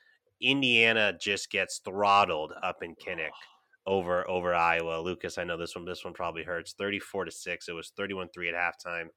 Indiana 0.41 1.13
just 1.21 1.51
gets 1.51 1.79
throttled 1.85 2.53
up 2.63 2.83
in 2.83 2.95
Kinnick 2.97 3.31
over 3.87 4.29
over 4.29 4.55
Iowa. 4.55 5.01
Lucas, 5.01 5.39
I 5.39 5.45
know 5.45 5.57
this 5.57 5.75
one 5.75 5.85
this 5.85 6.05
one 6.05 6.15
probably 6.15 6.43
hurts. 6.45 6.75
34 6.75 7.27
to 7.27 7.31
6. 7.31 7.69
It 7.69 7.73
was 7.73 7.93
31-3 7.99 8.53
at 8.53 8.55
halftime. 8.55 9.09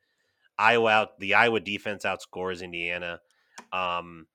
Iowa 0.58 0.92
out 0.92 1.20
the 1.20 1.34
Iowa 1.34 1.60
defense 1.60 2.04
outscores 2.06 2.62
Indiana. 2.64 3.20
Um 3.74 4.28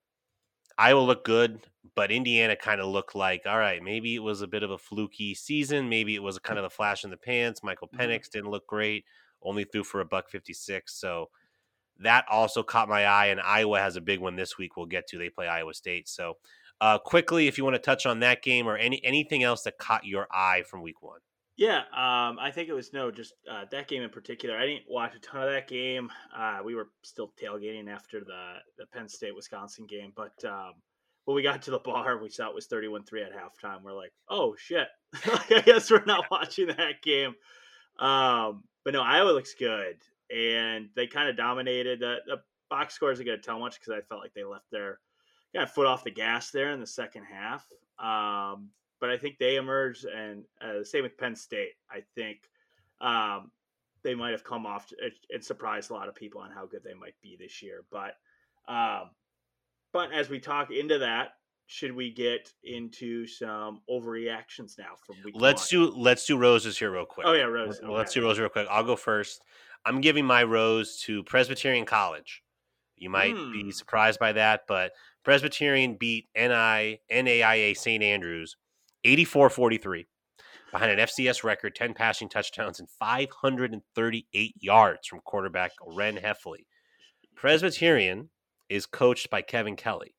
Iowa 0.79 1.01
looked 1.01 1.25
good, 1.25 1.61
but 1.94 2.12
Indiana 2.12 2.55
kind 2.55 2.83
of 2.83 2.88
looked 2.88 3.14
like, 3.14 3.42
all 3.46 3.59
right, 3.59 3.83
maybe 3.83 4.14
it 4.14 4.22
was 4.22 4.42
a 4.42 4.46
bit 4.46 4.62
of 4.62 4.70
a 4.70 4.77
fluky 4.79 5.35
season. 5.35 5.88
Maybe 5.88 6.14
it 6.14 6.22
was 6.22 6.37
a 6.37 6.40
kind 6.40 6.59
of 6.59 6.66
a 6.66 6.70
flash 6.70 7.03
in 7.05 7.11
the 7.11 7.16
pants. 7.16 7.62
Michael 7.62 7.88
Mhm. 7.88 8.01
Penix 8.01 8.29
didn't 8.31 8.51
look 8.51 8.66
great, 8.66 9.07
only 9.42 9.64
threw 9.64 9.83
for 9.83 10.01
a 10.01 10.05
buck 10.05 10.29
56. 10.29 10.92
So 10.94 11.31
that 11.99 12.27
also 12.29 12.62
caught 12.62 12.90
my 12.90 13.07
eye, 13.07 13.27
and 13.27 13.40
Iowa 13.40 13.81
has 13.81 13.96
a 13.96 14.03
big 14.03 14.20
one 14.20 14.37
this 14.37 14.59
week. 14.59 14.77
We'll 14.77 14.87
get 14.87 15.07
to. 15.09 15.18
They 15.18 15.31
play 15.31 15.49
Iowa 15.49 15.72
State. 15.72 16.09
So, 16.09 16.37
uh, 16.80 16.98
quickly, 16.98 17.48
if 17.48 17.58
you 17.58 17.64
want 17.64 17.74
to 17.74 17.82
touch 17.82 18.06
on 18.06 18.20
that 18.20 18.42
game 18.42 18.66
or 18.66 18.76
any 18.76 19.04
anything 19.04 19.42
else 19.42 19.62
that 19.62 19.78
caught 19.78 20.04
your 20.04 20.26
eye 20.32 20.62
from 20.68 20.82
Week 20.82 21.02
One. 21.02 21.20
Yeah, 21.56 21.78
um, 21.78 22.38
I 22.38 22.50
think 22.52 22.68
it 22.68 22.74
was 22.74 22.92
no, 22.92 23.10
just 23.10 23.32
uh, 23.50 23.64
that 23.70 23.88
game 23.88 24.02
in 24.02 24.10
particular. 24.10 24.58
I 24.58 24.66
didn't 24.66 24.84
watch 24.90 25.14
a 25.14 25.18
ton 25.20 25.42
of 25.42 25.50
that 25.50 25.66
game. 25.66 26.10
Uh, 26.36 26.58
we 26.62 26.74
were 26.74 26.88
still 27.02 27.32
tailgating 27.42 27.88
after 27.88 28.20
the 28.20 28.56
the 28.78 28.86
Penn 28.86 29.08
State 29.08 29.34
Wisconsin 29.34 29.86
game, 29.86 30.12
but 30.14 30.34
um, 30.44 30.74
when 31.24 31.34
we 31.34 31.42
got 31.42 31.62
to 31.62 31.70
the 31.70 31.78
bar, 31.78 32.18
we 32.18 32.28
saw 32.28 32.48
it 32.48 32.54
was 32.54 32.66
thirty 32.66 32.88
one 32.88 33.04
three 33.04 33.22
at 33.22 33.32
halftime. 33.32 33.82
We're 33.82 33.94
like, 33.94 34.12
oh 34.28 34.54
shit! 34.58 34.88
like, 35.26 35.50
I 35.52 35.60
guess 35.60 35.90
we're 35.90 36.04
not 36.04 36.26
watching 36.30 36.66
that 36.68 37.02
game. 37.02 37.34
Um, 37.98 38.64
but 38.84 38.92
no, 38.92 39.00
Iowa 39.00 39.30
looks 39.30 39.54
good, 39.54 39.96
and 40.30 40.90
they 40.94 41.06
kind 41.06 41.30
of 41.30 41.38
dominated. 41.38 42.00
The, 42.00 42.18
the 42.26 42.36
box 42.68 42.94
score 42.94 43.12
isn't 43.12 43.24
going 43.24 43.38
to 43.38 43.42
tell 43.42 43.58
much 43.58 43.80
because 43.80 43.94
I 43.94 44.06
felt 44.06 44.20
like 44.20 44.34
they 44.34 44.44
left 44.44 44.66
their 44.70 45.00
kind 45.57 45.64
of 45.64 45.73
foot 45.73 45.87
off 45.87 46.05
the 46.05 46.11
gas 46.11 46.51
there 46.51 46.71
in 46.71 46.81
the 46.81 46.87
second 46.87 47.25
half. 47.25 47.66
Um, 47.99 48.69
but 49.01 49.11
I 49.11 49.16
think 49.16 49.38
they 49.38 49.57
emerged, 49.57 50.05
and 50.05 50.45
uh, 50.61 50.85
same 50.85 51.03
with 51.03 51.16
Penn 51.19 51.35
State. 51.35 51.73
I 51.90 52.03
think 52.14 52.49
um, 53.01 53.51
they 54.03 54.14
might 54.14 54.33
have 54.33 54.45
come 54.45 54.66
off 54.66 54.92
and- 55.03 55.45
surprised 55.45 55.90
a 55.90 55.95
lot 55.95 56.09
of 56.09 56.14
people 56.14 56.40
on 56.40 56.51
how 56.51 56.66
good 56.66 56.83
they 56.85 56.95
might 56.95 57.14
be 57.23 57.37
this 57.38 57.62
year. 57.62 57.85
But 57.90 58.14
um, 58.69 59.11
but 59.92 60.12
as 60.12 60.29
we 60.29 60.40
talk 60.40 60.71
into 60.71 60.99
that, 60.99 61.31
should 61.66 61.92
we 61.92 62.11
get 62.11 62.53
into 62.64 63.27
some 63.27 63.81
overreactions 63.90 64.79
now 64.79 64.95
from 65.05 65.16
week? 65.25 65.35
Let's 65.37 65.73
one? 65.73 65.87
do 65.88 65.95
let's 65.97 66.27
do 66.27 66.37
roses 66.37 66.79
here 66.79 66.90
real 66.90 67.07
quick. 67.07 67.27
Oh 67.27 67.33
yeah, 67.33 67.45
Rose. 67.45 67.81
Well, 67.83 67.92
Let's 67.92 68.12
okay. 68.12 68.21
do 68.21 68.27
roses 68.27 68.40
real 68.40 68.49
quick. 68.51 68.66
I'll 68.71 68.85
go 68.85 68.97
first. 68.97 69.42
I'm 69.85 70.01
giving 70.01 70.25
my 70.25 70.42
rose 70.42 71.01
to 71.03 71.23
Presbyterian 71.25 71.87
College. 71.87 72.42
You 72.96 73.11
might 73.11 73.35
be 73.52 73.62
Hmm. 73.64 73.70
surprised 73.70 74.18
by 74.18 74.32
that, 74.32 74.66
but 74.66 74.92
Presbyterian 75.22 75.96
beat 75.96 76.28
NI 76.35 77.00
NAIA 77.11 77.76
St. 77.76 78.02
Andrews 78.02 78.56
84-43 79.04 80.06
behind 80.72 80.90
an 80.92 80.98
FCS 80.98 81.44
record, 81.44 81.74
10 81.74 81.94
passing 81.94 82.28
touchdowns 82.28 82.80
and 82.80 82.88
538 82.90 84.54
yards 84.59 85.06
from 85.06 85.20
quarterback 85.20 85.72
Ren 85.87 86.16
Heffley. 86.16 86.66
Presbyterian 87.35 88.30
is 88.68 88.87
coached 88.87 89.30
by 89.30 89.42
Kevin 89.42 89.76
Kelly, 89.76 90.14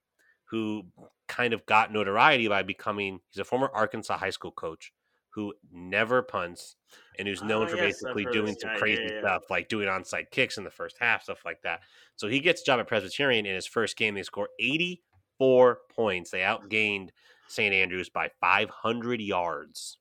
who 0.45 0.83
kind 1.27 1.53
of 1.53 1.65
got 1.65 1.91
notoriety 1.91 2.47
by 2.47 2.63
becoming 2.63 3.19
he's 3.29 3.39
a 3.39 3.43
former 3.43 3.69
Arkansas 3.73 4.17
high 4.17 4.29
school 4.29 4.51
coach 4.51 4.93
who 5.37 5.53
never 5.71 6.23
punts 6.23 6.77
and 7.19 7.27
who's 7.27 7.43
known 7.43 7.65
Oh, 7.65 7.67
for 7.67 7.75
yes, 7.75 8.01
basically 8.01 8.25
doing 8.25 8.55
some 8.59 8.71
guy. 8.71 8.79
Crazy 8.79 9.03
yeah, 9.03 9.13
yeah. 9.13 9.19
stuff 9.21 9.43
like 9.51 9.69
doing 9.69 9.87
onside 9.87 10.31
kicks 10.31 10.57
in 10.57 10.63
the 10.63 10.71
first 10.71 10.95
half, 10.99 11.21
stuff 11.21 11.45
like 11.45 11.61
that. 11.61 11.81
So 12.15 12.27
he 12.27 12.39
gets 12.39 12.63
a 12.63 12.65
job 12.65 12.79
at 12.79 12.87
Presbyterian 12.87 13.45
in 13.45 13.53
his 13.53 13.67
first 13.67 13.97
game. 13.97 14.15
They 14.15 14.23
score 14.23 14.49
84 14.59 15.77
points. 15.95 16.31
They 16.31 16.39
outgained 16.39 17.09
St. 17.47 17.71
Andrews 17.71 18.09
by 18.09 18.31
500 18.41 19.21
yards. 19.21 19.99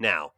Now, 0.00 0.32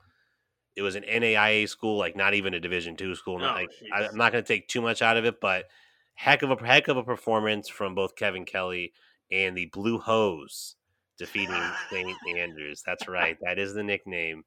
it 0.74 0.82
was 0.82 0.96
an 0.96 1.04
NAIA 1.04 1.68
school, 1.68 1.96
like 1.96 2.16
not 2.16 2.34
even 2.34 2.54
a 2.54 2.60
Division 2.60 2.96
two 2.96 3.14
school. 3.14 3.38
Not 3.38 3.52
Oh, 3.56 3.60
like, 3.60 3.70
I. 3.94 4.08
I'm 4.08 4.16
not 4.16 4.32
going 4.32 4.42
to 4.42 4.48
take 4.48 4.66
too 4.66 4.82
much 4.82 5.00
out 5.00 5.16
of 5.16 5.24
it, 5.26 5.40
but 5.40 5.66
heck 6.14 6.42
of 6.42 6.50
a 6.50 6.56
heck 6.66 6.88
of 6.88 6.96
a 6.96 7.04
performance 7.04 7.68
from 7.68 7.94
both 7.94 8.16
Kevin 8.16 8.44
Kelly 8.44 8.92
and 9.30 9.56
the 9.56 9.66
Blue 9.66 10.00
Hose 10.00 10.74
defeating 11.18 11.62
St. 11.90 12.16
Andrews. 12.36 12.82
That's 12.86 13.08
right. 13.08 13.36
That 13.42 13.58
is 13.58 13.74
the 13.74 13.82
nickname 13.82 14.44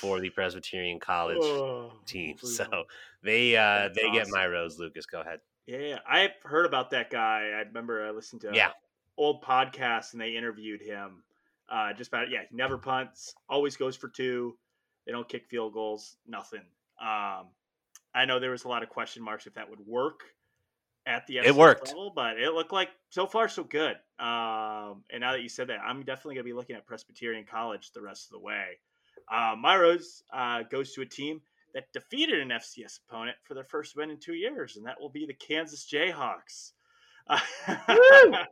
for 0.00 0.20
the 0.20 0.30
Presbyterian 0.30 0.98
College 0.98 1.38
Oh, 1.42 1.92
team. 2.06 2.36
So 2.42 2.66
they 3.22 3.56
uh 3.56 3.88
they 3.94 4.10
get 4.12 4.28
my 4.30 4.46
rose. 4.46 4.78
Lucas, 4.78 5.06
go 5.06 5.20
ahead. 5.20 5.40
Yeah, 5.66 5.78
yeah, 5.78 5.98
I 6.06 6.30
heard 6.44 6.66
about 6.66 6.90
that 6.90 7.10
guy. 7.10 7.50
I 7.54 7.62
remember 7.62 8.06
I 8.06 8.10
listened 8.10 8.42
to 8.42 8.52
Yeah. 8.54 8.70
old 9.16 9.42
podcast 9.42 10.12
and 10.12 10.20
they 10.20 10.36
interviewed 10.36 10.80
him. 10.80 11.22
Uh, 11.68 11.92
just 11.92 12.08
about 12.08 12.30
yeah, 12.30 12.42
he 12.48 12.54
never 12.56 12.78
punts, 12.78 13.34
always 13.48 13.76
goes 13.76 13.96
for 13.96 14.08
two. 14.08 14.56
They 15.04 15.12
don't 15.12 15.28
kick 15.28 15.46
field 15.48 15.72
goals, 15.72 16.16
nothing. 16.26 16.62
Um, 17.00 17.48
I 18.14 18.24
know 18.24 18.38
there 18.38 18.52
was 18.52 18.64
a 18.64 18.68
lot 18.68 18.82
of 18.82 18.88
question 18.88 19.22
marks 19.22 19.46
if 19.46 19.54
that 19.54 19.68
would 19.68 19.80
work 19.80 20.20
at 21.06 21.26
the 21.26 21.38
It 21.38 21.54
worked. 21.54 21.88
level, 21.88 22.12
but 22.14 22.38
it 22.38 22.52
looked 22.52 22.72
like 22.72 22.90
so 23.10 23.26
far 23.26 23.48
so 23.48 23.62
good. 23.64 23.96
Um, 24.18 25.04
and 25.10 25.20
now 25.20 25.32
that 25.32 25.42
you 25.42 25.48
said 25.48 25.68
that, 25.68 25.78
I'm 25.80 26.02
definitely 26.02 26.34
gonna 26.34 26.44
be 26.44 26.52
looking 26.52 26.76
at 26.76 26.86
Presbyterian 26.86 27.44
College 27.48 27.92
the 27.92 28.02
rest 28.02 28.26
of 28.26 28.32
the 28.32 28.44
way. 28.44 28.78
Uh, 29.30 29.54
my 29.58 29.76
rose 29.76 30.22
uh, 30.32 30.62
goes 30.70 30.92
to 30.94 31.02
a 31.02 31.06
team 31.06 31.40
that 31.74 31.92
defeated 31.92 32.40
an 32.40 32.48
FCS 32.48 33.00
opponent 33.08 33.36
for 33.44 33.54
their 33.54 33.64
first 33.64 33.96
win 33.96 34.10
in 34.10 34.18
two 34.18 34.34
years, 34.34 34.76
and 34.76 34.86
that 34.86 35.00
will 35.00 35.10
be 35.10 35.26
the 35.26 35.34
Kansas 35.34 35.86
Jayhawks. 35.90 36.72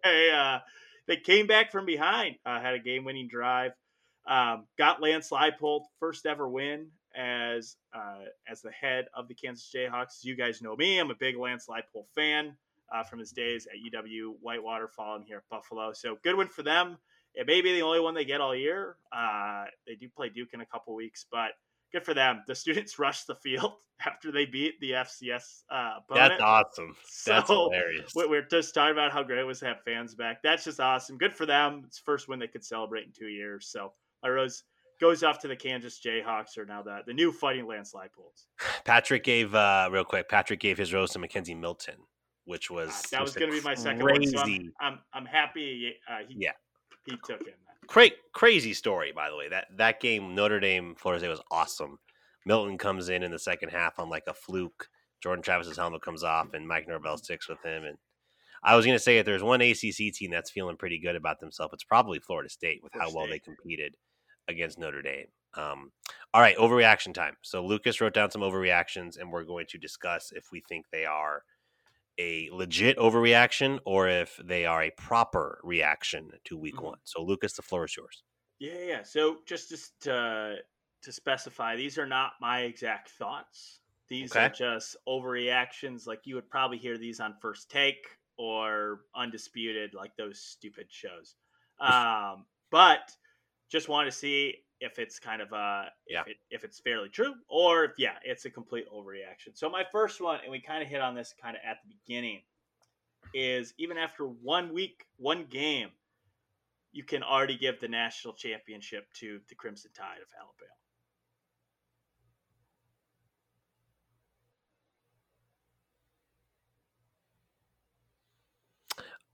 they, 0.05 0.31
uh, 0.31 0.59
they 1.07 1.17
came 1.17 1.47
back 1.47 1.71
from 1.71 1.87
behind, 1.87 2.37
uh, 2.45 2.61
had 2.61 2.75
a 2.75 2.79
game-winning 2.79 3.29
drive, 3.29 3.73
um, 4.27 4.67
got 4.79 5.01
Lance 5.03 5.31
Leipold 5.31 5.83
first 6.01 6.27
ever 6.27 6.49
win 6.49 6.89
as 7.15 7.77
uh, 7.95 8.25
as 8.49 8.61
the 8.63 8.71
head 8.73 9.07
of 9.15 9.29
the 9.29 9.35
Kansas 9.35 9.71
Jayhawks. 9.75 10.23
You 10.25 10.35
guys 10.37 10.63
know 10.63 10.77
me; 10.77 10.99
I'm 10.99 11.11
a 11.11 11.15
big 11.15 11.37
Lance 11.37 11.67
Leipold 11.69 12.09
fan 12.15 12.57
uh, 12.95 13.03
from 13.05 13.19
his 13.19 13.31
days 13.33 13.67
at 13.67 13.75
UW 14.03 14.35
Whitewater, 14.41 14.89
following 14.89 15.25
here 15.25 15.39
at 15.39 15.49
Buffalo. 15.51 15.93
So 15.93 16.17
good 16.23 16.37
win 16.37 16.49
for 16.49 16.63
them. 16.63 16.99
It 17.35 17.47
may 17.47 17.61
be 17.63 17.73
the 17.75 17.83
only 17.83 18.01
one 18.01 18.15
they 18.15 18.25
get 18.25 18.41
all 18.41 18.55
year. 18.55 18.97
Uh, 19.13 19.65
they 19.87 19.97
do 19.97 20.09
play 20.09 20.29
Duke 20.29 20.51
in 20.55 20.61
a 20.61 20.67
couple 20.67 20.95
weeks, 20.95 21.27
but 21.31 21.51
good 21.93 22.05
for 22.05 22.15
them. 22.15 22.43
The 22.47 22.55
students 22.55 22.99
rushed 22.99 23.27
the 23.27 23.35
field 23.37 23.73
after 24.07 24.31
they 24.31 24.47
beat 24.47 24.79
the 24.81 24.93
FCS 24.93 25.63
uh, 25.71 25.95
opponent. 25.99 26.35
That's 26.39 26.43
awesome. 26.43 26.97
That's 27.27 27.49
So, 27.49 27.71
hilarious. 27.71 28.13
we- 28.15 28.27
We're 28.27 28.43
just 28.47 28.73
talking 28.75 28.93
about 28.93 29.13
how 29.13 29.23
great 29.25 29.39
it 29.41 29.45
was 29.45 29.61
to 29.61 29.67
have 29.67 29.83
fans 29.85 30.15
back. 30.15 30.43
That's 30.43 30.65
just 30.65 30.79
awesome. 30.79 31.19
Good 31.19 31.35
for 31.35 31.47
them. 31.47 31.83
It's 31.87 31.99
the 31.99 32.05
first 32.05 32.29
win 32.29 32.39
they 32.39 32.47
could 32.47 32.65
celebrate 32.65 33.05
in 33.07 33.13
two 33.13 33.29
years. 33.29 33.67
So 33.67 33.93
my 34.23 34.29
rose 34.29 34.63
goes 35.01 35.23
off 35.23 35.39
to 35.41 35.49
the 35.49 35.57
Kansas 35.57 36.01
Jayhawks, 36.05 36.57
or 36.59 36.65
now 36.65 36.83
the, 36.83 37.01
the 37.07 37.15
new 37.15 37.33
fighting 37.33 37.67
Lance 37.67 37.95
Leipolds. 37.95 38.47
Patrick 38.85 39.25
gave 39.25 39.55
uh 39.55 39.89
real 39.93 40.05
quick. 40.05 40.29
Patrick 40.29 40.61
gave 40.61 40.79
his 40.79 40.93
rose 40.93 41.11
to 41.13 41.19
McKenzie 41.19 41.59
Milton, 41.59 41.97
which 42.45 42.71
was 42.71 42.91
Uh, 42.91 43.03
that 43.13 43.23
was 43.23 43.35
going 43.35 43.51
to 43.51 43.57
be 43.57 43.63
my 43.65 43.75
second 43.75 44.03
one. 44.03 44.27
So 44.27 44.39
I'm. 44.41 44.73
I'm, 44.81 44.99
I'm 45.13 45.27
happy 45.27 45.95
uh, 46.11 46.19
he, 46.29 46.37
Yeah. 46.39 46.53
he 47.07 47.17
took 47.25 47.41
him. 47.47 47.55
Cra- 47.87 48.09
crazy 48.33 48.73
story, 48.73 49.13
by 49.13 49.29
the 49.29 49.37
way. 49.37 49.49
That 49.49 49.67
that 49.77 50.01
game, 50.01 50.35
Notre 50.35 50.61
Dame, 50.61 50.95
Florida 50.95 51.21
State 51.21 51.29
was 51.31 51.43
awesome. 51.51 51.99
Milton 52.47 52.79
comes 52.79 53.09
in 53.09 53.23
in 53.23 53.31
the 53.31 53.39
second 53.39 53.71
half 53.71 53.99
on 53.99 54.09
like 54.09 54.25
a 54.27 54.35
fluke. 54.35 54.89
Jordan 55.23 55.43
Travis's 55.43 55.77
helmet 55.79 56.03
comes 56.03 56.23
off, 56.23 56.53
and 56.55 56.67
Mike 56.69 56.87
Norvell 56.89 57.17
sticks 57.19 57.49
with 57.49 57.63
him. 57.65 57.85
And 57.85 57.97
I 58.63 58.77
was 58.77 58.85
going 58.85 58.97
to 58.97 59.03
say, 59.03 59.19
if 59.19 59.27
there's 59.27 59.43
one 59.43 59.61
ACC 59.63 60.13
team 60.15 60.31
that's 60.31 60.51
feeling 60.51 60.77
pretty 60.77 60.99
good 60.99 61.17
about 61.17 61.41
themselves, 61.41 61.73
it's 61.75 61.85
probably 61.85 62.19
Florida 62.19 62.49
State 62.51 62.81
with 62.83 62.93
Florida 62.93 63.11
how 63.11 63.17
well 63.19 63.27
they 63.29 63.39
competed 63.39 63.95
against 64.49 64.79
Notre 64.79 65.03
Dame. 65.03 65.27
Um, 65.57 65.93
all 66.33 66.41
right, 66.41 66.57
overreaction 66.57 67.15
time. 67.15 67.37
So 67.43 67.65
Lucas 67.65 68.01
wrote 68.01 68.15
down 68.15 68.31
some 68.31 68.43
overreactions, 68.43 69.19
and 69.19 69.31
we're 69.31 69.45
going 69.45 69.67
to 69.71 69.79
discuss 69.79 70.33
if 70.35 70.51
we 70.51 70.61
think 70.69 70.87
they 70.91 71.05
are 71.05 71.43
a 72.19 72.49
legit 72.53 72.97
overreaction 72.99 73.79
or 73.85 74.09
if 74.09 74.39
they 74.45 74.65
are 74.65 74.83
a 74.83 74.91
proper 74.91 75.61
reaction 75.63 76.31
to 76.45 76.57
Week 76.57 76.75
mm-hmm. 76.75 76.87
One. 76.87 76.99
So 77.05 77.23
Lucas, 77.23 77.55
the 77.55 77.63
floor 77.63 77.85
is 77.85 77.97
yours. 77.97 78.23
Yeah, 78.59 78.85
yeah. 78.87 79.03
So 79.03 79.39
just 79.47 79.73
to 80.03 80.57
to 81.03 81.13
specify, 81.13 81.77
these 81.77 81.99
are 81.99 82.07
not 82.07 82.33
my 82.41 82.61
exact 82.61 83.11
thoughts. 83.11 83.81
These 84.09 84.33
okay. 84.33 84.47
are 84.47 84.49
just 84.49 84.97
overreactions. 85.09 86.07
Like 86.07 86.21
you 86.25 86.35
would 86.35 86.49
probably 86.51 86.79
hear 86.79 86.99
these 86.99 87.21
on 87.21 87.35
First 87.41 87.71
Take 87.71 88.07
or 88.39 89.01
Undisputed, 89.17 89.95
like 89.95 90.17
those 90.17 90.41
stupid 90.41 90.87
shows. 90.91 91.37
Um, 91.81 92.47
but 92.71 93.11
just 93.71 93.89
want 93.89 94.07
to 94.07 94.13
see 94.13 94.57
if 94.81 94.99
it's 94.99 95.19
kind 95.19 95.41
of 95.41 95.53
uh 95.53 95.85
yeah. 96.09 96.21
if, 96.23 96.29
it, 96.29 96.37
if 96.51 96.65
it's 96.65 96.81
fairly 96.81 97.09
true 97.09 97.35
or 97.49 97.85
if 97.85 97.93
yeah 97.99 98.15
it's 98.25 98.45
a 98.45 98.51
complete 98.51 98.87
overreaction 98.93 99.55
so 99.55 99.69
my 99.71 99.85
first 99.91 100.21
one 100.21 100.41
and 100.43 100.51
we 100.51 100.61
kind 100.61 100.83
of 100.83 100.89
hit 100.89 101.01
on 101.01 101.15
this 101.15 101.35
kind 101.41 101.57
of 101.57 101.63
at 101.69 101.79
the 101.85 101.95
beginning 102.05 102.41
is 103.33 103.73
even 103.79 103.97
after 103.97 104.25
one 104.25 104.73
week 104.73 105.07
one 105.17 105.45
game 105.49 105.89
you 106.93 107.03
can 107.03 107.23
already 107.23 107.57
give 107.57 107.81
the 107.81 107.89
national 107.89 108.35
championship 108.35 109.07
to 109.15 109.41
the 109.49 109.55
crimson 109.55 109.91
tide 109.97 110.19
of 110.21 110.29
alabama 110.39 110.75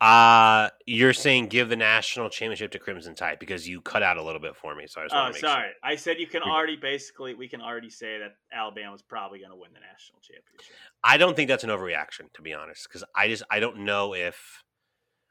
Uh 0.01 0.71
you're 0.87 1.13
saying 1.13 1.49
give 1.49 1.69
the 1.69 1.77
national 1.77 2.31
championship 2.31 2.71
to 2.73 2.79
Crimson 2.79 3.15
Tide 3.15 3.39
because 3.39 3.69
you 3.69 3.81
cut 3.83 4.03
out 4.03 4.17
a 4.17 4.23
little 4.23 4.41
bit 4.41 4.57
for 4.57 4.75
me. 4.75 4.87
So 4.87 5.03
I 5.03 5.05
just 5.05 5.15
oh, 5.15 5.33
sorry. 5.39 5.69
Sure. 5.69 5.73
I 5.83 5.97
said 5.97 6.19
you 6.19 6.27
can 6.27 6.43
already 6.43 6.77
basically 6.77 7.35
we 7.35 7.49
can 7.49 7.61
already 7.61 7.91
say 7.91 8.19
that 8.19 8.37
Alabama's 8.53 9.03
probably 9.03 9.41
going 9.41 9.51
to 9.51 9.57
win 9.57 9.71
the 9.75 9.81
national 9.81 10.21
championship. 10.21 10.75
I 11.05 11.19
don't 11.19 11.37
think 11.37 11.49
that's 11.49 11.65
an 11.65 11.71
overreaction 11.71 12.33
to 12.35 12.43
be 12.43 12.55
honest 12.55 12.89
because 12.89 13.05
I 13.15 13.29
just 13.29 13.43
I 13.51 13.61
don't 13.61 13.81
know 13.85 14.15
if 14.15 14.65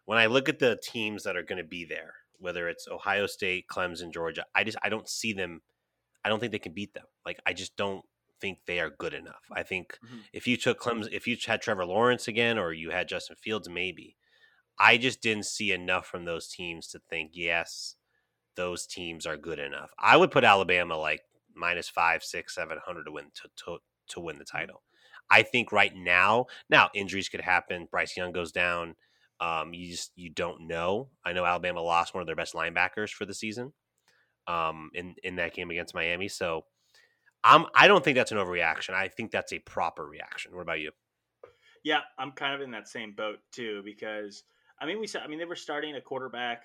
when 0.06 0.18
I 0.18 0.26
look 0.28 0.50
at 0.50 0.60
the 0.60 0.78
teams 0.82 1.24
that 1.24 1.38
are 1.38 1.44
going 1.44 1.62
to 1.62 1.68
be 1.68 1.86
there, 1.86 2.14
whether 2.40 2.68
it's 2.68 2.88
Ohio 2.88 3.28
State, 3.28 3.66
Clemson, 3.72 4.12
Georgia, 4.12 4.46
I 4.56 4.64
just 4.64 4.78
I 4.84 4.90
don't 4.90 5.08
see 5.08 5.34
them. 5.34 5.62
I 6.24 6.30
don't 6.30 6.40
think 6.40 6.52
they 6.52 6.60
can 6.60 6.74
beat 6.74 6.94
them. 6.94 7.06
Like 7.26 7.40
I 7.46 7.54
just 7.54 7.76
don't 7.76 8.04
think 8.42 8.60
they 8.66 8.80
are 8.80 8.90
good 8.90 9.14
enough. 9.14 9.44
I 9.52 9.64
think 9.64 10.00
mm-hmm. 10.04 10.20
if 10.34 10.48
you 10.48 10.58
took 10.58 10.80
Clemson, 10.80 11.10
if 11.12 11.28
you 11.28 11.38
had 11.46 11.62
Trevor 11.62 11.86
Lawrence 11.86 12.28
again, 12.28 12.58
or 12.58 12.74
you 12.74 12.90
had 12.90 13.08
Justin 13.08 13.36
Fields, 13.36 13.70
maybe. 13.70 14.16
I 14.80 14.98
just 14.98 15.22
didn't 15.22 15.46
see 15.46 15.72
enough 15.72 16.08
from 16.08 16.26
those 16.26 16.48
teams 16.48 16.88
to 16.90 17.00
think, 17.10 17.32
yes, 17.34 17.96
those 18.56 18.86
teams 18.86 19.26
are 19.26 19.38
good 19.38 19.60
enough. 19.60 19.92
I 20.00 20.18
would 20.18 20.32
put 20.32 20.44
Alabama 20.44 20.98
like 20.98 21.22
minus 21.56 21.90
five, 21.90 22.24
six, 22.24 22.56
seven 22.56 22.78
hundred 22.86 23.06
to 23.06 23.12
win 23.12 23.26
to, 23.36 23.50
to 23.66 23.78
to 24.10 24.20
win 24.20 24.38
the 24.38 24.46
mm-hmm. 24.46 24.58
title. 24.58 24.84
I 25.32 25.44
think 25.44 25.72
right 25.72 25.96
now, 25.96 26.48
now 26.70 26.90
injuries 26.96 27.30
could 27.30 27.42
happen. 27.42 27.88
Bryce 27.92 28.18
Young 28.18 28.32
goes 28.32 28.52
down. 28.52 28.96
Um, 29.40 29.74
you 29.74 29.92
just 29.92 30.12
you 30.16 30.30
don't 30.30 30.68
know. 30.68 31.10
I 31.24 31.34
know 31.34 31.46
Alabama 31.46 31.82
lost 31.82 32.14
one 32.14 32.22
of 32.22 32.28
their 32.28 32.36
best 32.36 32.54
linebackers 32.54 33.12
for 33.12 33.26
the 33.26 33.34
season, 33.34 33.74
um, 34.48 34.90
in 34.94 35.16
in 35.24 35.36
that 35.38 35.54
game 35.54 35.70
against 35.70 35.96
Miami. 35.96 36.28
So, 36.28 36.66
I'm 37.44 37.66
I 37.74 37.88
don't 37.88 38.04
think 38.04 38.16
that's 38.16 38.32
an 38.32 38.38
overreaction. 38.38 38.94
I 38.94 39.08
think 39.08 39.32
that's 39.32 39.54
a 39.54 39.60
proper 39.60 40.06
reaction. 40.06 40.54
What 40.54 40.62
about 40.62 40.80
you? 40.82 40.92
Yeah, 41.84 42.02
I'm 42.18 42.32
kind 42.32 42.54
of 42.54 42.62
in 42.62 42.72
that 42.72 42.90
same 42.90 43.14
boat 43.14 43.40
too 43.54 43.82
because 43.86 44.44
I 44.82 44.86
mean, 44.86 45.00
we 45.00 45.08
saw. 45.08 45.20
I 45.20 45.28
mean, 45.28 45.40
they 45.40 45.46
were 45.46 45.56
starting 45.56 45.96
a 45.96 46.02
quarterback 46.02 46.64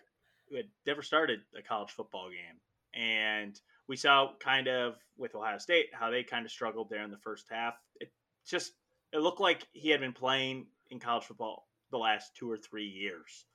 who 0.48 0.56
had 0.56 0.66
never 0.86 1.02
started 1.02 1.40
a 1.58 1.62
college 1.62 1.90
football 1.90 2.28
game, 2.30 2.60
and 2.94 3.58
we 3.88 3.96
saw 3.96 4.30
kind 4.40 4.68
of 4.68 4.96
with 5.16 5.34
Ohio 5.34 5.58
State 5.58 5.86
how 5.92 6.10
they 6.10 6.22
kind 6.22 6.44
of 6.44 6.52
struggled 6.52 6.90
there 6.90 7.02
in 7.02 7.10
the 7.10 7.18
first 7.18 7.46
half. 7.50 7.74
It 8.00 8.12
just 8.46 8.72
it 9.12 9.18
looked 9.18 9.40
like 9.40 9.66
he 9.72 9.90
had 9.90 10.00
been 10.00 10.12
playing 10.12 10.66
in 10.90 11.00
college 11.00 11.24
football 11.24 11.68
the 11.90 11.98
last 11.98 12.34
two 12.34 12.50
or 12.50 12.56
three 12.56 12.86
years, 12.86 13.46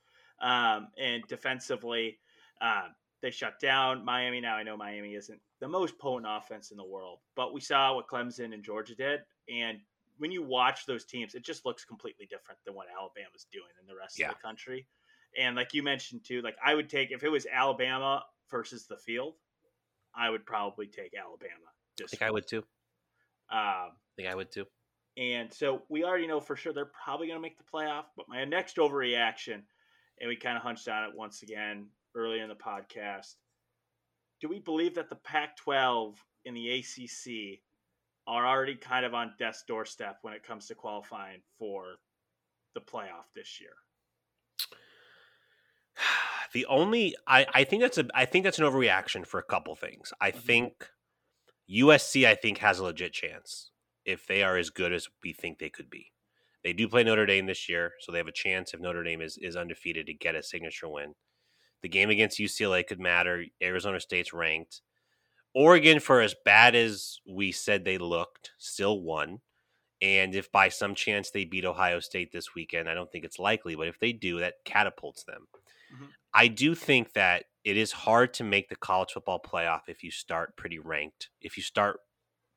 um, 0.41 0.87
and 0.97 1.23
defensively. 1.27 2.19
Uh, 2.61 2.89
they 3.21 3.31
shut 3.31 3.59
down 3.59 4.05
Miami. 4.05 4.39
Now 4.39 4.55
I 4.55 4.63
know 4.63 4.77
Miami 4.77 5.15
isn't 5.15 5.39
the 5.59 5.67
most 5.67 5.97
potent 5.99 6.27
offense 6.29 6.71
in 6.71 6.77
the 6.77 6.85
world, 6.85 7.19
but 7.35 7.53
we 7.53 7.59
saw 7.59 7.95
what 7.95 8.07
Clemson 8.07 8.53
and 8.53 8.63
Georgia 8.63 8.95
did, 8.95 9.21
and 9.49 9.79
when 10.19 10.31
you 10.31 10.43
watch 10.43 10.85
those 10.85 11.05
teams, 11.05 11.33
it 11.33 11.43
just 11.43 11.65
looks 11.65 11.85
completely 11.85 12.27
different 12.29 12.59
than 12.65 12.75
what 12.75 12.87
Alabama's 12.93 13.47
doing 13.51 13.71
in 13.81 13.87
the 13.87 13.95
rest 13.95 14.19
yeah. 14.19 14.29
of 14.29 14.35
the 14.35 14.41
country. 14.41 14.85
And 15.37 15.55
like 15.55 15.73
you 15.73 15.81
mentioned 15.81 16.21
too, 16.25 16.41
like 16.41 16.57
I 16.63 16.75
would 16.75 16.89
take 16.89 17.11
if 17.11 17.23
it 17.23 17.29
was 17.29 17.47
Alabama 17.51 18.23
versus 18.51 18.85
the 18.87 18.97
field, 18.97 19.35
I 20.15 20.29
would 20.29 20.45
probably 20.45 20.87
take 20.87 21.13
Alabama. 21.17 21.53
I 22.01 22.07
think 22.07 22.21
I 22.21 22.31
would 22.31 22.47
too. 22.47 22.63
Um, 23.51 23.91
I 23.91 24.15
think 24.15 24.29
I 24.29 24.35
would 24.35 24.51
too. 24.51 24.65
And 25.17 25.51
so 25.51 25.83
we 25.89 26.03
already 26.03 26.27
know 26.27 26.39
for 26.39 26.55
sure 26.55 26.71
they're 26.71 26.91
probably 27.03 27.27
going 27.27 27.37
to 27.37 27.41
make 27.41 27.57
the 27.57 27.63
playoff. 27.63 28.05
But 28.15 28.27
my 28.29 28.45
next 28.45 28.77
overreaction, 28.77 29.61
and 30.19 30.27
we 30.27 30.35
kind 30.35 30.55
of 30.55 30.63
hunched 30.63 30.87
on 30.87 31.03
it 31.03 31.15
once 31.15 31.41
again 31.41 31.87
earlier 32.15 32.43
in 32.43 32.49
the 32.49 32.55
podcast. 32.55 33.35
Do 34.41 34.47
we 34.47 34.59
believe 34.59 34.95
that 34.95 35.09
the 35.09 35.15
Pac 35.15 35.57
12 35.57 36.23
in 36.45 36.53
the 36.53 36.69
ACC 36.69 37.59
are 38.29 38.47
already 38.47 38.75
kind 38.75 39.05
of 39.05 39.15
on 39.15 39.33
death's 39.39 39.63
doorstep 39.67 40.19
when 40.21 40.35
it 40.35 40.45
comes 40.45 40.67
to 40.67 40.75
qualifying 40.75 41.41
for 41.57 41.95
the 42.75 42.79
playoff 42.79 43.27
this 43.35 43.59
year. 43.59 43.73
The 46.51 46.65
only 46.65 47.15
I, 47.27 47.45
I 47.53 47.63
think 47.63 47.83
that's 47.83 47.99
a 47.99 48.07
I 48.15 48.25
think 48.25 48.43
that's 48.43 48.57
an 48.57 48.65
overreaction 48.65 49.23
for 49.23 49.39
a 49.39 49.43
couple 49.43 49.75
things. 49.75 50.11
I 50.19 50.31
mm-hmm. 50.31 50.39
think 50.39 50.89
USC 51.71 52.25
I 52.25 52.33
think 52.33 52.57
has 52.57 52.79
a 52.79 52.85
legit 52.85 53.13
chance 53.13 53.69
if 54.03 54.25
they 54.25 54.41
are 54.41 54.57
as 54.57 54.71
good 54.71 54.91
as 54.91 55.07
we 55.23 55.31
think 55.31 55.59
they 55.59 55.69
could 55.69 55.91
be. 55.91 56.07
They 56.63 56.73
do 56.73 56.87
play 56.87 57.03
Notre 57.03 57.27
Dame 57.27 57.45
this 57.45 57.69
year, 57.69 57.91
so 57.99 58.11
they 58.11 58.17
have 58.17 58.27
a 58.27 58.31
chance 58.31 58.73
if 58.73 58.79
Notre 58.79 59.03
Dame 59.03 59.21
is, 59.21 59.37
is 59.39 59.55
undefeated 59.55 60.07
to 60.07 60.13
get 60.15 60.33
a 60.33 60.41
signature 60.41 60.89
win. 60.89 61.13
The 61.83 61.89
game 61.89 62.09
against 62.09 62.39
UCLA 62.39 62.83
could 62.85 62.99
matter. 62.99 63.45
Arizona 63.61 63.99
State's 63.99 64.33
ranked. 64.33 64.81
Oregon, 65.53 65.99
for 65.99 66.21
as 66.21 66.35
bad 66.45 66.75
as 66.75 67.19
we 67.27 67.51
said 67.51 67.83
they 67.83 67.97
looked, 67.97 68.51
still 68.57 69.01
won. 69.01 69.39
And 70.01 70.33
if 70.33 70.51
by 70.51 70.69
some 70.69 70.95
chance 70.95 71.29
they 71.29 71.43
beat 71.43 71.65
Ohio 71.65 71.99
State 71.99 72.31
this 72.31 72.55
weekend, 72.55 72.89
I 72.89 72.93
don't 72.93 73.11
think 73.11 73.25
it's 73.25 73.39
likely, 73.39 73.75
but 73.75 73.87
if 73.87 73.99
they 73.99 74.13
do, 74.13 74.39
that 74.39 74.63
catapults 74.63 75.23
them. 75.23 75.47
Mm-hmm. 75.93 76.05
I 76.33 76.47
do 76.47 76.75
think 76.75 77.13
that 77.13 77.45
it 77.65 77.75
is 77.75 77.91
hard 77.91 78.33
to 78.35 78.43
make 78.43 78.69
the 78.69 78.75
college 78.75 79.11
football 79.11 79.41
playoff 79.41 79.81
if 79.87 80.03
you 80.03 80.11
start 80.11 80.55
pretty 80.55 80.79
ranked, 80.79 81.29
if 81.41 81.57
you 81.57 81.63
start 81.63 81.99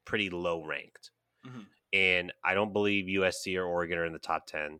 pretty 0.05 0.31
low 0.31 0.64
ranked. 0.64 1.11
Mm-hmm. 1.46 1.61
And 1.92 2.33
I 2.44 2.55
don't 2.55 2.72
believe 2.72 3.07
USC 3.07 3.59
or 3.59 3.64
Oregon 3.64 3.98
are 3.98 4.07
in 4.07 4.12
the 4.12 4.18
top 4.18 4.46
10 4.46 4.78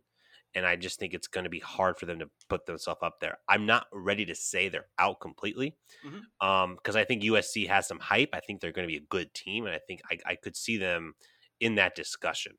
and 0.55 0.65
I 0.65 0.75
just 0.75 0.99
think 0.99 1.13
it's 1.13 1.27
going 1.27 1.45
to 1.45 1.49
be 1.49 1.59
hard 1.59 1.97
for 1.97 2.05
them 2.05 2.19
to 2.19 2.29
put 2.49 2.65
themselves 2.65 2.99
up 3.01 3.19
there. 3.19 3.37
I'm 3.47 3.65
not 3.65 3.87
ready 3.91 4.25
to 4.25 4.35
say 4.35 4.69
they're 4.69 4.87
out 4.99 5.19
completely 5.19 5.75
because 6.03 6.15
mm-hmm. 6.15 6.47
um, 6.47 6.77
I 6.95 7.03
think 7.03 7.23
USC 7.23 7.67
has 7.67 7.87
some 7.87 7.99
hype. 7.99 8.29
I 8.33 8.39
think 8.39 8.61
they're 8.61 8.71
going 8.71 8.87
to 8.87 8.91
be 8.91 8.97
a 8.97 9.07
good 9.09 9.33
team, 9.33 9.65
and 9.65 9.75
I 9.75 9.79
think 9.79 10.01
I, 10.11 10.17
I 10.31 10.35
could 10.35 10.55
see 10.55 10.77
them 10.77 11.13
in 11.59 11.75
that 11.75 11.95
discussion. 11.95 12.53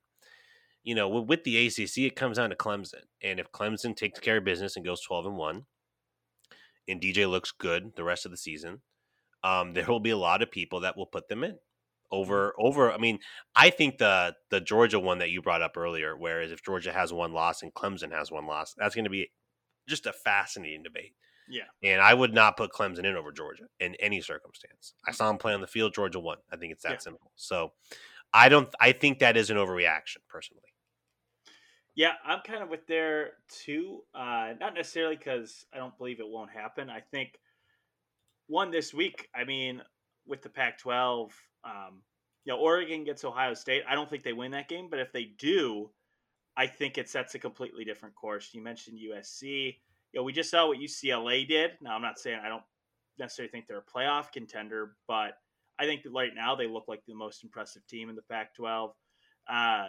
You 0.82 0.94
know, 0.94 1.08
with, 1.08 1.28
with 1.28 1.44
the 1.44 1.66
ACC, 1.66 1.98
it 1.98 2.16
comes 2.16 2.36
down 2.36 2.50
to 2.50 2.56
Clemson, 2.56 3.04
and 3.22 3.38
if 3.38 3.52
Clemson 3.52 3.96
takes 3.96 4.20
care 4.20 4.38
of 4.38 4.44
business 4.44 4.76
and 4.76 4.84
goes 4.84 5.00
12 5.02 5.26
and 5.26 5.36
one, 5.36 5.66
and 6.88 7.00
DJ 7.00 7.28
looks 7.30 7.52
good 7.52 7.92
the 7.96 8.04
rest 8.04 8.24
of 8.24 8.30
the 8.30 8.36
season, 8.36 8.82
um, 9.42 9.72
there 9.74 9.86
will 9.86 10.00
be 10.00 10.10
a 10.10 10.16
lot 10.16 10.42
of 10.42 10.50
people 10.50 10.80
that 10.80 10.96
will 10.96 11.06
put 11.06 11.28
them 11.28 11.44
in 11.44 11.58
over 12.14 12.54
over 12.58 12.92
i 12.92 12.96
mean 12.96 13.18
i 13.56 13.70
think 13.70 13.98
the 13.98 14.34
the 14.50 14.60
georgia 14.60 14.98
one 14.98 15.18
that 15.18 15.30
you 15.30 15.42
brought 15.42 15.62
up 15.62 15.76
earlier 15.76 16.16
whereas 16.16 16.52
if 16.52 16.62
georgia 16.64 16.92
has 16.92 17.12
one 17.12 17.32
loss 17.32 17.62
and 17.62 17.74
clemson 17.74 18.12
has 18.12 18.30
one 18.30 18.46
loss 18.46 18.74
that's 18.78 18.94
going 18.94 19.04
to 19.04 19.10
be 19.10 19.28
just 19.88 20.06
a 20.06 20.12
fascinating 20.12 20.82
debate. 20.82 21.14
Yeah. 21.48 21.64
And 21.82 22.00
i 22.00 22.14
would 22.14 22.32
not 22.32 22.56
put 22.56 22.72
clemson 22.72 23.04
in 23.04 23.16
over 23.16 23.32
georgia 23.32 23.64
in 23.78 23.94
any 23.96 24.20
circumstance. 24.22 24.94
I 25.06 25.12
saw 25.12 25.28
him 25.28 25.38
play 25.38 25.52
on 25.52 25.60
the 25.60 25.66
field 25.66 25.94
georgia 25.94 26.20
won. 26.20 26.38
I 26.50 26.56
think 26.56 26.72
it's 26.72 26.82
that 26.84 26.92
yeah. 26.92 26.98
simple. 26.98 27.32
So 27.36 27.72
i 28.32 28.48
don't 28.48 28.68
i 28.80 28.92
think 28.92 29.18
that 29.18 29.36
is 29.36 29.50
an 29.50 29.58
overreaction 29.58 30.18
personally. 30.28 30.62
Yeah 31.94 32.12
i'm 32.24 32.40
kind 32.46 32.62
of 32.62 32.70
with 32.70 32.86
there 32.86 33.32
too 33.48 34.00
uh 34.14 34.54
not 34.58 34.74
necessarily 34.74 35.16
because 35.16 35.66
i 35.74 35.76
don't 35.76 35.96
believe 35.98 36.20
it 36.20 36.28
won't 36.28 36.50
happen. 36.50 36.88
I 36.88 37.00
think 37.00 37.38
one 38.46 38.70
this 38.70 38.94
week 38.94 39.28
i 39.34 39.44
mean 39.44 39.82
with 40.26 40.42
the 40.42 40.48
pac 40.48 40.78
12 40.78 41.32
um, 41.64 42.02
you 42.44 42.52
know, 42.52 42.58
Oregon 42.58 43.04
gets 43.04 43.24
Ohio 43.24 43.54
State. 43.54 43.82
I 43.88 43.94
don't 43.94 44.08
think 44.08 44.22
they 44.22 44.32
win 44.32 44.50
that 44.52 44.68
game, 44.68 44.88
but 44.90 44.98
if 44.98 45.12
they 45.12 45.24
do, 45.38 45.90
I 46.56 46.66
think 46.66 46.98
it 46.98 47.08
sets 47.08 47.34
a 47.34 47.38
completely 47.38 47.84
different 47.84 48.14
course. 48.14 48.50
You 48.52 48.62
mentioned 48.62 48.98
USC. 48.98 49.76
You 50.12 50.20
know, 50.20 50.22
we 50.22 50.32
just 50.32 50.50
saw 50.50 50.68
what 50.68 50.78
UCLA 50.78 51.48
did. 51.48 51.72
Now, 51.80 51.96
I'm 51.96 52.02
not 52.02 52.18
saying 52.18 52.40
I 52.44 52.48
don't 52.48 52.62
necessarily 53.18 53.50
think 53.50 53.66
they're 53.66 53.78
a 53.78 53.98
playoff 53.98 54.30
contender, 54.30 54.96
but 55.08 55.38
I 55.78 55.86
think 55.86 56.02
that 56.02 56.10
right 56.10 56.32
now 56.34 56.54
they 56.54 56.66
look 56.66 56.84
like 56.86 57.02
the 57.06 57.14
most 57.14 57.42
impressive 57.42 57.86
team 57.86 58.10
in 58.10 58.14
the 58.14 58.22
Pac-12. 58.22 58.90
Uh, 59.48 59.88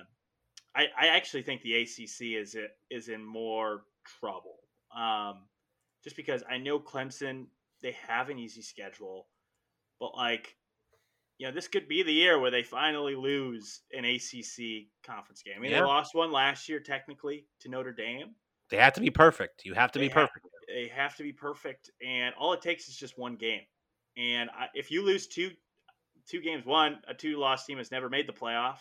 I, 0.78 0.88
I 0.98 1.08
actually 1.08 1.44
think 1.44 1.62
the 1.62 1.82
ACC 1.82 2.40
is 2.42 2.56
it 2.56 2.72
is 2.90 3.10
in 3.10 3.24
more 3.24 3.84
trouble. 4.20 4.56
Um, 4.96 5.44
just 6.04 6.16
because 6.16 6.44
I 6.50 6.58
know 6.58 6.80
Clemson, 6.80 7.46
they 7.82 7.96
have 8.08 8.30
an 8.30 8.40
easy 8.40 8.62
schedule, 8.62 9.28
but 10.00 10.16
like, 10.16 10.56
you 11.38 11.48
know, 11.48 11.54
this 11.54 11.68
could 11.68 11.88
be 11.88 12.02
the 12.04 12.14
year 12.14 12.39
where 12.39 12.52
they 12.52 12.64
finally 12.64 13.16
lose 13.16 13.82
an 13.91 14.06
ACC 14.06 14.88
conference 15.06 15.41
game. 15.43 15.56
I 15.58 15.60
mean, 15.60 15.72
Yeah. 15.72 15.80
they 15.82 15.86
lost 15.86 16.16
one 16.16 16.32
last 16.32 16.70
year 16.70 16.80
technically 16.80 17.46
to 17.62 17.70
Notre 17.70 17.91
Dame. 17.91 18.36
They 18.70 18.78
have 18.78 18.93
to 18.93 19.02
be 19.02 19.10
perfect. 19.12 19.66
You 19.66 19.74
have 19.74 19.91
to 19.91 20.00
They 20.00 20.08
be 20.08 20.14
have- 20.14 20.30
perfect. 20.30 20.46
They 20.68 20.88
have 20.88 21.16
to 21.18 21.24
be 21.24 21.32
perfect, 21.32 21.91
and 22.04 22.34
all 22.36 22.54
it 22.54 22.62
takes 22.62 22.88
is 22.89 22.98
just 22.98 23.18
one 23.20 23.36
game. 23.36 23.62
And 24.18 24.50
I, 24.50 24.68
if 24.74 24.89
you 24.91 25.04
lose 25.04 25.28
two 25.28 25.52
two 26.28 26.41
games, 26.41 26.66
one 26.66 27.00
a 27.08 27.14
two 27.14 27.38
loss 27.38 27.66
team 27.68 27.78
has 27.78 27.91
never 27.91 28.10
made 28.10 28.28
the 28.28 28.34
playoff, 28.34 28.80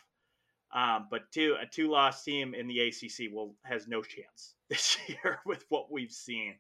um, 0.72 1.08
but 1.10 1.30
two 1.30 1.56
a 1.60 1.66
two 1.66 1.90
loss 1.90 2.24
team 2.24 2.54
in 2.54 2.66
the 2.66 2.80
ACC 2.80 3.30
will 3.30 3.54
has 3.64 3.86
no 3.86 4.00
chance 4.02 4.54
this 4.70 4.96
year 5.08 5.40
with 5.44 5.66
what 5.68 5.92
we've 5.92 6.10
seen. 6.12 6.54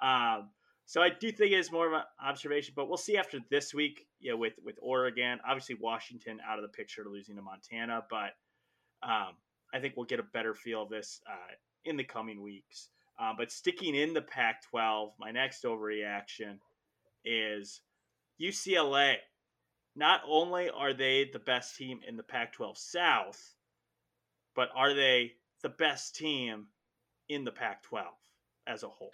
Um, 0.00 0.50
so 0.90 1.00
I 1.00 1.08
do 1.08 1.30
think 1.30 1.52
it's 1.52 1.70
more 1.70 1.86
of 1.86 1.92
an 1.92 2.02
observation, 2.20 2.72
but 2.74 2.88
we'll 2.88 2.96
see 2.96 3.16
after 3.16 3.38
this 3.48 3.72
week. 3.72 4.08
You 4.18 4.32
know, 4.32 4.36
with 4.38 4.54
with 4.64 4.74
Oregon, 4.82 5.38
obviously 5.46 5.76
Washington 5.80 6.40
out 6.44 6.58
of 6.58 6.62
the 6.62 6.76
picture, 6.76 7.04
losing 7.08 7.36
to 7.36 7.42
Montana, 7.42 8.02
but 8.10 8.32
um, 9.00 9.36
I 9.72 9.78
think 9.80 9.94
we'll 9.96 10.06
get 10.06 10.18
a 10.18 10.24
better 10.24 10.52
feel 10.52 10.82
of 10.82 10.88
this 10.88 11.20
uh, 11.30 11.54
in 11.84 11.96
the 11.96 12.02
coming 12.02 12.42
weeks. 12.42 12.88
Uh, 13.20 13.32
but 13.38 13.52
sticking 13.52 13.94
in 13.94 14.14
the 14.14 14.20
Pac 14.20 14.64
12, 14.68 15.12
my 15.16 15.30
next 15.30 15.62
overreaction 15.62 16.58
is 17.24 17.82
UCLA. 18.42 19.14
Not 19.94 20.22
only 20.26 20.70
are 20.70 20.92
they 20.92 21.30
the 21.32 21.38
best 21.38 21.76
team 21.76 22.00
in 22.04 22.16
the 22.16 22.24
Pac 22.24 22.54
12 22.54 22.76
South, 22.76 23.54
but 24.56 24.70
are 24.74 24.92
they 24.92 25.34
the 25.62 25.68
best 25.68 26.16
team 26.16 26.66
in 27.28 27.44
the 27.44 27.52
Pac 27.52 27.84
12 27.84 28.08
as 28.66 28.82
a 28.82 28.88
whole? 28.88 29.12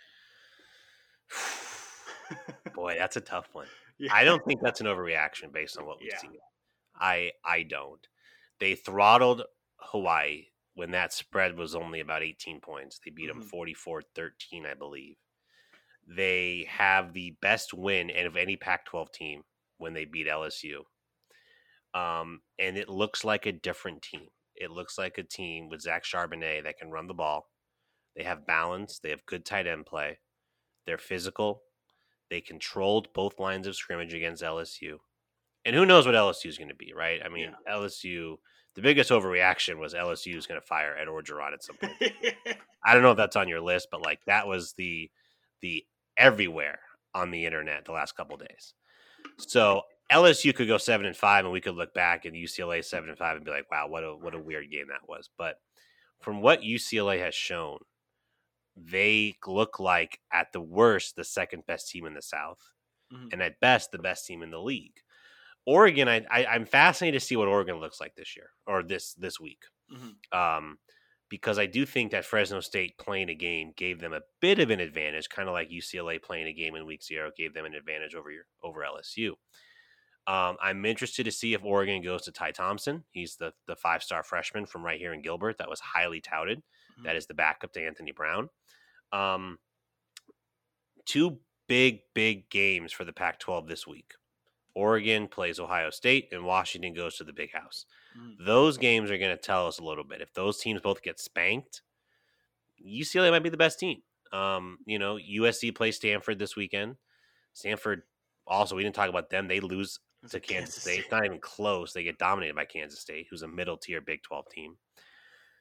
Boy, 2.74 2.96
that's 2.98 3.16
a 3.16 3.20
tough 3.20 3.48
one. 3.52 3.66
Yeah. 3.98 4.12
I 4.12 4.24
don't 4.24 4.44
think 4.44 4.60
that's 4.62 4.82
an 4.82 4.86
overreaction 4.86 5.50
based 5.54 5.78
on 5.78 5.86
what 5.86 5.98
we've 6.02 6.10
Yeah. 6.12 6.18
seen. 6.18 6.36
I 7.00 7.32
I 7.42 7.62
don't. 7.62 8.06
They 8.60 8.74
throttled 8.74 9.44
Hawaii 9.78 10.48
when 10.74 10.90
that 10.90 11.14
spread 11.14 11.56
was 11.56 11.74
only 11.74 12.00
about 12.00 12.22
18 12.22 12.60
points. 12.60 13.00
They 13.02 13.10
beat 13.10 13.28
them 13.28 13.42
Mhm. 13.42 13.48
44-13, 13.48 14.66
I 14.66 14.74
believe. 14.74 15.16
They 16.06 16.64
have 16.68 17.14
the 17.14 17.30
best 17.40 17.72
win 17.72 18.10
of 18.26 18.36
any 18.36 18.58
Pac-12 18.58 19.10
team 19.12 19.44
when 19.78 19.94
they 19.94 20.04
beat 20.04 20.26
LSU. 20.28 20.84
Um, 21.94 22.42
and 22.58 22.76
it 22.76 22.90
looks 22.90 23.24
like 23.24 23.46
a 23.46 23.52
different 23.52 24.02
team. 24.02 24.28
It 24.54 24.70
looks 24.70 24.98
like 24.98 25.16
a 25.16 25.22
team 25.22 25.70
with 25.70 25.80
Zach 25.80 26.04
Charbonnet 26.04 26.64
that 26.64 26.76
can 26.76 26.90
run 26.90 27.06
the 27.06 27.14
ball. 27.14 27.50
They 28.14 28.24
have 28.24 28.46
balance. 28.46 28.98
They 28.98 29.08
have 29.08 29.24
good 29.24 29.46
tight 29.46 29.66
end 29.66 29.86
play. 29.86 30.18
They're 30.86 30.98
physical. 30.98 31.62
They 32.30 32.40
controlled 32.40 33.12
both 33.14 33.38
lines 33.38 33.66
of 33.66 33.76
scrimmage 33.76 34.14
against 34.14 34.42
LSU. 34.42 34.98
And 35.64 35.74
who 35.74 35.86
knows 35.86 36.06
what 36.06 36.14
LSU 36.14 36.46
is 36.46 36.58
going 36.58 36.68
to 36.68 36.74
be, 36.74 36.92
right? 36.94 37.20
I 37.24 37.28
mean, 37.28 37.52
LSU, 37.68 38.36
the 38.74 38.82
biggest 38.82 39.10
overreaction 39.10 39.78
was 39.78 39.94
LSU 39.94 40.36
is 40.36 40.46
going 40.46 40.60
to 40.60 40.66
fire 40.66 40.96
Ed 40.96 41.08
Orgeron 41.08 41.52
at 41.52 41.64
some 41.64 41.76
point. 41.76 41.94
I 42.84 42.94
don't 42.94 43.02
know 43.02 43.10
if 43.10 43.16
that's 43.16 43.36
on 43.36 43.48
your 43.48 43.60
list, 43.60 43.88
but 43.90 44.02
like 44.02 44.20
that 44.26 44.46
was 44.46 44.74
the 44.74 45.10
the 45.62 45.84
everywhere 46.16 46.78
on 47.14 47.30
the 47.30 47.46
internet 47.46 47.84
the 47.84 47.92
last 47.92 48.16
couple 48.16 48.36
days. 48.36 48.74
So 49.38 49.82
LSU 50.12 50.54
could 50.54 50.68
go 50.68 50.78
seven 50.78 51.06
and 51.06 51.16
five, 51.16 51.44
and 51.44 51.52
we 51.52 51.60
could 51.60 51.74
look 51.74 51.94
back 51.94 52.24
and 52.24 52.36
UCLA 52.36 52.84
seven 52.84 53.08
and 53.08 53.18
five 53.18 53.36
and 53.36 53.44
be 53.44 53.50
like, 53.50 53.70
"Wow, 53.70 53.88
what 53.88 54.04
a 54.04 54.14
what 54.14 54.34
a 54.34 54.40
weird 54.40 54.70
game 54.70 54.86
that 54.88 55.08
was." 55.08 55.30
But 55.36 55.56
from 56.20 56.40
what 56.40 56.62
UCLA 56.62 57.18
has 57.20 57.34
shown, 57.34 57.78
they 58.76 59.36
look 59.46 59.80
like 59.80 60.20
at 60.32 60.52
the 60.52 60.60
worst 60.60 61.16
the 61.16 61.24
second 61.24 61.64
best 61.66 61.88
team 61.90 62.06
in 62.06 62.14
the 62.14 62.22
South, 62.22 62.60
Mhm. 63.12 63.32
and 63.32 63.42
at 63.42 63.60
best 63.60 63.90
the 63.92 63.98
best 63.98 64.26
team 64.26 64.42
in 64.42 64.50
the 64.50 64.60
league. 64.60 65.00
Oregon, 65.66 66.08
I, 66.08 66.24
I 66.30 66.46
I'm 66.46 66.66
fascinated 66.66 67.20
to 67.20 67.26
see 67.26 67.36
what 67.36 67.48
Oregon 67.48 67.76
looks 67.78 68.00
like 68.00 68.14
this 68.14 68.36
year 68.36 68.50
or 68.66 68.82
this 68.82 69.14
this 69.14 69.40
week 69.40 69.64
Mhm. 69.92 70.16
um, 70.36 70.78
because 71.28 71.58
I 71.58 71.66
do 71.66 71.84
think 71.86 72.12
that 72.12 72.24
Fresno 72.24 72.60
State 72.60 72.98
playing 72.98 73.28
a 73.30 73.34
game 73.34 73.72
gave 73.76 73.98
them 74.00 74.12
a 74.12 74.22
bit 74.40 74.60
of 74.60 74.70
an 74.70 74.78
advantage, 74.80 75.28
kind 75.28 75.48
of 75.48 75.54
like 75.54 75.70
UCLA 75.70 76.18
playing 76.22 76.46
a 76.46 76.52
game 76.52 76.76
in 76.76 76.86
Week 76.86 77.02
Zero 77.02 77.32
gave 77.36 77.52
them 77.54 77.64
an 77.64 77.74
advantage 77.74 78.14
over 78.14 78.30
your, 78.30 78.44
over 78.62 78.84
LSU. 78.84 79.36
Um, 80.28 80.56
I'm 80.60 80.84
interested 80.84 81.24
to 81.24 81.32
see 81.32 81.54
if 81.54 81.64
Oregon 81.64 82.02
goes 82.02 82.22
to 82.22 82.32
Ty 82.32 82.52
Thompson. 82.52 83.04
He's 83.12 83.36
the 83.36 83.52
the 83.66 83.76
five 83.76 84.02
star 84.02 84.22
freshman 84.24 84.66
from 84.66 84.84
right 84.84 84.98
here 85.00 85.12
in 85.12 85.22
Gilbert 85.22 85.58
that 85.58 85.68
was 85.70 85.80
highly 85.80 86.20
touted. 86.20 86.62
That 87.04 87.16
is 87.16 87.26
the 87.26 87.34
backup 87.34 87.72
to 87.74 87.84
Anthony 87.84 88.12
Brown. 88.12 88.48
Um, 89.12 89.58
two 91.04 91.38
big 91.68 92.00
big 92.14 92.48
games 92.50 92.92
for 92.92 93.04
the 93.04 93.12
Pac-12 93.12 93.68
this 93.68 93.86
week. 93.86 94.14
Oregon 94.74 95.26
plays 95.26 95.58
Ohio 95.58 95.90
State, 95.90 96.28
and 96.32 96.44
Washington 96.44 96.92
goes 96.92 97.16
to 97.16 97.24
the 97.24 97.32
Big 97.32 97.52
House 97.52 97.86
Mhm. 98.16 98.44
those 98.44 98.76
games 98.78 99.10
are 99.10 99.18
going 99.18 99.34
to 99.36 99.42
tell 99.42 99.66
us 99.66 99.78
a 99.78 99.84
little 99.84 100.04
bit. 100.04 100.20
If 100.20 100.32
those 100.34 100.58
teams 100.60 100.80
both 100.82 101.02
get 101.02 101.18
spanked, 101.18 101.82
UCLA 102.78 103.30
might 103.30 103.42
be 103.42 103.48
the 103.50 103.56
best 103.56 103.78
team. 103.78 104.02
Um, 104.32 104.78
you 104.86 104.98
know, 104.98 105.16
USC 105.16 105.70
plays 105.74 105.96
Stanford 105.96 106.38
this 106.38 106.56
weekend. 106.56 106.96
Stanford 107.54 108.02
also, 108.46 108.76
we 108.76 108.82
didn't 108.82 108.94
talk 108.94 109.08
about 109.08 109.30
them. 109.30 109.48
They 109.48 109.60
lose 109.60 109.98
to 110.30 110.36
a 110.36 110.40
Kansas 110.40 110.82
State. 110.82 111.00
It's 111.00 111.10
not 111.10 111.24
even 111.24 111.40
close. 111.40 111.92
They 111.92 112.02
get 112.02 112.18
dominated 112.18 112.54
by 112.54 112.64
Kansas 112.64 113.00
State, 113.00 113.26
who's 113.30 113.42
a 113.42 113.48
middle 113.48 113.76
tier 113.78 114.00
Big 114.00 114.22
12 114.22 114.48
team. 114.50 114.78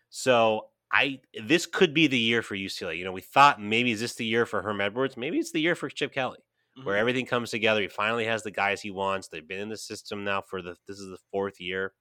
So 0.09 0.71
I 0.91 1.21
this 1.45 1.65
could 1.65 1.93
be 1.93 2.07
the 2.07 2.19
year 2.19 2.41
for 2.41 2.55
UCLA. 2.55 2.97
You 2.97 3.03
know, 3.05 3.11
we 3.11 3.21
thought 3.21 3.61
maybe 3.61 3.91
is 3.91 3.99
this 3.99 4.15
the 4.15 4.25
year 4.25 4.45
for 4.45 4.61
Herm 4.61 4.81
Edwards? 4.81 5.17
Maybe 5.17 5.37
it's 5.39 5.51
the 5.51 5.61
year 5.61 5.75
for 5.75 5.89
Chip 5.89 6.13
Kelly 6.13 6.39
where 6.83 6.95
Mhm. 6.95 6.97
everything 6.97 7.25
comes 7.25 7.49
together. 7.51 7.81
He 7.81 7.87
finally 7.87 8.25
has 8.25 8.43
the 8.43 8.51
guys 8.51 8.81
he 8.81 8.91
wants. 8.91 9.27
They've 9.27 9.47
been 9.47 9.59
in 9.59 9.69
the 9.69 9.77
system 9.77 10.23
now 10.23 10.41
for 10.41 10.61
the 10.61 10.77
this 10.87 10.99
is 10.99 11.07
the 11.09 11.17
fourth 11.31 11.59
year. 11.59 11.93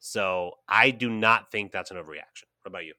So 0.00 0.52
I 0.68 0.90
do 0.92 1.10
not 1.10 1.50
think 1.52 1.72
that's 1.72 1.90
an 1.90 1.98
overreaction. 1.98 2.44
What 2.62 2.68
about 2.68 2.84
you? 2.86 2.94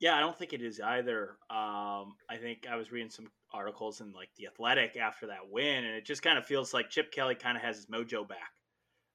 Yeah, 0.00 0.16
I 0.16 0.20
don't 0.20 0.36
think 0.36 0.52
it 0.52 0.62
is 0.62 0.80
either. 0.80 1.38
Um, 1.48 2.16
I 2.28 2.36
think 2.40 2.66
I 2.66 2.74
was 2.76 2.90
reading 2.90 3.10
some 3.10 3.30
articles 3.52 4.00
in 4.00 4.12
like 4.12 4.30
the 4.36 4.46
Athletic 4.48 4.96
after 4.96 5.28
that 5.28 5.48
win, 5.48 5.84
and 5.84 5.94
it 5.94 6.04
just 6.04 6.22
kind 6.22 6.38
of 6.38 6.46
feels 6.46 6.74
like 6.74 6.90
Chip 6.90 7.12
Kelly 7.12 7.36
kind 7.36 7.56
of 7.56 7.62
has 7.62 7.76
his 7.76 7.86
mojo 7.86 8.26
back. 8.26 8.52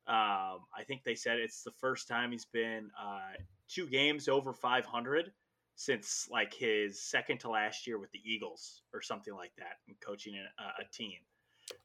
Um, 0.07 0.65
I 0.75 0.83
think 0.87 1.03
they 1.03 1.15
said 1.15 1.39
it's 1.39 1.63
the 1.63 1.71
first 1.73 2.07
time 2.07 2.31
he's 2.31 2.45
been 2.45 2.91
uh, 2.99 3.33
two 3.67 3.87
games 3.87 4.27
over 4.27 4.53
500 4.53 5.31
since 5.75 6.27
like 6.31 6.53
his 6.53 7.01
second 7.01 7.39
to 7.39 7.49
last 7.49 7.85
year 7.85 7.99
with 7.99 8.11
the 8.11 8.21
Eagles 8.25 8.81
or 8.93 9.01
something 9.01 9.33
like 9.33 9.51
that, 9.57 9.77
and 9.87 9.95
coaching 9.99 10.35
a, 10.35 10.63
a 10.81 10.85
team. 10.91 11.19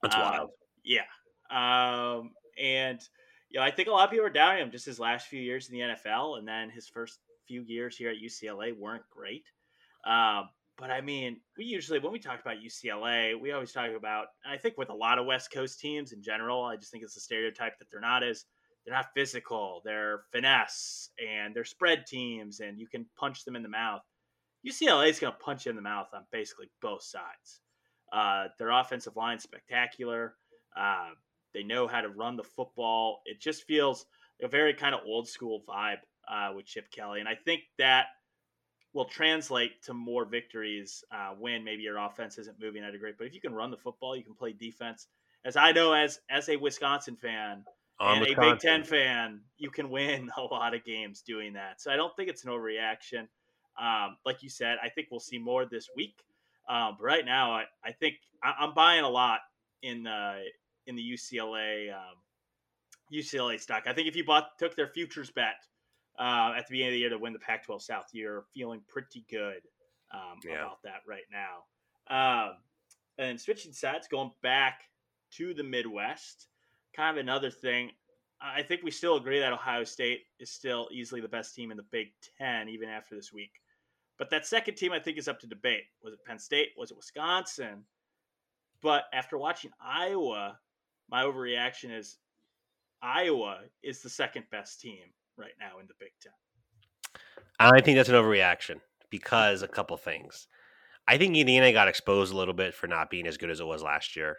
That's 0.03 0.15
Um, 0.15 0.23
wild. 0.23 0.51
Yeah. 0.85 1.03
Um, 1.51 2.31
and, 2.59 3.01
you 3.51 3.61
know, 3.61 3.67
I 3.67 3.71
think 3.71 3.89
a 3.89 3.91
lot 3.91 4.05
of 4.05 4.11
people 4.11 4.27
are 4.27 4.31
doubting 4.31 4.63
him 4.63 4.71
just 4.71 4.87
his 4.87 4.99
last 4.99 5.27
few 5.27 5.41
years 5.41 5.69
in 5.69 5.75
the 5.75 5.81
NFL. 5.81 6.39
And 6.39 6.49
then 6.49 6.71
his 6.71 6.89
first 6.89 7.19
few 7.47 7.63
years 7.63 7.97
here 7.97 8.11
at 8.11 8.17
UCLA 8.17 8.77
weren't 8.77 9.09
great. 9.11 9.45
Um, 10.07 10.49
but 10.79 10.91
I 10.91 11.01
mean, 11.03 11.41
we 11.59 11.65
usually, 11.65 11.99
when 11.99 12.13
we 12.13 12.19
talk 12.19 12.41
about 12.41 12.57
UCLA, 12.65 13.39
we 13.39 13.53
always 13.53 13.73
talk 13.73 13.91
about, 13.91 14.29
I 14.47 14.57
think 14.57 14.79
with 14.79 14.89
a 14.89 14.95
lot 14.95 15.19
of 15.19 15.27
West 15.27 15.53
Coast 15.53 15.79
teams 15.81 16.13
in 16.13 16.23
general, 16.23 16.65
I 16.65 16.77
just 16.77 16.91
think 16.91 17.05
it's 17.05 17.17
a 17.17 17.21
stereotype 17.21 17.79
that 17.79 17.91
they're 17.91 18.01
not 18.01 18.23
as, 18.25 18.47
they're 18.85 18.95
not 18.95 19.15
physical, 19.15 19.81
they're 19.85 20.23
finesse, 20.33 21.11
and 21.25 21.55
they're 21.55 21.65
spread 21.65 22.07
teams, 22.07 22.61
and 22.61 22.79
you 22.79 22.87
can 22.87 23.07
punch 23.17 23.45
them 23.45 23.57
in 23.57 23.63
the 23.63 23.69
mouth. 23.69 24.03
UCLA 24.67 25.09
is 25.09 25.19
going 25.19 25.33
to 25.33 25.39
punch 25.39 25.67
you 25.67 25.71
in 25.71 25.77
the 25.77 25.83
mouth 25.83 26.09
on 26.13 26.25
basically 26.33 26.71
both 26.81 27.03
sides. 27.03 27.61
Uh, 28.13 28.49
their 28.59 28.71
offensive 28.71 29.17
line 29.17 29.39
spectacular. 29.39 30.35
Uh, 30.77 31.11
they 31.55 31.63
know 31.63 31.87
how 31.87 32.01
to 32.01 32.09
run 32.09 32.37
the 32.37 32.45
football. 32.45 33.23
It 33.25 33.41
just 33.41 33.65
feels 33.65 34.07
a 34.43 34.49
very 34.49 34.75
kind 34.75 34.95
of 34.95 35.03
old 35.07 35.29
school 35.29 35.63
vibe 35.69 35.99
uh, 36.29 36.53
with 36.55 36.67
Chip 36.67 36.91
Kelly, 36.91 37.21
and 37.21 37.29
I 37.29 37.35
think 37.35 37.63
that 37.79 38.07
will 38.95 39.05
translate 39.07 39.83
to 39.85 39.95
more 39.95 40.25
victories 40.25 41.03
uh, 41.11 41.31
when 41.39 41.65
maybe 41.65 41.83
your 41.83 41.97
offense 41.99 42.37
isn't 42.39 42.61
moving 42.61 42.85
at 42.85 42.95
a 42.95 42.99
great. 42.99 43.17
But 43.17 43.27
if 43.27 43.35
you 43.35 43.41
can 43.41 43.55
run 43.55 43.71
the 43.71 43.77
football, 43.77 44.17
you 44.17 44.23
can 44.23 44.35
play 44.35 44.53
defense. 44.53 45.07
As 45.45 45.57
I 45.57 45.73
know, 45.73 45.93
as 45.93 46.21
as 46.31 46.49
a 46.49 46.57
Wisconsin 46.57 47.17
fan 47.17 47.65
And 48.03 48.27
a 48.27 48.35
Big 48.41 48.59
Ten 48.61 48.85
fan, 48.85 49.41
you 49.59 49.71
can 49.71 49.91
win 49.91 50.31
a 50.37 50.43
lot 50.43 50.75
of 50.75 50.85
games 50.85 51.23
doing 51.23 51.53
that. 51.55 51.81
So 51.81 51.91
I 51.91 51.97
don't 51.97 52.15
think 52.17 52.29
it's 52.29 52.45
an 52.45 52.51
overreaction. 52.51 53.29
Um, 53.81 54.17
like 54.27 54.43
you 54.43 54.51
said, 54.51 54.79
I 54.83 54.89
think 54.89 55.09
we'll 55.11 55.21
see 55.21 55.39
more 55.39 55.65
this 55.65 55.89
week. 55.97 56.25
Um, 56.69 56.97
but 56.99 57.05
right 57.05 57.25
now, 57.25 57.53
I, 57.53 57.65
I 57.85 57.93
think 57.93 58.17
I, 58.43 58.55
I'm 58.59 58.75
buying 58.75 59.05
a 59.05 59.09
lot 59.09 59.41
in 59.83 60.03
the 60.03 60.43
in 60.87 60.97
the 60.97 61.03
UCLA 61.03 61.93
um, 61.93 62.17
UCLA 63.13 63.61
stock. 63.61 63.85
I 63.87 63.93
think 63.93 64.09
if 64.09 64.17
you 64.17 64.25
bought 64.25 64.59
took 64.59 64.77
their 64.77 64.89
futures 64.89 65.31
bet 65.31 65.57
uh, 66.19 66.53
at 66.57 66.67
the 66.67 66.73
beginning 66.73 66.89
of 66.89 66.93
the 66.95 66.99
year 66.99 67.11
to 67.11 67.19
win 67.19 67.33
the 67.33 67.39
Pac-12 67.39 67.83
South, 67.83 68.07
you're 68.13 68.45
feeling 68.55 68.83
pretty 68.89 69.25
good 69.31 69.63
um, 70.13 70.39
Yeah. 70.45 70.63
about 70.63 70.83
that 70.85 71.03
right 71.07 71.25
now. 71.31 71.65
Um, 72.09 72.57
and 73.19 73.41
switching 73.41 73.73
sides, 73.73 74.09
going 74.09 74.33
back 74.43 74.83
to 75.33 75.55
the 75.55 75.63
Midwest, 75.63 76.49
kind 76.95 77.17
of 77.17 77.21
another 77.21 77.51
thing. 77.51 77.91
I 78.41 78.63
think 78.63 78.83
we 78.83 78.91
still 78.91 79.17
agree 79.17 79.39
that 79.39 79.53
Ohio 79.53 79.85
State 79.85 80.23
is 80.41 80.51
still 80.51 80.89
easily 80.91 81.21
the 81.21 81.29
best 81.29 81.55
team 81.55 81.71
in 81.71 81.77
the 81.77 81.85
Big 81.85 82.09
Ten, 82.39 82.69
even 82.69 82.89
after 82.89 83.15
this 83.15 83.33
week. 83.33 83.53
But 84.19 84.31
that 84.31 84.47
second 84.47 84.75
team, 84.75 84.93
I 84.93 84.99
think, 84.99 85.17
is 85.17 85.29
up 85.29 85.39
to 85.41 85.47
debate. 85.47 85.85
Was 86.03 86.15
it 86.15 86.25
Penn 86.25 86.39
State? 86.39 86.71
Was 86.77 86.91
it 86.91 86.97
Wisconsin? 86.97 87.85
But 88.83 89.05
after 89.13 89.39
watching 89.39 89.71
Iowa, 89.81 90.59
my 91.09 91.23
overreaction 91.23 91.97
is 91.97 92.19
Iowa 93.01 93.61
is 93.83 94.03
the 94.03 94.11
second 94.11 94.45
best 94.51 94.81
team 94.81 95.05
right 95.37 95.53
now 95.61 95.79
in 95.81 95.87
the 95.87 95.95
Big 96.01 96.13
Ten. 96.21 96.33
I 97.61 97.81
think 97.81 97.97
that's 97.97 98.09
an 98.09 98.17
overreaction 98.17 98.81
because 99.11 99.63
a 99.63 99.69
couple 99.69 99.97
things. 99.97 100.49
I 101.07 101.19
think 101.19 101.37
Indiana 101.37 101.73
got 101.73 101.89
exposed 101.89 102.33
a 102.33 102.37
little 102.37 102.55
bit 102.55 102.75
for 102.75 102.87
not 102.87 103.11
being 103.11 103.27
as 103.27 103.37
good 103.37 103.51
as 103.51 103.61
it 103.61 103.67
was 103.67 103.83
last 103.83 104.17
year. 104.17 104.37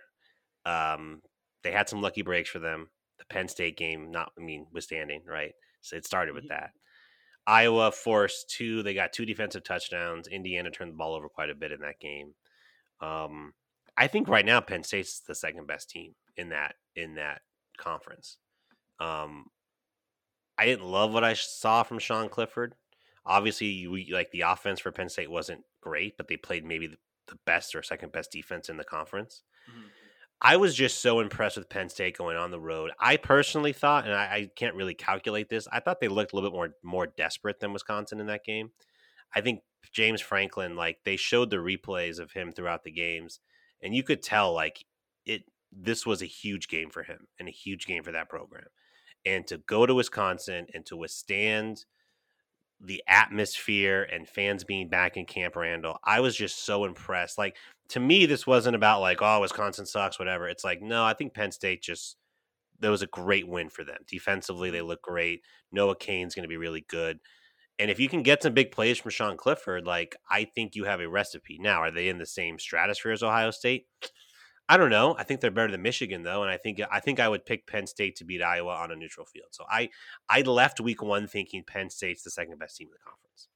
Um, 0.65 1.21
they 1.63 1.71
had 1.71 1.89
some 1.89 2.01
lucky 2.01 2.21
breaks 2.21 2.49
for 2.49 2.59
them. 2.59 2.89
The 3.19 3.25
Penn 3.25 3.47
State 3.47 3.77
game, 3.77 4.11
not 4.11 4.31
I 4.37 4.41
mean, 4.41 4.67
withstanding, 4.71 5.21
right? 5.27 5.53
So 5.81 5.95
it 5.95 6.05
started 6.05 6.33
with 6.33 6.49
that. 6.49 6.71
Iowa 7.45 7.91
forced 7.91 8.49
two. 8.49 8.83
They 8.83 8.93
got 8.93 9.13
two 9.13 9.25
defensive 9.25 9.63
touchdowns. 9.63 10.27
Indiana 10.27 10.71
turned 10.71 10.93
the 10.93 10.97
ball 10.97 11.13
over 11.13 11.27
quite 11.27 11.49
a 11.49 11.55
bit 11.55 11.71
in 11.71 11.81
that 11.81 11.99
game. 11.99 12.33
Um, 13.01 13.53
I 13.97 14.07
think 14.07 14.27
right 14.27 14.45
now 14.45 14.61
Penn 14.61 14.83
State's 14.83 15.19
the 15.19 15.35
second 15.35 15.67
best 15.67 15.89
team 15.89 16.15
in 16.37 16.49
that 16.49 16.75
in 16.95 17.15
that 17.15 17.41
conference. 17.77 18.37
Um, 18.99 19.47
I 20.57 20.65
didn't 20.65 20.85
love 20.85 21.13
what 21.13 21.23
I 21.23 21.33
saw 21.33 21.83
from 21.83 21.99
Sean 21.99 22.29
Clifford. 22.29 22.75
Obviously, 23.25 23.87
we 23.87 24.09
like 24.11 24.31
the 24.31 24.41
offense 24.41 24.79
for 24.79 24.91
Penn 24.91 25.09
State 25.09 25.31
wasn't 25.31 25.63
great, 25.81 26.17
but 26.17 26.27
they 26.27 26.37
played 26.37 26.65
maybe 26.65 26.87
the, 26.87 26.97
the 27.27 27.37
best 27.45 27.75
or 27.75 27.83
second 27.83 28.11
best 28.11 28.31
defense 28.31 28.69
in 28.69 28.77
the 28.77 28.83
conference. 28.83 29.43
Mm-hmm. 29.69 29.87
I 30.45 30.57
was 30.57 30.75
just 30.75 31.01
so 31.01 31.21
impressed 31.21 31.55
with 31.55 31.69
Penn 31.69 31.87
State 31.87 32.17
going 32.17 32.35
on 32.35 32.51
the 32.51 32.59
road. 32.59 32.91
I 32.99 33.15
personally 33.15 33.71
thought, 33.71 34.03
and 34.03 34.13
I, 34.13 34.23
I, 34.23 34.49
can't 34.57 34.75
really 34.75 34.93
calculate 34.93 35.47
this, 35.47 35.69
I 35.71 35.79
thought 35.79 36.01
they 36.01 36.09
looked 36.09 36.33
a 36.33 36.35
little 36.35 36.49
bit 36.49 36.55
more 36.55 36.69
more 36.83 37.07
desperate 37.07 37.61
than 37.61 37.71
Wisconsin 37.71 38.19
in 38.19 38.27
that 38.27 38.43
game. 38.43 38.71
I 39.33 39.39
think 39.39 39.61
James 39.93 40.19
Franklin, 40.19 40.75
like 40.75 40.99
they 41.05 41.15
showed 41.15 41.49
the 41.49 41.57
replays 41.57 42.19
of 42.19 42.33
him 42.33 42.51
throughout 42.51 42.83
the 42.83 42.91
games, 42.91 43.39
and 43.81 43.95
you 43.95 44.03
could 44.03 44.21
tell 44.21 44.53
like 44.53 44.83
it. 45.25 45.43
This 45.71 46.05
was 46.05 46.21
a 46.21 46.25
huge 46.25 46.67
game 46.67 46.89
for 46.89 47.03
him 47.03 47.27
and 47.39 47.47
a 47.47 47.51
huge 47.51 47.87
game 47.87 48.03
for 48.03 48.11
that 48.11 48.29
program. 48.29 48.67
And 49.25 49.47
to 49.47 49.57
go 49.57 49.85
to 49.85 49.95
Wisconsin 49.95 50.67
and 50.73 50.85
to 50.85 50.97
withstand 50.97 51.85
the 52.79 53.01
atmosphere 53.07 54.03
and 54.11 54.27
fans 54.27 54.63
being 54.63 54.89
back 54.89 55.17
in 55.17 55.25
Camp 55.25 55.55
Randall, 55.55 55.97
I 56.03 56.19
was 56.19 56.35
just 56.35 56.63
so 56.63 56.85
impressed. 56.85 57.37
Like 57.37 57.55
to 57.89 57.99
me, 57.99 58.25
this 58.25 58.47
wasn't 58.47 58.75
about 58.75 59.01
like, 59.01 59.21
oh, 59.21 59.41
Wisconsin 59.41 59.85
sucks, 59.85 60.19
whatever. 60.19 60.47
It's 60.47 60.63
like, 60.63 60.81
no, 60.81 61.03
I 61.03 61.13
think 61.13 61.33
Penn 61.33 61.51
State 61.51 61.81
just 61.81 62.17
that 62.79 62.89
was 62.89 63.01
a 63.01 63.07
great 63.07 63.47
win 63.47 63.69
for 63.69 63.83
them. 63.83 63.99
Defensively, 64.07 64.69
they 64.69 64.79
mm-hmm. 64.79 64.87
look 64.87 65.01
great. 65.01 65.41
Noah 65.71 65.95
Cain's 65.95 66.35
going 66.35 66.43
to 66.43 66.49
be 66.49 66.57
really 66.57 66.85
good. 66.89 67.19
And 67.79 67.89
if 67.89 67.99
you 67.99 68.07
can 68.07 68.21
get 68.21 68.43
some 68.43 68.53
big 68.53 68.71
plays 68.71 68.99
from 68.99 69.11
Sean 69.11 69.35
Clifford, 69.35 69.87
like 69.87 70.15
I 70.29 70.45
think 70.45 70.75
you 70.75 70.83
have 70.83 70.99
a 70.99 71.09
recipe. 71.09 71.57
Now, 71.59 71.81
are 71.81 71.91
they 71.91 72.07
in 72.07 72.19
the 72.19 72.25
same 72.25 72.59
stratosphere 72.59 73.13
as 73.13 73.23
Ohio 73.23 73.51
State? 73.51 73.87
I 74.69 74.77
don't 74.77 74.91
know. 74.91 75.15
I 75.17 75.23
think 75.23 75.41
they're 75.41 75.51
better 75.51 75.71
than 75.71 75.81
Michigan 75.81 76.23
though, 76.23 76.43
and 76.43 76.51
I 76.51 76.57
think 76.57 76.79
I 76.91 76.99
think 76.99 77.19
I 77.19 77.27
would 77.27 77.45
pick 77.45 77.67
Penn 77.67 77.85
State 77.87 78.15
to 78.17 78.25
beat 78.25 78.41
Iowa 78.41 78.73
on 78.73 78.91
a 78.91 78.95
neutral 78.95 79.25
field. 79.25 79.49
So 79.51 79.65
I 79.69 79.89
I 80.29 80.41
left 80.41 80.79
Week 80.79 81.01
One 81.01 81.27
thinking 81.27 81.63
Penn 81.65 81.89
State's 81.89 82.23
the 82.23 82.31
second 82.31 82.59
best 82.59 82.77
team 82.77 82.87
in 82.87 82.93
the 82.93 83.09
conference. 83.09 83.49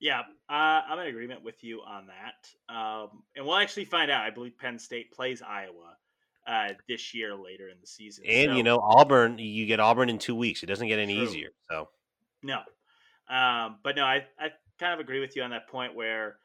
Yeah, 0.00 0.20
uh, 0.48 0.82
I'm 0.88 0.98
in 1.00 1.08
agreement 1.08 1.42
with 1.42 1.62
you 1.64 1.80
on 1.80 2.06
that, 2.06 2.74
um, 2.74 3.22
and 3.34 3.44
we'll 3.44 3.56
actually 3.56 3.84
find 3.84 4.10
out. 4.10 4.24
I 4.24 4.30
believe 4.30 4.56
Penn 4.56 4.78
State 4.78 5.12
plays 5.12 5.42
Iowa 5.42 5.96
uh, 6.46 6.74
this 6.88 7.14
year 7.14 7.34
later 7.34 7.68
in 7.68 7.76
the 7.80 7.86
season, 7.86 8.24
and 8.28 8.50
so, 8.50 8.56
you 8.56 8.62
know 8.62 8.78
Auburn. 8.80 9.38
You 9.38 9.66
get 9.66 9.80
Auburn 9.80 10.08
in 10.08 10.18
two 10.18 10.36
weeks. 10.36 10.62
It 10.62 10.66
doesn't 10.66 10.86
get 10.86 10.98
any 10.98 11.16
true. 11.16 11.24
easier. 11.24 11.48
So 11.70 11.88
no, 12.42 12.58
um, 13.28 13.78
but 13.82 13.96
no, 13.96 14.04
I 14.04 14.26
I 14.38 14.50
kind 14.78 14.94
of 14.94 15.00
agree 15.00 15.20
with 15.20 15.34
you 15.34 15.42
on 15.42 15.50
that 15.50 15.68
point 15.68 15.96
where 15.96 16.36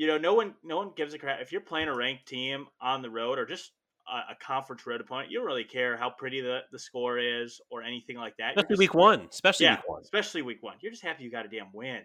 you 0.00 0.06
know, 0.06 0.16
no 0.16 0.32
one 0.32 0.54
no 0.64 0.78
one 0.78 0.92
gives 0.96 1.12
a 1.12 1.18
crap 1.18 1.42
if 1.42 1.52
you're 1.52 1.60
playing 1.60 1.88
a 1.88 1.94
ranked 1.94 2.26
team 2.26 2.66
on 2.80 3.02
the 3.02 3.10
road 3.10 3.38
or 3.38 3.44
just 3.44 3.72
a, 4.08 4.32
a 4.32 4.36
conference 4.42 4.86
road 4.86 4.98
opponent. 5.02 5.30
You 5.30 5.40
don't 5.40 5.46
really 5.46 5.64
care 5.64 5.94
how 5.94 6.08
pretty 6.08 6.40
the, 6.40 6.60
the 6.72 6.78
score 6.78 7.18
is 7.18 7.60
or 7.70 7.82
anything 7.82 8.16
like 8.16 8.34
that. 8.38 8.52
Especially 8.56 8.72
just, 8.72 8.78
week 8.78 8.94
one, 8.94 9.28
especially 9.30 9.66
yeah, 9.66 9.76
week 9.76 9.88
one, 9.88 10.00
especially 10.00 10.40
week 10.40 10.62
one. 10.62 10.76
You're 10.80 10.90
just 10.90 11.02
happy 11.02 11.24
you 11.24 11.30
got 11.30 11.44
a 11.44 11.50
damn 11.50 11.70
win. 11.74 12.00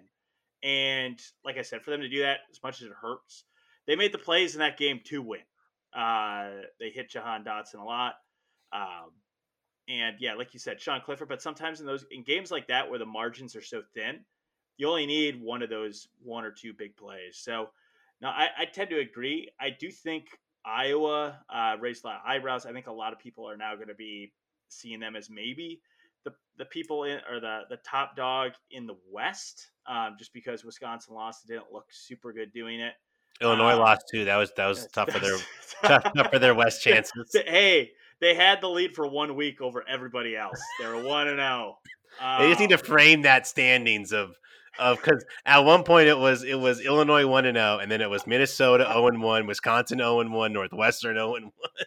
And 0.65 1.21
like 1.45 1.57
I 1.57 1.61
said, 1.61 1.83
for 1.83 1.91
them 1.91 2.01
to 2.01 2.09
do 2.09 2.21
that, 2.21 2.39
as 2.49 2.61
much 2.63 2.81
as 2.81 2.87
it 2.87 2.93
hurts, 2.99 3.43
they 3.85 3.95
made 3.95 4.11
the 4.11 4.17
plays 4.17 4.55
in 4.55 4.59
that 4.59 4.79
game 4.79 4.99
to 5.05 5.21
win. 5.21 5.41
Uh, 5.95 6.49
they 6.79 6.89
hit 6.89 7.11
Jahan 7.11 7.43
Dotson 7.43 7.79
a 7.79 7.83
lot. 7.83 8.15
Um, 8.73 9.11
and 9.87 10.15
yeah, 10.19 10.33
like 10.33 10.55
you 10.55 10.59
said, 10.59 10.81
Sean 10.81 11.01
Clifford. 11.01 11.29
But 11.29 11.43
sometimes 11.43 11.81
in 11.81 11.85
those 11.85 12.03
in 12.09 12.23
games 12.23 12.49
like 12.49 12.67
that 12.67 12.89
where 12.89 12.97
the 12.97 13.05
margins 13.05 13.55
are 13.55 13.61
so 13.61 13.83
thin, 13.93 14.21
you 14.77 14.89
only 14.89 15.05
need 15.05 15.39
one 15.39 15.61
of 15.61 15.69
those 15.69 16.07
one 16.23 16.43
or 16.43 16.51
two 16.51 16.73
big 16.73 16.97
plays. 16.97 17.37
So 17.37 17.69
now, 18.19 18.29
I, 18.29 18.47
I 18.57 18.65
tend 18.65 18.89
to 18.89 18.99
agree. 18.99 19.51
I 19.61 19.69
do 19.69 19.91
think 19.91 20.25
Iowa 20.65 21.39
uh, 21.47 21.75
raised 21.79 22.03
a 22.03 22.07
lot 22.07 22.15
of 22.15 22.21
eyebrows. 22.25 22.65
I 22.65 22.73
think 22.73 22.87
a 22.87 22.91
lot 22.91 23.13
of 23.13 23.19
people 23.19 23.47
are 23.47 23.57
now 23.57 23.75
going 23.75 23.89
to 23.89 23.93
be 23.93 24.33
seeing 24.69 24.99
them 24.99 25.15
as 25.15 25.29
maybe 25.29 25.79
the 26.25 26.31
the 26.57 26.65
people 26.65 27.05
in 27.05 27.19
or 27.31 27.39
the 27.39 27.61
the 27.69 27.77
top 27.77 28.17
dog 28.17 28.51
in 28.71 28.85
the 28.85 28.97
West, 29.09 29.71
um, 29.87 30.15
just 30.19 30.33
because 30.33 30.65
Wisconsin 30.65 31.15
lost, 31.15 31.45
it 31.45 31.53
didn't 31.53 31.71
look 31.71 31.85
super 31.91 32.33
good 32.33 32.51
doing 32.51 32.81
it. 32.81 32.93
Illinois 33.41 33.73
um, 33.73 33.79
lost 33.79 34.05
too. 34.11 34.25
That 34.25 34.35
was 34.35 34.51
that 34.57 34.67
was 34.67 34.87
tough 34.93 35.11
for 35.11 35.19
their 35.19 35.37
tough 35.83 36.31
for 36.31 36.39
their 36.39 36.55
West 36.55 36.83
chances. 36.83 37.35
Hey, 37.45 37.91
they 38.19 38.35
had 38.35 38.61
the 38.61 38.69
lead 38.69 38.95
for 38.95 39.07
one 39.07 39.35
week 39.35 39.61
over 39.61 39.83
everybody 39.87 40.35
else. 40.35 40.59
They 40.79 40.87
were 40.87 41.01
one 41.01 41.27
and 41.27 41.37
zero. 41.37 41.77
Oh. 42.21 42.37
They 42.39 42.49
just 42.49 42.59
need 42.59 42.69
to 42.69 42.79
um, 42.79 42.85
frame 42.85 43.21
that 43.23 43.47
standings 43.47 44.11
of 44.11 44.35
of 44.79 44.97
because 44.97 45.23
at 45.45 45.59
one 45.59 45.83
point 45.83 46.07
it 46.07 46.17
was 46.17 46.43
it 46.43 46.59
was 46.59 46.81
Illinois 46.81 47.25
one 47.25 47.45
and 47.45 47.57
zero, 47.57 47.77
oh, 47.77 47.79
and 47.79 47.91
then 47.91 48.01
it 48.01 48.09
was 48.09 48.25
Minnesota 48.25 48.85
zero 48.85 49.07
and 49.07 49.21
one, 49.21 49.47
Wisconsin 49.47 49.99
zero 49.99 50.19
and 50.21 50.33
one, 50.33 50.53
Northwestern 50.53 51.15
zero 51.15 51.35
and 51.35 51.45
one. 51.45 51.85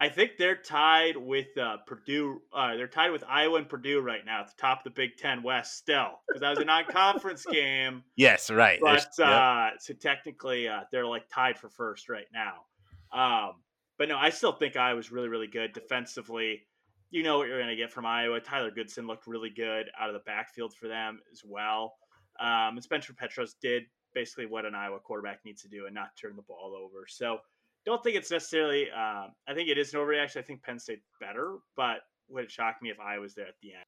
I 0.00 0.08
think 0.08 0.32
they're 0.38 0.56
tied 0.56 1.16
with 1.16 1.56
uh, 1.56 1.76
Purdue. 1.86 2.42
Uh, 2.52 2.74
they're 2.76 2.88
tied 2.88 3.10
with 3.10 3.22
Iowa 3.28 3.58
and 3.58 3.68
Purdue 3.68 4.00
right 4.00 4.24
now 4.26 4.40
at 4.40 4.48
the 4.48 4.60
top 4.60 4.78
of 4.78 4.84
the 4.84 4.90
Big 4.90 5.16
Ten 5.16 5.42
West 5.42 5.76
still 5.78 6.20
because 6.26 6.40
that 6.40 6.50
was 6.50 6.58
a 6.58 6.64
non-conference 6.64 7.46
game. 7.50 8.02
Yes, 8.16 8.50
right. 8.50 8.78
But 8.80 9.18
uh, 9.20 9.70
so 9.78 9.94
technically, 9.94 10.68
uh, 10.68 10.80
they're 10.90 11.06
like 11.06 11.28
tied 11.32 11.58
for 11.58 11.68
first 11.68 12.08
right 12.08 12.26
now. 12.32 12.64
Um, 13.12 13.52
but 13.96 14.08
no, 14.08 14.18
I 14.18 14.30
still 14.30 14.52
think 14.52 14.76
Iowa's 14.76 15.12
really, 15.12 15.28
really 15.28 15.46
good 15.46 15.72
defensively. 15.72 16.66
You 17.10 17.22
know 17.22 17.38
what 17.38 17.46
you're 17.46 17.58
going 17.58 17.70
to 17.70 17.76
get 17.76 17.92
from 17.92 18.06
Iowa. 18.06 18.40
Tyler 18.40 18.72
Goodson 18.72 19.06
looked 19.06 19.28
really 19.28 19.50
good 19.50 19.86
out 19.98 20.08
of 20.08 20.14
the 20.14 20.22
backfield 20.26 20.74
for 20.74 20.88
them 20.88 21.20
as 21.32 21.42
well. 21.44 21.94
Um, 22.40 22.74
and 22.74 22.82
Spencer 22.82 23.12
Petras 23.12 23.52
did 23.62 23.84
basically 24.14 24.46
what 24.46 24.64
an 24.64 24.74
Iowa 24.74 24.98
quarterback 24.98 25.40
needs 25.44 25.62
to 25.62 25.68
do 25.68 25.86
and 25.86 25.94
not 25.94 26.16
turn 26.20 26.34
the 26.34 26.42
ball 26.42 26.74
over. 26.76 27.04
So 27.06 27.38
don't 27.84 28.02
think 28.02 28.16
it's 28.16 28.30
necessarily. 28.30 28.88
Uh, 28.90 29.28
I 29.48 29.54
think 29.54 29.68
it 29.68 29.78
is 29.78 29.92
an 29.94 30.00
overreaction. 30.00 30.38
I 30.38 30.42
think 30.42 30.62
Penn 30.62 30.78
State 30.78 31.02
better, 31.20 31.56
but 31.76 31.98
would 32.28 32.44
it 32.44 32.50
shock 32.50 32.76
me 32.82 32.90
if 32.90 33.00
I 33.00 33.18
was 33.18 33.34
there 33.34 33.46
at 33.46 33.54
the 33.62 33.74
end? 33.74 33.84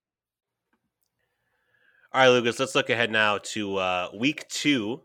All 2.13 2.21
right, 2.21 2.29
Lucas. 2.29 2.59
Let's 2.59 2.75
look 2.75 2.91
ahead 2.91 3.11
now 3.11 3.39
to 3.39 3.77
uh, 3.77 4.09
week 4.15 4.49
two 4.49 5.01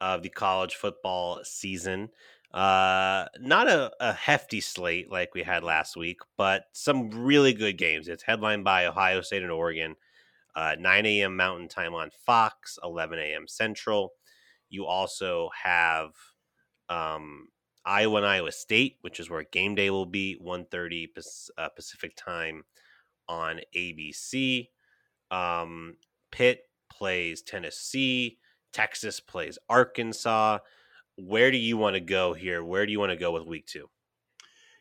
of 0.00 0.22
the 0.22 0.28
college 0.28 0.74
football 0.74 1.40
season. 1.44 2.10
Uh, 2.52 3.26
not 3.40 3.68
a, 3.68 3.92
a 4.00 4.12
hefty 4.12 4.60
slate 4.60 5.10
like 5.10 5.34
we 5.34 5.42
had 5.42 5.62
last 5.62 5.96
week, 5.96 6.20
but 6.36 6.64
some 6.72 7.10
really 7.10 7.52
good 7.52 7.76
games. 7.76 8.08
It's 8.08 8.22
headlined 8.22 8.64
by 8.64 8.86
Ohio 8.86 9.20
State 9.20 9.42
and 9.42 9.52
Oregon 9.52 9.96
uh, 10.56 10.74
9 10.78 11.06
a.m. 11.06 11.36
Mountain 11.36 11.68
Time 11.68 11.94
on 11.94 12.10
Fox, 12.24 12.78
11 12.82 13.18
a.m. 13.18 13.46
Central. 13.46 14.12
You 14.70 14.86
also 14.86 15.50
have 15.62 16.10
um, 16.88 17.48
Iowa 17.86 18.16
and 18.16 18.26
Iowa 18.26 18.52
State, 18.52 18.98
which 19.02 19.20
is 19.20 19.30
where 19.30 19.44
game 19.44 19.76
day 19.76 19.90
will 19.90 20.06
be, 20.06 20.36
1.30 20.44 21.08
uh, 21.56 21.68
Pacific 21.68 22.16
Time 22.16 22.64
on 23.28 23.60
ABC. 23.74 24.68
Um, 25.30 25.96
Pitt 26.32 26.62
plays 26.90 27.42
Tennessee. 27.42 28.38
Texas 28.72 29.20
plays 29.20 29.58
Arkansas. 29.68 30.58
Where 31.16 31.50
do 31.50 31.56
you 31.56 31.76
want 31.76 31.94
to 31.94 32.00
go 32.00 32.34
here? 32.34 32.62
Where 32.64 32.84
do 32.84 32.92
you 32.92 32.98
want 32.98 33.10
to 33.10 33.16
go 33.16 33.30
with 33.30 33.46
week 33.46 33.66
two? 33.66 33.88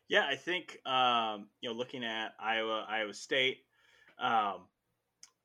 Yeah, 0.08 0.26
I 0.30 0.36
think 0.36 0.78
um, 0.86 1.48
you 1.62 1.70
know, 1.70 1.76
looking 1.76 2.04
at 2.04 2.34
Iowa, 2.40 2.86
Iowa 2.90 3.14
State, 3.14 3.60
um, 4.20 4.68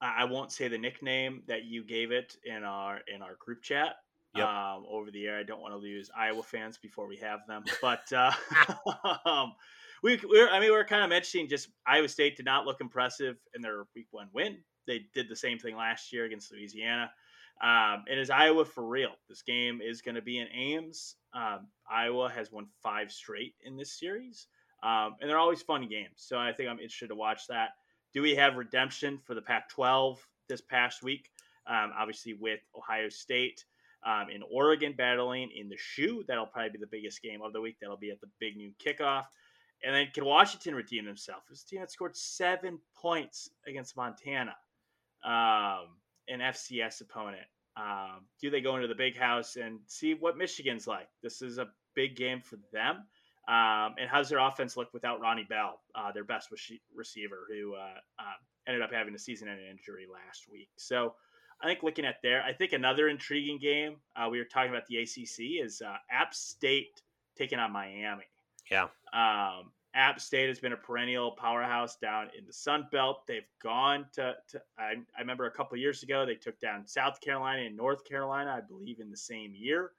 I 0.02 0.24
won't 0.24 0.50
say 0.50 0.68
the 0.68 0.78
nickname 0.78 1.42
that 1.46 1.64
you 1.64 1.84
gave 1.84 2.10
it 2.10 2.36
in 2.44 2.64
our 2.64 3.00
in 3.12 3.20
our 3.20 3.36
group 3.38 3.62
chat 3.62 3.96
yep. 4.34 4.46
um, 4.46 4.84
over 4.90 5.10
the 5.10 5.26
air. 5.26 5.38
I 5.38 5.42
don't 5.42 5.60
want 5.60 5.74
to 5.74 5.78
lose 5.78 6.10
Iowa 6.16 6.42
fans 6.42 6.78
before 6.78 7.06
we 7.06 7.16
have 7.18 7.40
them, 7.46 7.64
but 7.80 8.10
uh, 8.12 8.32
um, 9.24 9.52
we 10.02 10.20
we're, 10.28 10.48
I 10.48 10.60
mean 10.60 10.70
we're 10.70 10.84
kind 10.84 11.02
of 11.02 11.10
mentioning 11.10 11.48
just 11.48 11.68
Iowa 11.86 12.08
State 12.08 12.36
did 12.36 12.46
not 12.46 12.66
look 12.66 12.80
impressive 12.80 13.36
in 13.54 13.62
their 13.62 13.84
week 13.94 14.08
one 14.10 14.28
win. 14.32 14.58
They 14.86 15.02
did 15.14 15.28
the 15.28 15.36
same 15.36 15.58
thing 15.58 15.76
last 15.76 16.12
year 16.12 16.24
against 16.24 16.52
Louisiana. 16.52 17.10
Um, 17.62 18.04
and 18.10 18.18
is 18.18 18.30
Iowa 18.30 18.64
for 18.64 18.86
real? 18.86 19.12
This 19.28 19.42
game 19.42 19.80
is 19.82 20.00
going 20.00 20.14
to 20.14 20.22
be 20.22 20.38
in 20.38 20.48
Ames. 20.48 21.16
Um, 21.34 21.66
Iowa 21.90 22.30
has 22.30 22.50
won 22.50 22.66
five 22.82 23.12
straight 23.12 23.54
in 23.62 23.76
this 23.76 23.98
series, 23.98 24.46
um, 24.82 25.16
and 25.20 25.28
they're 25.28 25.38
always 25.38 25.60
fun 25.60 25.86
games. 25.86 26.14
So 26.16 26.38
I 26.38 26.52
think 26.52 26.70
I'm 26.70 26.78
interested 26.78 27.08
to 27.08 27.14
watch 27.14 27.46
that. 27.48 27.70
Do 28.14 28.22
we 28.22 28.34
have 28.34 28.56
redemption 28.56 29.18
for 29.24 29.34
the 29.34 29.42
Pac-12 29.42 30.16
this 30.48 30.62
past 30.62 31.02
week? 31.02 31.28
Um, 31.66 31.92
obviously, 31.96 32.32
with 32.32 32.60
Ohio 32.74 33.10
State 33.10 33.64
um, 34.04 34.26
in 34.34 34.42
Oregon 34.50 34.94
battling 34.96 35.50
in 35.54 35.68
the 35.68 35.76
shoe, 35.76 36.24
that'll 36.26 36.46
probably 36.46 36.70
be 36.70 36.78
the 36.78 36.86
biggest 36.86 37.22
game 37.22 37.42
of 37.42 37.52
the 37.52 37.60
week. 37.60 37.76
That'll 37.80 37.96
be 37.96 38.10
at 38.10 38.20
the 38.20 38.28
big 38.38 38.56
noon 38.56 38.74
kickoff. 38.84 39.24
And 39.82 39.94
then 39.94 40.08
can 40.12 40.24
Washington 40.24 40.74
redeem 40.74 41.06
themselves? 41.06 41.44
Was 41.48 41.62
team 41.62 41.80
that 41.80 41.90
scored 41.90 42.16
seven 42.16 42.78
points 42.94 43.50
against 43.66 43.96
Montana, 43.96 44.54
um, 45.24 45.96
an 46.28 46.40
FCS 46.40 47.00
opponent. 47.00 47.46
Um, 47.76 48.26
do 48.40 48.50
they 48.50 48.60
go 48.60 48.76
into 48.76 48.88
the 48.88 48.94
big 48.94 49.16
house 49.16 49.56
and 49.56 49.78
see 49.86 50.14
what 50.14 50.36
Michigan's 50.36 50.86
like? 50.86 51.08
This 51.22 51.40
is 51.40 51.58
a 51.58 51.68
big 51.94 52.16
game 52.16 52.42
for 52.42 52.58
them. 52.72 53.04
Um, 53.48 53.94
and 53.98 54.08
how's 54.08 54.28
their 54.28 54.38
offense 54.38 54.76
look 54.76 54.92
without 54.92 55.20
Ronnie 55.20 55.46
Bell, 55.48 55.80
uh, 55.94 56.12
their 56.12 56.24
best 56.24 56.50
receiver, 56.94 57.46
who 57.48 57.74
uh, 57.74 57.98
uh, 58.18 58.36
ended 58.68 58.82
up 58.82 58.92
having 58.92 59.14
a 59.14 59.18
season-ending 59.18 59.66
injury 59.66 60.06
last 60.12 60.46
week? 60.50 60.68
So 60.76 61.14
I 61.62 61.66
think 61.66 61.82
looking 61.82 62.04
at 62.04 62.16
there, 62.22 62.42
I 62.42 62.52
think 62.52 62.72
another 62.72 63.08
intriguing 63.08 63.58
game 63.58 63.96
uh, 64.16 64.28
we 64.30 64.38
were 64.38 64.44
talking 64.44 64.70
about 64.70 64.86
the 64.86 64.98
ACC 64.98 65.62
is 65.64 65.82
uh, 65.82 65.96
App 66.10 66.34
State 66.34 67.02
taking 67.36 67.58
on 67.58 67.72
Miami. 67.72 68.24
Yeah. 68.70 68.88
Um, 69.12 69.72
App 69.94 70.20
State 70.20 70.48
has 70.48 70.60
been 70.60 70.72
a 70.72 70.76
perennial 70.76 71.32
powerhouse 71.32 71.96
down 71.96 72.28
in 72.38 72.46
the 72.46 72.52
Sun 72.52 72.86
Belt. 72.92 73.26
They've 73.26 73.42
gone 73.62 74.06
to, 74.12 74.34
to 74.50 74.62
I, 74.78 74.94
I, 75.16 75.20
remember 75.20 75.46
a 75.46 75.50
couple 75.50 75.76
years 75.76 76.02
ago, 76.02 76.24
they 76.24 76.36
took 76.36 76.58
down 76.60 76.86
South 76.86 77.20
Carolina 77.20 77.62
and 77.62 77.76
North 77.76 78.04
Carolina, 78.04 78.54
I 78.56 78.60
believe, 78.60 79.00
in 79.00 79.10
the 79.10 79.16
same 79.16 79.52
year. 79.54 79.90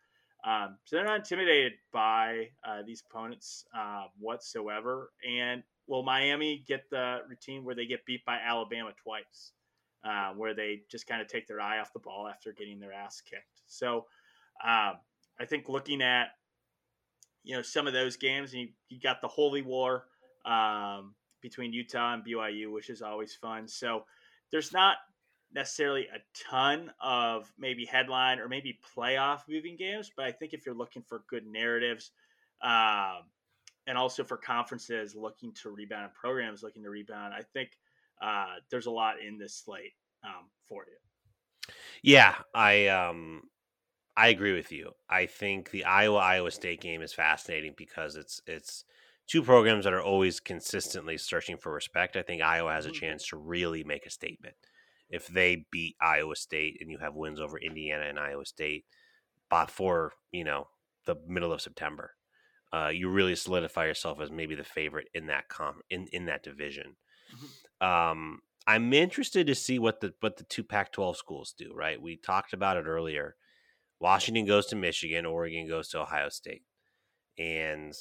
Um, 0.45 0.77
so 0.85 0.95
they're 0.95 1.05
not 1.05 1.17
intimidated 1.17 1.73
by 1.91 2.49
uh, 2.63 2.81
these 2.85 3.03
opponents 3.09 3.65
uh, 3.77 4.05
whatsoever. 4.17 5.11
And 5.27 5.61
will 5.87 6.03
Miami 6.03 6.63
get 6.67 6.89
the 6.89 7.19
routine 7.27 7.63
where 7.63 7.75
they 7.75 7.85
get 7.85 8.05
beat 8.05 8.23
by 8.25 8.37
Alabama 8.37 8.91
twice, 9.03 9.51
uh, 10.03 10.31
where 10.35 10.53
they 10.53 10.81
just 10.89 11.07
kind 11.07 11.21
of 11.21 11.27
take 11.27 11.47
their 11.47 11.61
eye 11.61 11.79
off 11.79 11.93
the 11.93 11.99
ball 11.99 12.27
after 12.27 12.51
getting 12.51 12.79
their 12.79 12.93
ass 12.93 13.21
kicked? 13.21 13.61
So 13.67 14.05
um, 14.63 14.95
I 15.39 15.45
think 15.47 15.69
looking 15.69 16.01
at 16.01 16.29
you 17.43 17.55
know 17.55 17.61
some 17.61 17.87
of 17.87 17.93
those 17.93 18.17
games, 18.17 18.53
and 18.53 18.63
you, 18.63 18.67
you 18.89 18.99
got 18.99 19.21
the 19.21 19.27
Holy 19.27 19.61
War 19.61 20.05
um, 20.45 21.15
between 21.41 21.73
Utah 21.73 22.13
and 22.13 22.23
BYU, 22.25 22.71
which 22.71 22.89
is 22.89 23.01
always 23.01 23.35
fun. 23.35 23.67
So 23.67 24.05
there's 24.51 24.71
not 24.71 24.97
necessarily 25.53 26.03
a 26.03 26.19
ton 26.49 26.91
of 27.01 27.51
maybe 27.57 27.85
headline 27.85 28.39
or 28.39 28.47
maybe 28.47 28.79
playoff 28.95 29.41
moving 29.49 29.75
games, 29.75 30.11
but 30.15 30.25
I 30.25 30.31
think 30.31 30.53
if 30.53 30.65
you're 30.65 30.75
looking 30.75 31.01
for 31.01 31.23
good 31.27 31.45
narratives, 31.45 32.11
um, 32.61 33.23
and 33.87 33.97
also 33.97 34.23
for 34.23 34.37
conferences 34.37 35.15
looking 35.15 35.51
to 35.53 35.69
rebound 35.69 36.05
and 36.05 36.13
programs 36.13 36.63
looking 36.63 36.83
to 36.83 36.89
rebound, 36.89 37.33
I 37.33 37.41
think 37.53 37.71
uh, 38.21 38.55
there's 38.69 38.85
a 38.85 38.91
lot 38.91 39.15
in 39.25 39.37
this 39.37 39.55
slate 39.55 39.93
um, 40.23 40.49
for 40.67 40.85
you. 40.87 41.73
Yeah, 42.03 42.35
I 42.53 42.87
um, 42.87 43.43
I 44.15 44.29
agree 44.29 44.53
with 44.53 44.71
you. 44.71 44.91
I 45.09 45.25
think 45.25 45.71
the 45.71 45.85
Iowa 45.85 46.17
Iowa 46.17 46.51
State 46.51 46.81
game 46.81 47.01
is 47.01 47.13
fascinating 47.13 47.73
because 47.77 48.15
it's 48.15 48.41
it's 48.45 48.83
two 49.27 49.41
programs 49.41 49.85
that 49.85 49.93
are 49.93 50.01
always 50.01 50.39
consistently 50.39 51.17
searching 51.17 51.57
for 51.57 51.71
respect. 51.71 52.15
I 52.15 52.21
think 52.21 52.41
Iowa 52.41 52.73
has 52.73 52.85
a 52.85 52.89
mm-hmm. 52.89 52.99
chance 52.99 53.27
to 53.27 53.37
really 53.37 53.83
make 53.83 54.05
a 54.05 54.11
statement 54.11 54.55
if 55.09 55.27
they 55.27 55.65
beat 55.71 55.95
Iowa 56.01 56.35
State 56.35 56.77
and 56.81 56.89
you 56.89 56.97
have 56.97 57.15
wins 57.15 57.39
over 57.39 57.57
Indiana 57.57 58.05
and 58.07 58.19
Iowa 58.19 58.45
State 58.45 58.85
before 59.49 60.13
you 60.31 60.43
know 60.43 60.67
the 61.05 61.15
middle 61.27 61.53
of 61.53 61.61
September. 61.61 62.11
Uh, 62.73 62.89
you 62.93 63.09
really 63.09 63.35
solidify 63.35 63.85
yourself 63.85 64.21
as 64.21 64.31
maybe 64.31 64.55
the 64.55 64.63
favorite 64.63 65.07
in 65.13 65.27
that 65.27 65.49
com 65.49 65.81
in 65.89 66.07
in 66.11 66.25
that 66.25 66.43
division. 66.43 66.95
Um, 67.79 68.41
I'm 68.67 68.93
interested 68.93 69.47
to 69.47 69.55
see 69.55 69.79
what 69.79 70.01
the 70.01 70.13
what 70.19 70.37
the 70.37 70.43
two 70.43 70.63
Pac-12 70.63 71.15
schools 71.15 71.53
do. 71.57 71.73
Right, 71.75 72.01
we 72.01 72.15
talked 72.15 72.53
about 72.53 72.77
it 72.77 72.85
earlier. 72.85 73.35
Washington 73.99 74.45
goes 74.45 74.65
to 74.67 74.75
Michigan, 74.75 75.25
Oregon 75.25 75.67
goes 75.67 75.89
to 75.89 76.01
Ohio 76.01 76.29
State. 76.29 76.63
And 77.37 77.93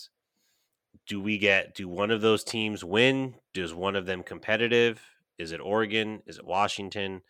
do 1.06 1.20
we 1.20 1.38
get 1.38 1.74
do 1.74 1.88
one 1.88 2.10
of 2.10 2.20
those 2.20 2.44
teams 2.44 2.84
win? 2.84 3.34
Does 3.54 3.74
one 3.74 3.96
of 3.96 4.06
them 4.06 4.22
competitive? 4.22 5.00
Is 5.38 5.52
it 5.52 5.60
Oregon? 5.60 6.22
Is 6.26 6.38
it 6.38 6.46
Washington? 6.46 7.22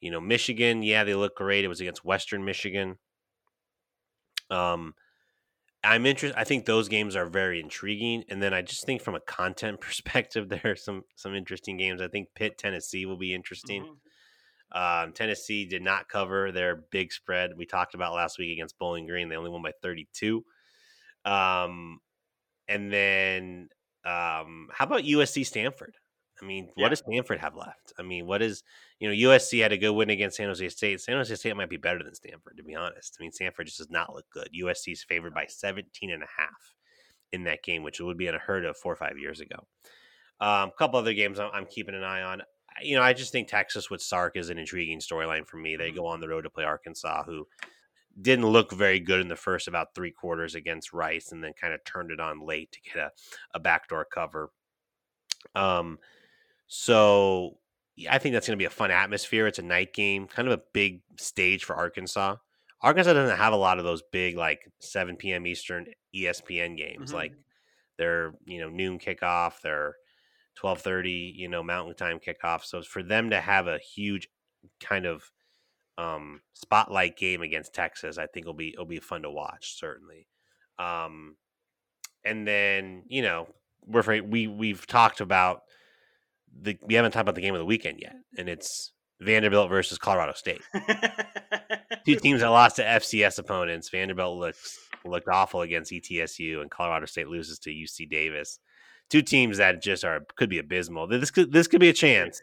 You 0.00 0.10
know, 0.10 0.20
Michigan, 0.20 0.82
yeah, 0.82 1.04
they 1.04 1.14
look 1.14 1.36
great. 1.36 1.64
It 1.64 1.68
was 1.68 1.80
against 1.80 2.04
Western 2.04 2.44
Michigan. 2.44 2.98
Um 4.50 4.94
I'm 5.84 6.06
interested. 6.06 6.38
I 6.38 6.44
think 6.44 6.64
those 6.64 6.88
games 6.88 7.14
are 7.14 7.26
very 7.26 7.60
intriguing, 7.60 8.24
and 8.28 8.42
then 8.42 8.54
I 8.54 8.62
just 8.62 8.86
think 8.86 9.02
from 9.02 9.14
a 9.14 9.20
content 9.20 9.80
perspective, 9.82 10.48
there 10.48 10.60
are 10.64 10.76
some 10.76 11.02
some 11.14 11.34
interesting 11.34 11.76
games. 11.76 12.00
I 12.00 12.08
think 12.08 12.28
Pitt 12.34 12.58
Tennessee 12.58 13.06
will 13.06 13.18
be 13.18 13.34
interesting. 13.34 13.82
Mm-hmm. 13.82 13.94
Um, 14.74 15.12
Tennessee 15.12 15.66
did 15.66 15.82
not 15.82 16.08
cover 16.08 16.50
their 16.50 16.84
big 16.90 17.12
spread. 17.12 17.50
We 17.56 17.64
talked 17.64 17.94
about 17.94 18.14
last 18.14 18.38
week 18.38 18.52
against 18.52 18.78
Bowling 18.78 19.06
Green. 19.06 19.28
They 19.28 19.36
only 19.36 19.50
won 19.50 19.62
by 19.62 19.70
32. 19.82 20.44
Um, 21.24 22.00
and 22.66 22.92
then 22.92 23.68
um, 24.04 24.68
how 24.72 24.84
about 24.84 25.02
USC 25.02 25.46
Stanford? 25.46 25.96
I 26.40 26.44
mean, 26.44 26.68
yeah. 26.76 26.82
what 26.82 26.88
does 26.90 26.98
Stanford 27.00 27.38
have 27.38 27.54
left? 27.54 27.92
I 27.98 28.02
mean, 28.02 28.26
what 28.26 28.42
is, 28.42 28.62
you 28.98 29.08
know, 29.08 29.30
USC 29.30 29.62
had 29.62 29.72
a 29.72 29.78
good 29.78 29.92
win 29.92 30.10
against 30.10 30.36
San 30.36 30.48
Jose 30.48 30.68
State. 30.70 31.00
San 31.00 31.16
Jose 31.16 31.34
State 31.34 31.56
might 31.56 31.70
be 31.70 31.76
better 31.76 32.02
than 32.02 32.14
Stanford, 32.14 32.56
to 32.56 32.62
be 32.62 32.74
honest. 32.74 33.16
I 33.18 33.22
mean, 33.22 33.32
Stanford 33.32 33.66
just 33.66 33.78
does 33.78 33.90
not 33.90 34.14
look 34.14 34.26
good. 34.30 34.48
USC 34.58 34.92
is 34.92 35.04
favored 35.04 35.34
by 35.34 35.46
17 35.48 36.10
and 36.10 36.22
a 36.22 36.26
half 36.38 36.74
in 37.32 37.44
that 37.44 37.62
game, 37.62 37.82
which 37.82 38.00
would 38.00 38.18
be 38.18 38.26
unheard 38.26 38.64
of 38.64 38.76
four 38.76 38.92
or 38.92 38.96
five 38.96 39.18
years 39.18 39.40
ago. 39.40 39.66
A 40.40 40.48
um, 40.48 40.72
couple 40.76 40.98
other 40.98 41.14
games 41.14 41.38
I'm, 41.38 41.50
I'm, 41.54 41.66
keeping 41.66 41.94
an 41.94 42.02
eye 42.02 42.22
on 42.22 42.42
you 42.82 42.96
know, 42.96 43.02
I 43.02 43.12
just 43.12 43.32
think 43.32 43.48
Texas 43.48 43.90
with 43.90 44.02
Sark 44.02 44.36
is 44.36 44.50
an 44.50 44.58
intriguing 44.58 45.00
storyline 45.00 45.46
for 45.46 45.56
me. 45.56 45.76
They 45.76 45.88
mm-hmm. 45.88 45.96
go 45.96 46.06
on 46.06 46.20
the 46.20 46.28
road 46.28 46.42
to 46.42 46.50
play 46.50 46.64
Arkansas, 46.64 47.24
who 47.24 47.46
didn't 48.20 48.46
look 48.46 48.72
very 48.72 49.00
good 49.00 49.20
in 49.20 49.28
the 49.28 49.36
first 49.36 49.68
about 49.68 49.94
three 49.94 50.10
quarters 50.10 50.54
against 50.54 50.92
Rice, 50.92 51.32
and 51.32 51.42
then 51.42 51.52
kind 51.60 51.74
of 51.74 51.84
turned 51.84 52.10
it 52.10 52.20
on 52.20 52.46
late 52.46 52.72
to 52.72 52.80
get 52.80 52.96
a, 52.96 53.10
a 53.54 53.60
backdoor 53.60 54.04
cover. 54.04 54.50
Um, 55.54 55.98
so 56.66 57.58
I 58.10 58.18
think 58.18 58.32
that's 58.32 58.46
going 58.46 58.58
to 58.58 58.62
be 58.62 58.66
a 58.66 58.70
fun 58.70 58.90
atmosphere. 58.90 59.46
It's 59.46 59.58
a 59.58 59.62
night 59.62 59.92
game, 59.92 60.26
kind 60.26 60.48
of 60.48 60.58
a 60.58 60.62
big 60.72 61.02
stage 61.18 61.64
for 61.64 61.76
Arkansas. 61.76 62.36
Arkansas 62.82 63.12
doesn't 63.12 63.36
have 63.36 63.52
a 63.52 63.56
lot 63.56 63.78
of 63.78 63.84
those 63.84 64.02
big 64.12 64.36
like 64.36 64.70
7 64.80 65.16
p.m. 65.16 65.46
Eastern 65.46 65.86
ESPN 66.14 66.76
games. 66.76 67.08
Mm-hmm. 67.08 67.16
Like 67.16 67.32
they're 67.98 68.34
you 68.44 68.60
know 68.60 68.68
noon 68.68 68.98
kickoff. 68.98 69.60
They're 69.62 69.94
12:30, 70.60 71.34
you 71.34 71.48
know, 71.48 71.62
Mountain 71.62 71.94
Time 71.94 72.18
kickoff. 72.18 72.64
So 72.64 72.82
for 72.82 73.02
them 73.02 73.30
to 73.30 73.40
have 73.40 73.66
a 73.66 73.78
huge 73.78 74.28
kind 74.80 75.06
of 75.06 75.30
um, 75.98 76.40
spotlight 76.52 77.16
game 77.16 77.42
against 77.42 77.74
Texas, 77.74 78.18
I 78.18 78.26
think 78.26 78.46
will 78.46 78.54
be 78.54 78.70
it'll 78.70 78.84
be 78.84 79.00
fun 79.00 79.22
to 79.22 79.30
watch 79.30 79.78
certainly. 79.78 80.26
Um, 80.78 81.36
and 82.24 82.46
then 82.46 83.04
you 83.06 83.22
know 83.22 83.48
we're 83.86 84.22
we 84.22 84.46
we've 84.46 84.86
talked 84.86 85.20
about 85.20 85.62
the 86.60 86.78
we 86.82 86.94
haven't 86.94 87.12
talked 87.12 87.22
about 87.22 87.34
the 87.34 87.40
game 87.40 87.54
of 87.54 87.60
the 87.60 87.64
weekend 87.64 87.98
yet, 88.00 88.16
and 88.38 88.48
it's 88.48 88.92
Vanderbilt 89.20 89.70
versus 89.70 89.98
Colorado 89.98 90.32
State. 90.32 90.62
Two 92.06 92.16
teams 92.16 92.40
that 92.40 92.48
lost 92.48 92.76
to 92.76 92.84
FCS 92.84 93.38
opponents. 93.38 93.88
Vanderbilt 93.88 94.38
looks 94.38 94.78
looked 95.04 95.28
awful 95.28 95.62
against 95.62 95.92
ETSU, 95.92 96.60
and 96.60 96.70
Colorado 96.70 97.06
State 97.06 97.28
loses 97.28 97.58
to 97.60 97.70
UC 97.70 98.08
Davis 98.08 98.58
two 99.10 99.22
teams 99.22 99.58
that 99.58 99.82
just 99.82 100.04
are 100.04 100.26
could 100.36 100.50
be 100.50 100.58
abysmal. 100.58 101.06
This 101.06 101.30
could 101.30 101.52
this 101.52 101.66
could 101.66 101.80
be 101.80 101.88
a 101.88 101.94
chance. 101.94 102.40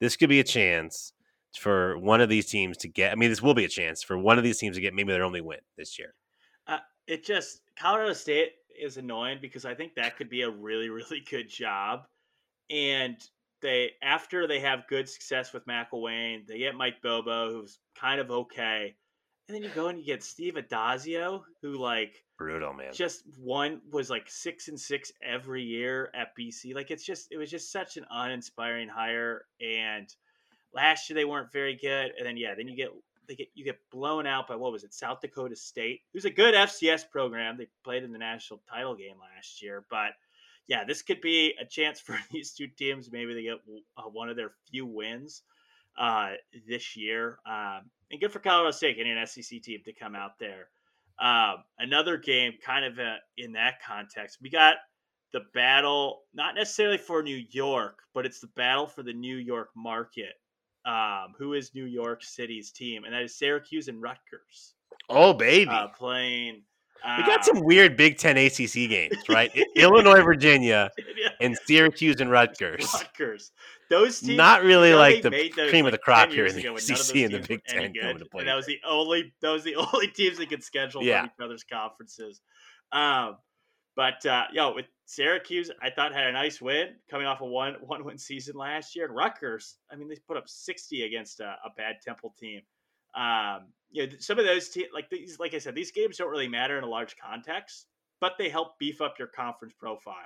This 0.00 0.16
could 0.16 0.28
be 0.28 0.40
a 0.40 0.44
chance 0.44 1.12
for 1.58 1.98
one 1.98 2.20
of 2.20 2.28
these 2.28 2.46
teams 2.46 2.76
to 2.78 2.88
get. 2.88 3.12
I 3.12 3.14
mean, 3.14 3.30
this 3.30 3.42
will 3.42 3.54
be 3.54 3.64
a 3.64 3.68
chance 3.68 4.02
for 4.02 4.18
one 4.18 4.38
of 4.38 4.44
these 4.44 4.58
teams 4.58 4.76
to 4.76 4.82
get 4.82 4.94
maybe 4.94 5.12
their 5.12 5.24
only 5.24 5.40
win 5.40 5.60
this 5.76 5.98
year. 5.98 6.14
Uh, 6.66 6.78
it 7.06 7.24
just 7.24 7.60
Colorado 7.78 8.12
State 8.12 8.52
is 8.80 8.96
annoying 8.96 9.38
because 9.40 9.64
I 9.64 9.74
think 9.74 9.94
that 9.94 10.16
could 10.16 10.28
be 10.28 10.42
a 10.42 10.50
really 10.50 10.88
really 10.90 11.22
good 11.28 11.48
job, 11.48 12.06
and 12.70 13.16
they 13.62 13.92
after 14.02 14.46
they 14.46 14.60
have 14.60 14.86
good 14.88 15.08
success 15.08 15.52
with 15.52 15.66
McElwain, 15.66 16.46
they 16.46 16.58
get 16.58 16.74
Mike 16.74 17.00
Bobo, 17.02 17.52
who's 17.52 17.78
kind 17.98 18.20
of 18.20 18.30
okay. 18.30 18.94
And 19.48 19.56
then 19.56 19.62
you 19.62 19.70
go 19.70 19.88
and 19.88 19.98
you 19.98 20.04
get 20.04 20.22
Steve 20.22 20.54
Addazio, 20.54 21.42
who 21.62 21.78
like 21.78 22.24
brutal 22.38 22.72
man. 22.72 22.92
Just 22.92 23.22
one 23.38 23.80
was 23.90 24.10
like 24.10 24.28
six 24.28 24.68
and 24.68 24.78
six 24.78 25.12
every 25.22 25.62
year 25.62 26.10
at 26.14 26.36
BC. 26.38 26.74
Like 26.74 26.90
it's 26.90 27.04
just 27.04 27.28
it 27.30 27.38
was 27.38 27.50
just 27.50 27.72
such 27.72 27.96
an 27.96 28.04
uninspiring 28.10 28.88
hire. 28.88 29.46
And 29.60 30.12
last 30.74 31.08
year 31.08 31.14
they 31.14 31.24
weren't 31.24 31.52
very 31.52 31.76
good. 31.76 32.12
And 32.16 32.26
then 32.26 32.36
yeah, 32.36 32.54
then 32.54 32.68
you 32.68 32.76
get 32.76 32.90
they 33.28 33.34
get 33.34 33.48
you 33.54 33.64
get 33.64 33.78
blown 33.90 34.26
out 34.26 34.48
by 34.48 34.56
what 34.56 34.72
was 34.72 34.84
it 34.84 34.94
South 34.94 35.20
Dakota 35.20 35.56
State, 35.56 36.00
who's 36.12 36.24
a 36.24 36.30
good 36.30 36.54
FCS 36.54 37.08
program. 37.10 37.56
They 37.56 37.68
played 37.84 38.04
in 38.04 38.12
the 38.12 38.18
national 38.18 38.62
title 38.70 38.94
game 38.94 39.16
last 39.20 39.62
year, 39.62 39.84
but 39.90 40.12
yeah, 40.72 40.84
this 40.84 41.02
could 41.02 41.20
be 41.20 41.52
a 41.60 41.66
chance 41.66 42.00
for 42.00 42.18
these 42.32 42.52
two 42.54 42.66
teams. 42.66 43.12
Maybe 43.12 43.34
they 43.34 43.42
get 43.42 43.58
uh, 43.98 44.04
one 44.04 44.30
of 44.30 44.36
their 44.36 44.52
few 44.70 44.86
wins 44.86 45.42
uh, 45.98 46.30
this 46.66 46.96
year. 46.96 47.38
Um, 47.46 47.90
and 48.10 48.18
good 48.18 48.32
for 48.32 48.38
Colorado 48.38 48.70
State 48.70 48.96
getting 48.96 49.18
an 49.18 49.26
SEC 49.26 49.60
team 49.60 49.80
to 49.84 49.92
come 49.92 50.14
out 50.14 50.38
there 50.40 50.68
Um, 51.20 51.56
another 51.78 52.16
game, 52.16 52.54
kind 52.64 52.86
of 52.86 52.98
uh, 52.98 53.16
in 53.36 53.52
that 53.52 53.82
context, 53.86 54.38
we 54.40 54.48
got 54.48 54.76
the 55.34 55.40
battle, 55.52 56.22
not 56.32 56.54
necessarily 56.54 56.96
for 56.96 57.22
New 57.22 57.44
York, 57.50 57.98
but 58.14 58.24
it's 58.24 58.40
the 58.40 58.50
battle 58.56 58.86
for 58.86 59.02
the 59.02 59.12
New 59.12 59.36
York 59.36 59.68
market. 59.76 60.32
Um, 60.86 61.34
who 61.38 61.52
is 61.52 61.74
New 61.74 61.84
York 61.84 62.24
City's 62.24 62.72
team? 62.72 63.04
And 63.04 63.12
that 63.12 63.22
is 63.22 63.36
Syracuse 63.36 63.88
and 63.88 64.00
Rutgers. 64.00 64.74
Oh, 65.10 65.34
baby. 65.34 65.70
Uh, 65.70 65.88
playing. 65.88 66.62
Uh, 67.04 67.16
we 67.18 67.26
got 67.26 67.44
some 67.44 67.60
weird 67.60 67.96
Big 67.96 68.18
Ten 68.18 68.36
ACC 68.36 68.88
games, 68.88 69.16
right? 69.28 69.50
Illinois, 69.76 70.20
Virginia, 70.24 70.90
and 71.40 71.56
Syracuse 71.64 72.20
and 72.20 72.30
Rutgers. 72.30 72.92
Rutgers. 72.94 73.50
Those 73.90 74.20
teams, 74.20 74.36
Not 74.38 74.62
really 74.62 74.88
you 74.88 74.94
know, 74.94 75.00
like 75.00 75.22
the 75.22 75.50
cream 75.68 75.84
of 75.84 75.92
the 75.92 75.98
crop 75.98 76.30
here 76.30 76.46
in 76.46 76.54
the 76.54 76.60
ago 76.60 76.72
when 76.74 76.82
none 76.88 76.98
of 76.98 77.08
ACC 77.08 77.16
and 77.16 77.34
the 77.34 77.46
Big 77.46 77.64
Ten 77.64 77.92
good, 77.92 78.00
coming 78.00 78.18
to 78.18 78.24
play. 78.26 78.40
And 78.40 78.48
that 78.48 78.54
was 78.54 78.66
the 78.66 78.78
only 78.88 79.34
that 79.42 79.50
was 79.50 79.64
the 79.64 79.74
only 79.92 80.08
teams 80.08 80.38
that 80.38 80.48
could 80.48 80.64
schedule 80.64 81.02
Yeah. 81.02 81.20
from 81.20 81.26
each 81.26 81.44
other's 81.44 81.64
conferences. 81.64 82.40
Um, 82.92 83.36
but 83.94 84.24
uh, 84.24 84.44
yo, 84.52 84.74
with 84.74 84.86
Syracuse, 85.04 85.70
I 85.82 85.90
thought 85.90 86.14
had 86.14 86.26
a 86.26 86.32
nice 86.32 86.62
win 86.62 86.94
coming 87.10 87.26
off 87.26 87.42
a 87.42 87.46
one 87.46 87.74
one 87.82 88.04
win 88.04 88.16
season 88.16 88.56
last 88.56 88.96
year. 88.96 89.06
And 89.06 89.14
Rutgers, 89.14 89.76
I 89.90 89.96
mean, 89.96 90.08
they 90.08 90.16
put 90.26 90.36
up 90.38 90.48
sixty 90.48 91.02
against 91.02 91.40
a, 91.40 91.56
a 91.64 91.70
bad 91.76 91.96
Temple 92.02 92.34
team. 92.38 92.62
Um, 93.14 93.66
you 93.92 94.06
know, 94.06 94.12
some 94.18 94.38
of 94.38 94.44
those 94.44 94.68
te- 94.68 94.88
like 94.92 95.08
these, 95.10 95.38
like 95.38 95.54
I 95.54 95.58
said, 95.58 95.74
these 95.74 95.92
games 95.92 96.16
don't 96.16 96.30
really 96.30 96.48
matter 96.48 96.76
in 96.78 96.84
a 96.84 96.88
large 96.88 97.16
context, 97.16 97.86
but 98.20 98.32
they 98.38 98.48
help 98.48 98.78
beef 98.78 99.00
up 99.00 99.18
your 99.18 99.28
conference 99.28 99.74
profile. 99.78 100.16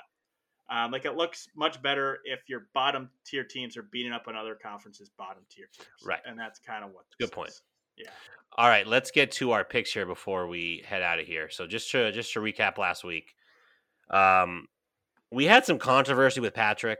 Um, 0.68 0.90
like 0.90 1.04
it 1.04 1.16
looks 1.16 1.46
much 1.56 1.80
better 1.80 2.18
if 2.24 2.40
your 2.48 2.66
bottom 2.74 3.08
tier 3.24 3.44
teams 3.44 3.76
are 3.76 3.84
beating 3.84 4.12
up 4.12 4.26
on 4.26 4.34
other 4.34 4.56
conferences' 4.56 5.10
bottom 5.16 5.42
tier 5.50 5.66
teams, 5.76 5.88
Right. 6.04 6.18
And 6.26 6.38
that's 6.38 6.58
kind 6.58 6.84
of 6.84 6.90
what. 6.90 7.04
Good 7.20 7.26
this 7.28 7.34
point. 7.34 7.50
is. 7.50 7.62
Yeah. 7.96 8.10
All 8.58 8.68
right, 8.68 8.86
let's 8.86 9.10
get 9.10 9.30
to 9.32 9.52
our 9.52 9.64
picks 9.64 9.92
here 9.92 10.06
before 10.06 10.46
we 10.48 10.82
head 10.86 11.02
out 11.02 11.18
of 11.20 11.26
here. 11.26 11.48
So 11.50 11.66
just 11.66 11.90
to 11.92 12.10
just 12.12 12.32
to 12.32 12.40
recap 12.40 12.78
last 12.78 13.04
week, 13.04 13.34
um, 14.10 14.66
we 15.30 15.44
had 15.44 15.64
some 15.64 15.78
controversy 15.78 16.40
with 16.40 16.54
Patrick. 16.54 16.98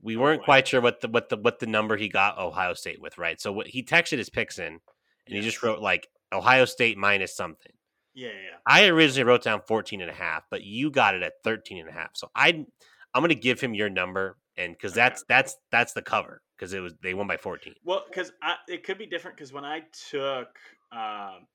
We 0.00 0.16
Oh, 0.16 0.20
weren't 0.20 0.42
quite 0.44 0.68
sure 0.68 0.80
what 0.80 1.00
the 1.00 1.08
what 1.08 1.28
the 1.28 1.36
what 1.36 1.58
the 1.58 1.66
number 1.66 1.96
he 1.96 2.08
got 2.08 2.38
Ohio 2.38 2.74
State 2.74 3.00
with, 3.00 3.18
right? 3.18 3.40
So 3.40 3.52
what 3.52 3.66
he 3.68 3.82
texted 3.82 4.18
his 4.18 4.30
picks 4.30 4.58
in, 4.58 4.80
and 5.28 5.36
he 5.36 5.42
just 5.42 5.62
wrote 5.62 5.80
like 5.80 6.08
Ohio 6.32 6.64
State 6.64 6.98
minus 6.98 7.36
something. 7.36 7.72
Yeah, 8.14 8.28
yeah, 8.28 8.34
yeah. 8.34 8.56
I 8.66 8.86
originally 8.88 9.24
wrote 9.24 9.44
down 9.44 9.62
14 9.66 10.00
and 10.00 10.10
a 10.10 10.14
half, 10.14 10.44
but 10.50 10.64
you 10.64 10.90
got 10.90 11.14
it 11.14 11.22
at 11.22 11.34
13 11.44 11.78
and 11.78 11.88
a 11.88 11.92
half. 11.92 12.10
So 12.14 12.30
I 12.34 12.66
I'm 13.14 13.22
going 13.22 13.28
to 13.30 13.34
give 13.34 13.60
him 13.60 13.74
your 13.74 13.88
number 13.88 14.36
and 14.56 14.78
cuz 14.78 14.92
that's 14.92 15.24
that's 15.28 15.56
that's 15.70 15.92
the 15.92 16.02
cover 16.02 16.42
cuz 16.58 16.72
it 16.72 16.80
was 16.80 16.94
they 17.02 17.14
won 17.14 17.26
by 17.26 17.36
14. 17.36 17.74
Well, 17.84 18.04
because 18.08 18.32
it 18.66 18.84
could 18.84 18.98
be 18.98 19.06
different. 19.06 19.36
Because 19.36 19.52
when 19.52 19.64
I 19.64 19.84
took, 20.10 20.48
um, 20.92 21.46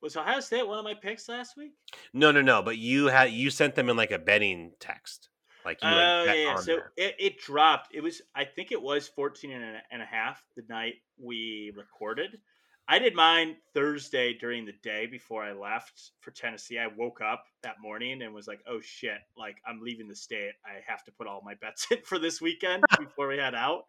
was 0.00 0.16
Ohio 0.16 0.40
State 0.40 0.66
one 0.66 0.78
of 0.78 0.84
my 0.84 0.94
picks 0.94 1.28
last 1.28 1.56
week? 1.56 1.72
No, 2.12 2.30
no, 2.30 2.42
no, 2.42 2.62
but 2.62 2.76
you 2.76 3.06
had 3.06 3.32
you 3.32 3.50
sent 3.50 3.74
them 3.74 3.88
in 3.88 3.96
like 3.96 4.10
a 4.10 4.18
betting 4.18 4.72
text. 4.78 5.30
Like 5.64 5.82
you 5.82 5.88
Oh 5.88 5.92
like, 5.92 6.26
yeah, 6.26 6.34
yeah. 6.34 6.56
So 6.56 6.78
it, 6.96 7.16
it 7.18 7.38
dropped. 7.38 7.94
It 7.94 8.02
was 8.02 8.20
I 8.34 8.44
think 8.44 8.70
it 8.70 8.80
was 8.80 9.08
14 9.08 9.50
and 9.50 9.64
a, 9.64 9.80
and 9.90 10.02
a 10.02 10.06
half 10.06 10.42
the 10.56 10.62
night 10.68 10.96
we 11.18 11.72
recorded. 11.74 12.38
I 12.86 12.98
did 12.98 13.14
mine 13.14 13.56
Thursday 13.72 14.34
during 14.34 14.66
the 14.66 14.74
day 14.82 15.06
before 15.06 15.42
I 15.42 15.52
left 15.52 16.10
for 16.20 16.32
Tennessee. 16.32 16.78
I 16.78 16.86
woke 16.86 17.20
up 17.22 17.44
that 17.62 17.76
morning 17.80 18.20
and 18.20 18.34
was 18.34 18.46
like, 18.46 18.60
"Oh 18.66 18.80
shit! 18.80 19.18
Like 19.38 19.56
I'm 19.66 19.80
leaving 19.80 20.06
the 20.06 20.14
state. 20.14 20.52
I 20.66 20.80
have 20.86 21.02
to 21.04 21.12
put 21.12 21.26
all 21.26 21.40
my 21.42 21.54
bets 21.62 21.86
in 21.90 21.98
for 22.04 22.18
this 22.18 22.42
weekend 22.42 22.84
before 22.98 23.28
we 23.28 23.38
head 23.38 23.54
out." 23.54 23.84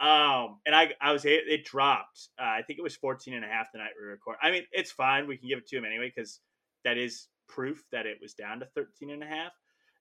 Um, 0.00 0.60
and 0.64 0.74
I 0.74 0.94
I 1.02 1.12
was 1.12 1.26
it, 1.26 1.44
it 1.48 1.64
dropped. 1.64 2.28
Uh, 2.38 2.44
I 2.44 2.62
think 2.66 2.78
it 2.78 2.82
was 2.82 2.96
14 2.96 3.34
and 3.34 3.44
a 3.44 3.48
half 3.48 3.66
the 3.72 3.78
night 3.78 3.90
we 4.00 4.06
record. 4.06 4.36
I 4.42 4.50
mean, 4.50 4.64
it's 4.72 4.90
fine. 4.90 5.26
We 5.26 5.36
can 5.36 5.48
give 5.48 5.58
it 5.58 5.66
to 5.68 5.76
him 5.76 5.84
anyway 5.84 6.10
because 6.14 6.40
that 6.84 6.96
is 6.96 7.28
proof 7.46 7.82
that 7.92 8.06
it 8.06 8.18
was 8.22 8.32
down 8.32 8.60
to 8.60 8.66
13 8.74 9.10
and 9.10 9.22
a 9.22 9.26
half. 9.26 9.52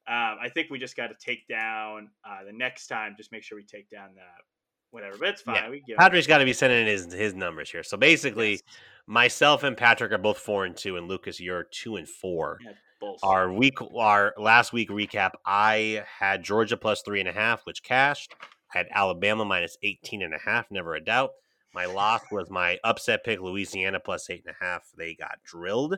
Um, 0.07 0.37
I 0.41 0.49
think 0.49 0.69
we 0.69 0.79
just 0.79 0.95
got 0.95 1.07
to 1.07 1.15
take 1.19 1.47
down 1.47 2.09
uh, 2.23 2.45
the 2.45 2.53
next 2.53 2.87
time. 2.87 3.15
Just 3.17 3.31
make 3.33 3.43
sure 3.43 3.57
we 3.57 3.65
take 3.65 3.89
down 3.89 4.09
the 4.15 4.21
whatever. 4.91 5.17
But 5.17 5.29
it's 5.29 5.41
fine. 5.41 5.55
Yeah. 5.55 5.69
We 5.69 5.81
give 5.81 5.97
Patrick's 5.97 6.27
got 6.27 6.39
to 6.39 6.45
be 6.45 6.53
sending 6.53 6.79
in 6.81 6.87
his 6.87 7.11
his 7.13 7.33
numbers 7.35 7.69
here. 7.71 7.83
So 7.83 7.97
basically, 7.97 8.51
Yes. 8.51 8.61
myself 9.07 9.63
and 9.63 9.75
Patrick 9.77 10.11
are 10.11 10.17
both 10.17 10.37
4 10.39 10.65
and 10.65 10.75
2 10.77 10.97
and 10.97 11.07
Lucas 11.07 11.39
you're 11.39 11.63
2 11.63 11.95
and 11.97 12.07
4. 12.07 12.59
Yeah. 12.63 12.71
Our 13.23 13.51
week, 13.53 13.77
our 13.97 14.33
last 14.37 14.73
week 14.73 14.89
recap, 14.89 15.31
I 15.45 16.03
had 16.19 16.43
Georgia 16.43 16.75
plus 16.75 17.01
three 17.01 17.21
and 17.21 17.29
a 17.29 17.31
half, 17.31 17.65
which 17.65 17.81
cashed. 17.81 18.35
I 18.73 18.77
had 18.79 18.87
Alabama 18.91 19.45
minus 19.45 19.77
18 19.83 20.21
and 20.21 20.33
a 20.33 20.37
half, 20.37 20.69
never 20.69 20.95
a 20.95 21.01
doubt. 21.03 21.31
My 21.73 21.85
loss 21.85 22.21
was 22.31 22.49
my 22.49 22.77
upset 22.83 23.23
pick, 23.23 23.39
Louisiana 23.39 24.01
plus 24.01 24.29
eight 24.29 24.43
and 24.45 24.53
a 24.59 24.63
half. 24.63 24.83
They 24.97 25.15
got 25.15 25.37
drilled. 25.45 25.95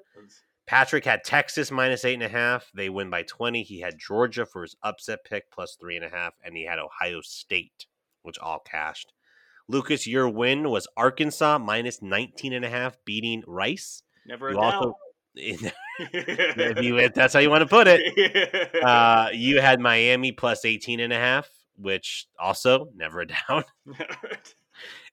Patrick 0.68 1.04
had 1.04 1.24
Texas 1.24 1.72
minus 1.72 2.06
eight 2.06 2.14
and 2.14 2.24
a 2.24 2.30
half. 2.30 2.70
They 2.76 2.90
win 2.90 3.10
by 3.10 3.24
20. 3.24 3.64
He 3.64 3.80
had 3.82 3.98
Georgia 3.98 4.46
for 4.46 4.62
his 4.62 4.76
upset 4.84 5.26
pick 5.26 5.50
plus 5.52 5.76
three 5.82 5.96
and 5.96 6.06
a 6.06 6.10
half, 6.10 6.36
and 6.46 6.56
he 6.56 6.66
had 6.66 6.78
Ohio 6.78 7.22
State, 7.22 7.88
which 8.24 8.40
all 8.40 8.60
cashed. 8.60 9.14
Lucas, 9.68 10.06
your 10.06 10.28
win 10.28 10.70
was 10.70 10.88
Arkansas 10.98 11.58
minus 11.58 12.02
19 12.02 12.54
and 12.54 12.66
a 12.66 12.70
half, 12.70 12.98
beating 13.06 13.44
Rice. 13.48 14.04
Never 14.26 14.50
a 14.50 14.52
You 14.54 14.60
also, 14.60 14.96
you, 15.36 17.10
that's 17.10 17.34
how 17.34 17.40
you 17.40 17.50
want 17.50 17.62
to 17.62 17.68
put 17.68 17.88
it. 17.88 18.68
Uh, 18.82 19.30
you 19.32 19.62
had 19.62 19.80
Miami 19.80 20.32
plus 20.32 20.66
18 20.66 21.00
and 21.00 21.14
a 21.14 21.18
half, 21.18 21.48
which 21.78 22.26
also 22.40 22.90
never 22.96 23.22
a 23.22 23.28
down. 23.48 23.64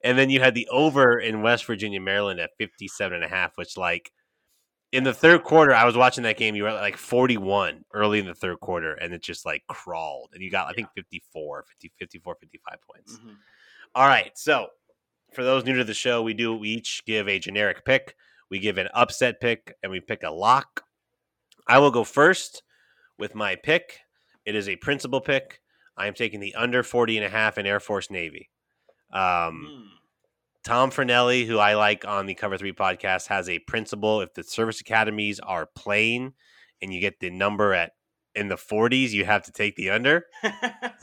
And 0.03 0.19
then 0.19 0.31
you 0.31 0.41
had 0.41 0.55
the 0.55 0.67
over 0.71 1.19
in 1.19 1.43
West 1.43 1.67
Virginia, 1.67 2.01
Maryland 2.01 2.41
at 2.41 2.57
57 2.57 3.15
and 3.15 3.25
a 3.25 3.29
half, 3.29 3.59
which 3.59 3.77
like 3.77 4.11
in 4.93 5.05
the 5.05 5.13
third 5.13 5.45
quarter, 5.45 5.75
I 5.75 5.85
was 5.85 5.97
watching 5.97 6.25
that 6.25 6.37
game. 6.39 6.55
You 6.57 6.63
were 6.65 6.73
like 6.73 6.97
41 6.97 7.85
early 7.93 8.19
in 8.21 8.27
the 8.27 8.35
third 8.35 8.61
quarter, 8.61 8.95
and 8.95 9.13
it 9.13 9.23
just 9.23 9.45
like 9.45 9.63
crawled. 9.69 10.31
And 10.33 10.43
you 10.43 10.51
got, 10.51 10.69
I 10.69 10.73
think, 10.73 10.89
54, 10.97 11.65
50, 11.69 11.93
54, 11.99 12.37
55 12.41 12.79
points. 12.91 13.19
Mhm. 13.19 13.37
All 13.95 14.07
right. 14.07 14.37
So 14.39 14.69
for 15.35 15.45
those 15.45 15.65
new 15.65 15.75
to 15.77 15.85
the 15.85 15.95
show, 15.95 16.23
we 16.23 16.33
do 16.35 16.55
we 16.57 16.69
each 16.71 17.05
give 17.05 17.29
a 17.29 17.39
generic 17.39 17.85
pick. 17.85 18.17
We 18.51 18.59
give 18.59 18.79
an 18.79 18.89
upset 18.95 19.41
pick 19.41 19.75
and 19.83 19.93
we 19.93 20.01
pick 20.01 20.23
a 20.23 20.31
lock. 20.31 20.85
I 21.67 21.79
will 21.79 21.91
go 21.91 22.03
first 22.05 22.63
with 23.19 23.35
my 23.35 23.57
pick. 23.57 23.99
It 24.47 24.55
is 24.55 24.69
a 24.71 24.77
principle 24.77 25.21
pick. 25.21 25.61
I 25.99 26.07
am 26.07 26.15
taking 26.15 26.41
the 26.41 26.55
under 26.55 26.83
40 26.83 27.19
and 27.19 27.27
a 27.27 27.29
half 27.29 27.59
in 27.59 27.67
Air 27.67 27.81
Force 27.81 28.11
Navy. 28.11 28.49
Um, 29.13 29.21
Mm. 29.69 29.98
Tom 30.69 30.91
Fornelli, 30.91 31.47
who 31.47 31.57
I 31.57 31.77
like 31.77 32.07
on 32.07 32.27
the 32.27 32.35
Cover 32.35 32.59
Three 32.59 32.75
podcast, 32.75 33.29
has 33.29 33.49
a 33.49 33.59
principle. 33.61 34.21
If 34.21 34.35
the 34.35 34.43
service 34.43 34.83
academies 34.83 35.41
are 35.41 35.65
playing 35.65 36.35
and 36.83 36.93
you 36.93 37.01
get 37.01 37.21
the 37.21 37.31
number 37.31 37.73
at 37.73 37.93
in 38.35 38.49
the 38.49 38.57
40s, 38.57 39.13
you 39.13 39.25
have 39.25 39.45
to 39.45 39.53
take 39.53 39.77
the 39.77 39.89
under. 39.89 40.27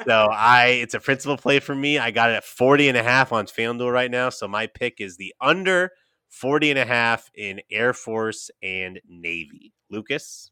So 0.06 0.28
I 0.32 0.68
it's 0.84 0.94
a 0.94 1.00
principle 1.00 1.36
play 1.36 1.60
for 1.60 1.74
me. 1.74 1.98
I 1.98 2.12
got 2.12 2.30
it 2.30 2.34
at 2.34 2.44
40 2.44 2.90
and 2.90 2.98
a 2.98 3.02
half 3.02 3.32
on 3.32 3.48
FanDuel 3.48 3.92
right 3.92 4.12
now. 4.12 4.30
So 4.30 4.48
my 4.48 4.68
pick 4.68 5.02
is 5.02 5.18
the 5.18 5.34
under 5.42 5.90
40 6.30 6.70
and 6.70 6.78
a 6.78 6.86
half 6.86 7.32
in 7.34 7.60
Air 7.72 7.92
Force 7.92 8.52
and 8.62 9.02
Navy. 9.10 9.74
Lucas? 9.90 10.52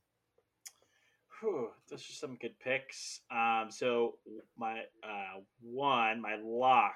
Whew, 1.39 1.69
those 1.87 1.99
are 2.09 2.13
some 2.13 2.35
good 2.41 2.57
picks. 2.59 3.21
Um, 3.29 3.67
so 3.69 4.15
my 4.57 4.79
uh, 5.03 5.41
one, 5.61 6.19
my 6.19 6.37
lock. 6.43 6.95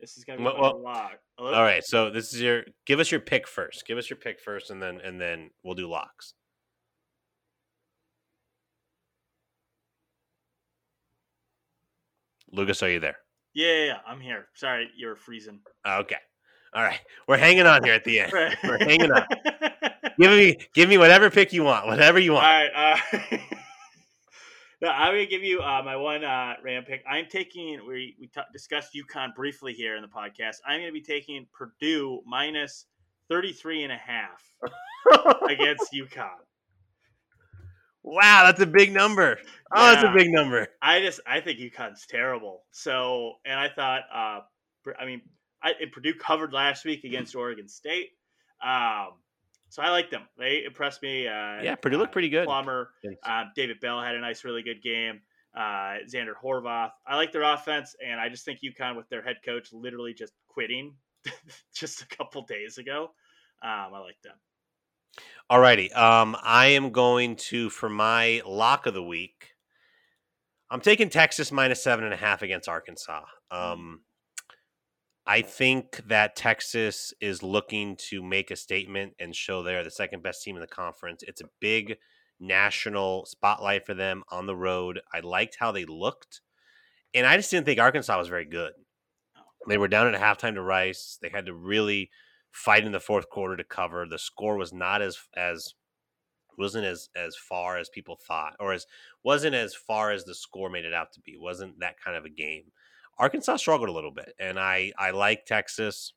This 0.00 0.16
is 0.16 0.24
gonna 0.24 0.38
be 0.38 0.44
Well- 0.44 0.60
well, 0.60 0.82
lock. 0.82 1.18
Hello? 1.38 1.52
All 1.54 1.62
right. 1.62 1.82
So 1.84 2.10
this 2.10 2.32
is 2.34 2.40
your 2.40 2.64
give 2.84 3.00
us 3.00 3.10
your 3.10 3.20
pick 3.20 3.48
first. 3.48 3.86
Give 3.86 3.96
us 3.98 4.10
your 4.10 4.18
pick 4.18 4.40
first 4.40 4.70
and 4.70 4.82
then 4.82 5.00
and 5.00 5.20
then 5.20 5.50
we'll 5.62 5.74
do 5.74 5.88
locks. 5.88 6.34
Lucas, 12.52 12.82
are 12.82 12.90
you 12.90 13.00
there? 13.00 13.16
Yeah, 13.54 13.72
yeah, 13.72 13.84
yeah, 13.86 13.98
I'm 14.06 14.20
here. 14.20 14.48
Sorry, 14.54 14.90
you 14.96 15.08
were 15.08 15.16
freezing. 15.16 15.60
Ah, 15.84 15.98
okay. 15.98 16.16
All 16.74 16.82
right. 16.82 17.00
We're 17.26 17.38
hanging 17.38 17.66
on 17.66 17.82
here 17.84 17.94
at 17.94 18.04
the 18.04 18.20
end. 18.20 18.32
Right. 18.32 18.56
We're 18.62 18.78
hanging 18.78 19.10
on. 19.10 19.24
Give 20.18 20.30
me 20.30 20.56
give 20.72 20.88
me 20.88 20.96
whatever 20.96 21.28
pick 21.28 21.52
you 21.52 21.62
want. 21.62 21.86
Whatever 21.86 22.18
you 22.18 22.34
All 22.34 22.40
want. 22.42 22.72
right. 22.74 22.98
Uh, 23.30 23.36
No, 24.82 24.88
I'm 24.88 25.12
gonna 25.12 25.26
give 25.26 25.42
you 25.42 25.60
uh, 25.60 25.82
my 25.82 25.96
one 25.96 26.22
uh, 26.22 26.54
Ram 26.62 26.84
pick. 26.84 27.02
I'm 27.08 27.26
taking. 27.30 27.80
We 27.86 28.14
we 28.20 28.26
t- 28.26 28.40
discussed 28.52 28.90
UConn 28.94 29.34
briefly 29.34 29.72
here 29.72 29.96
in 29.96 30.02
the 30.02 30.08
podcast. 30.08 30.56
I'm 30.66 30.80
gonna 30.80 30.92
be 30.92 31.00
taking 31.00 31.46
Purdue 31.52 32.20
minus 32.26 32.84
33 33.30 33.84
and 33.84 33.92
a 33.92 33.96
half 33.96 34.42
against 35.48 35.92
UConn. 35.94 36.28
wow, 38.02 38.44
that's 38.44 38.60
a 38.60 38.66
big 38.66 38.92
number. 38.92 39.38
Oh, 39.74 39.92
that's 39.92 40.04
a 40.04 40.12
big 40.14 40.30
number. 40.30 40.68
I 40.82 41.00
just 41.00 41.20
I 41.26 41.40
think 41.40 41.58
UConn's 41.58 42.06
terrible. 42.06 42.64
So 42.70 43.34
and 43.46 43.58
I 43.58 43.68
thought 43.68 44.02
uh 44.14 44.40
I 44.98 45.06
mean 45.06 45.22
I 45.62 45.72
Purdue 45.92 46.14
covered 46.14 46.52
last 46.52 46.84
week 46.84 47.04
against 47.04 47.34
Oregon 47.34 47.68
State. 47.68 48.10
Um 48.62 49.14
so 49.68 49.82
I 49.82 49.90
like 49.90 50.10
them. 50.10 50.22
They 50.38 50.64
impressed 50.64 51.02
me. 51.02 51.26
Uh, 51.26 51.62
Yeah, 51.62 51.74
Purdue 51.74 51.98
looked 51.98 52.10
uh, 52.10 52.12
pretty 52.12 52.28
good. 52.28 52.46
Plummer, 52.46 52.90
um, 53.24 53.52
David 53.54 53.80
Bell 53.80 54.00
had 54.00 54.14
a 54.14 54.20
nice, 54.20 54.44
really 54.44 54.62
good 54.62 54.82
game. 54.82 55.20
Uh, 55.56 55.98
Xander 56.12 56.34
Horvath. 56.42 56.90
I 57.06 57.16
like 57.16 57.32
their 57.32 57.42
offense, 57.42 57.96
and 58.04 58.20
I 58.20 58.28
just 58.28 58.44
think 58.44 58.60
UConn 58.62 58.96
with 58.96 59.08
their 59.08 59.22
head 59.22 59.36
coach 59.44 59.72
literally 59.72 60.12
just 60.12 60.32
quitting 60.48 60.94
just 61.74 62.02
a 62.02 62.06
couple 62.06 62.42
days 62.42 62.78
ago. 62.78 63.10
Um, 63.62 63.94
I 63.94 63.98
like 64.00 64.20
them. 64.22 64.34
Alrighty. 65.50 65.96
Um, 65.96 66.36
I 66.42 66.68
am 66.68 66.90
going 66.90 67.36
to 67.36 67.70
for 67.70 67.88
my 67.88 68.42
lock 68.46 68.86
of 68.86 68.94
the 68.94 69.02
week. 69.02 69.54
I'm 70.70 70.80
taking 70.80 71.08
Texas 71.08 71.52
minus 71.52 71.82
seven 71.82 72.04
and 72.04 72.12
a 72.12 72.18
half 72.18 72.42
against 72.42 72.68
Arkansas. 72.68 73.22
Um, 73.50 74.00
I 75.26 75.42
think 75.42 76.02
that 76.06 76.36
Texas 76.36 77.12
is 77.20 77.42
looking 77.42 77.96
to 78.10 78.22
make 78.22 78.50
a 78.50 78.56
statement 78.56 79.14
and 79.18 79.34
show 79.34 79.62
they're 79.62 79.82
the 79.82 79.90
second 79.90 80.22
best 80.22 80.44
team 80.44 80.54
in 80.54 80.60
the 80.60 80.68
conference. 80.68 81.24
It's 81.26 81.40
a 81.40 81.50
big 81.60 81.96
national 82.38 83.26
spotlight 83.26 83.86
for 83.86 83.94
them 83.94 84.22
on 84.30 84.46
the 84.46 84.54
road. 84.54 85.00
I 85.12 85.20
liked 85.20 85.56
how 85.58 85.72
they 85.72 85.84
looked, 85.84 86.42
and 87.12 87.26
I 87.26 87.36
just 87.36 87.50
didn't 87.50 87.66
think 87.66 87.80
Arkansas 87.80 88.16
was 88.16 88.28
very 88.28 88.44
good. 88.44 88.72
They 89.68 89.78
were 89.78 89.88
down 89.88 90.14
at 90.14 90.20
halftime 90.20 90.54
to 90.54 90.62
Rice. 90.62 91.18
They 91.20 91.28
had 91.28 91.46
to 91.46 91.54
really 91.54 92.10
fight 92.52 92.84
in 92.84 92.92
the 92.92 93.00
fourth 93.00 93.28
quarter 93.28 93.56
to 93.56 93.64
cover. 93.64 94.06
The 94.08 94.18
score 94.18 94.56
was 94.56 94.72
not 94.72 95.02
as 95.02 95.18
as 95.36 95.74
wasn't 96.56 96.86
as 96.86 97.08
as 97.16 97.36
far 97.36 97.78
as 97.78 97.88
people 97.88 98.18
thought, 98.26 98.54
or 98.60 98.72
as 98.72 98.86
wasn't 99.24 99.54
as 99.56 99.74
far 99.74 100.12
as 100.12 100.24
the 100.24 100.34
score 100.34 100.70
made 100.70 100.84
it 100.84 100.94
out 100.94 101.12
to 101.14 101.20
be. 101.20 101.36
Wasn't 101.36 101.80
that 101.80 101.96
kind 102.02 102.16
of 102.16 102.24
a 102.24 102.30
game. 102.30 102.72
Arkansas 103.18 103.56
struggled 103.56 103.88
a 103.88 103.92
little 103.92 104.10
bit, 104.10 104.34
and 104.38 104.58
I 104.58 104.92
I 104.98 105.10
like 105.10 105.46
Texas. 105.46 106.12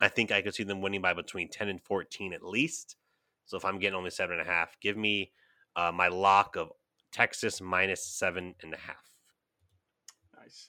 I 0.00 0.08
think 0.08 0.32
I 0.32 0.42
could 0.42 0.54
see 0.54 0.64
them 0.64 0.80
winning 0.80 1.02
by 1.02 1.14
between 1.14 1.48
ten 1.48 1.68
and 1.68 1.80
fourteen 1.82 2.32
at 2.32 2.42
least. 2.44 2.96
So 3.46 3.56
if 3.56 3.64
I'm 3.64 3.78
getting 3.78 3.96
only 3.96 4.10
seven 4.10 4.38
and 4.38 4.48
a 4.48 4.50
half, 4.50 4.78
give 4.80 4.96
me 4.96 5.32
uh, 5.76 5.92
my 5.92 6.08
lock 6.08 6.56
of 6.56 6.70
Texas 7.12 7.60
minus 7.60 8.04
seven 8.04 8.54
and 8.62 8.72
a 8.72 8.76
half. 8.76 9.10
Nice. 10.36 10.68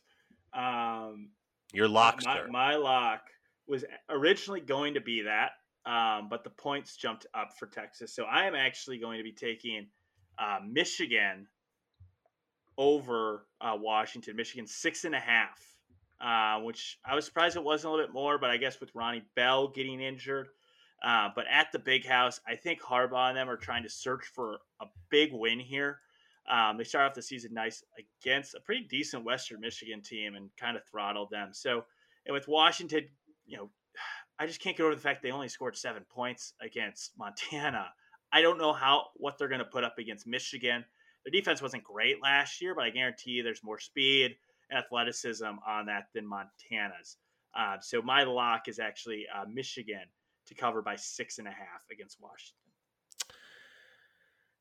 Um, 0.53 1.29
Your 1.73 1.87
lock, 1.87 2.21
my, 2.25 2.47
my 2.47 2.75
lock 2.75 3.21
was 3.67 3.85
originally 4.09 4.61
going 4.61 4.95
to 4.95 5.01
be 5.01 5.21
that, 5.21 5.51
um, 5.85 6.27
but 6.29 6.43
the 6.43 6.49
points 6.49 6.97
jumped 6.97 7.25
up 7.33 7.57
for 7.57 7.67
Texas. 7.67 8.13
So 8.13 8.23
I 8.23 8.45
am 8.45 8.55
actually 8.55 8.97
going 8.97 9.17
to 9.17 9.23
be 9.23 9.31
taking 9.31 9.87
uh, 10.39 10.59
Michigan 10.67 11.47
over 12.77 13.45
uh, 13.59 13.77
Washington. 13.79 14.35
Michigan 14.35 14.67
six 14.67 15.05
and 15.05 15.15
a 15.15 15.19
half, 15.19 15.59
uh, 16.19 16.61
which 16.63 16.99
I 17.05 17.15
was 17.15 17.25
surprised 17.25 17.55
it 17.55 17.63
wasn't 17.63 17.89
a 17.89 17.91
little 17.91 18.07
bit 18.07 18.13
more, 18.13 18.37
but 18.37 18.49
I 18.49 18.57
guess 18.57 18.79
with 18.79 18.93
Ronnie 18.95 19.23
Bell 19.35 19.67
getting 19.67 20.01
injured. 20.01 20.47
Uh, 21.03 21.29
but 21.35 21.45
at 21.49 21.71
the 21.71 21.79
big 21.79 22.05
house, 22.05 22.39
I 22.47 22.55
think 22.55 22.79
Harbaugh 22.81 23.29
and 23.29 23.37
them 23.37 23.49
are 23.49 23.57
trying 23.57 23.83
to 23.83 23.89
search 23.89 24.25
for 24.35 24.59
a 24.79 24.85
big 25.09 25.31
win 25.33 25.59
here. 25.59 25.99
Um, 26.49 26.77
they 26.77 26.83
start 26.83 27.07
off 27.07 27.13
the 27.15 27.21
season 27.21 27.53
nice 27.53 27.83
against 28.23 28.55
a 28.55 28.59
pretty 28.59 28.83
decent 28.89 29.23
Western 29.23 29.61
Michigan 29.61 30.01
team 30.01 30.35
and 30.35 30.49
kind 30.59 30.77
of 30.77 30.83
throttled 30.85 31.29
them. 31.31 31.49
So, 31.53 31.85
and 32.25 32.33
with 32.33 32.47
Washington, 32.47 33.07
you 33.45 33.57
know, 33.57 33.69
I 34.39 34.47
just 34.47 34.61
can't 34.61 34.75
get 34.75 34.83
over 34.83 34.95
the 34.95 35.01
fact 35.01 35.21
they 35.23 35.31
only 35.31 35.49
scored 35.49 35.75
seven 35.75 36.03
points 36.09 36.53
against 36.61 37.11
Montana. 37.17 37.89
I 38.33 38.41
don't 38.41 38.57
know 38.57 38.73
how 38.73 39.07
what 39.15 39.37
they're 39.37 39.47
going 39.47 39.59
to 39.59 39.65
put 39.65 39.83
up 39.83 39.97
against 39.97 40.25
Michigan. 40.25 40.85
Their 41.25 41.31
defense 41.31 41.61
wasn't 41.61 41.83
great 41.83 42.21
last 42.21 42.61
year, 42.61 42.73
but 42.75 42.83
I 42.83 42.89
guarantee 42.89 43.31
you 43.31 43.43
there's 43.43 43.63
more 43.63 43.79
speed 43.79 44.35
and 44.69 44.79
athleticism 44.79 45.45
on 45.67 45.85
that 45.85 46.05
than 46.13 46.25
Montana's. 46.25 47.17
Uh, 47.57 47.77
so 47.81 48.01
my 48.01 48.23
lock 48.23 48.67
is 48.67 48.79
actually 48.79 49.25
uh, 49.33 49.45
Michigan 49.51 50.05
to 50.47 50.55
cover 50.55 50.81
by 50.81 50.95
six 50.95 51.37
and 51.37 51.47
a 51.47 51.51
half 51.51 51.83
against 51.91 52.17
Washington. 52.19 52.55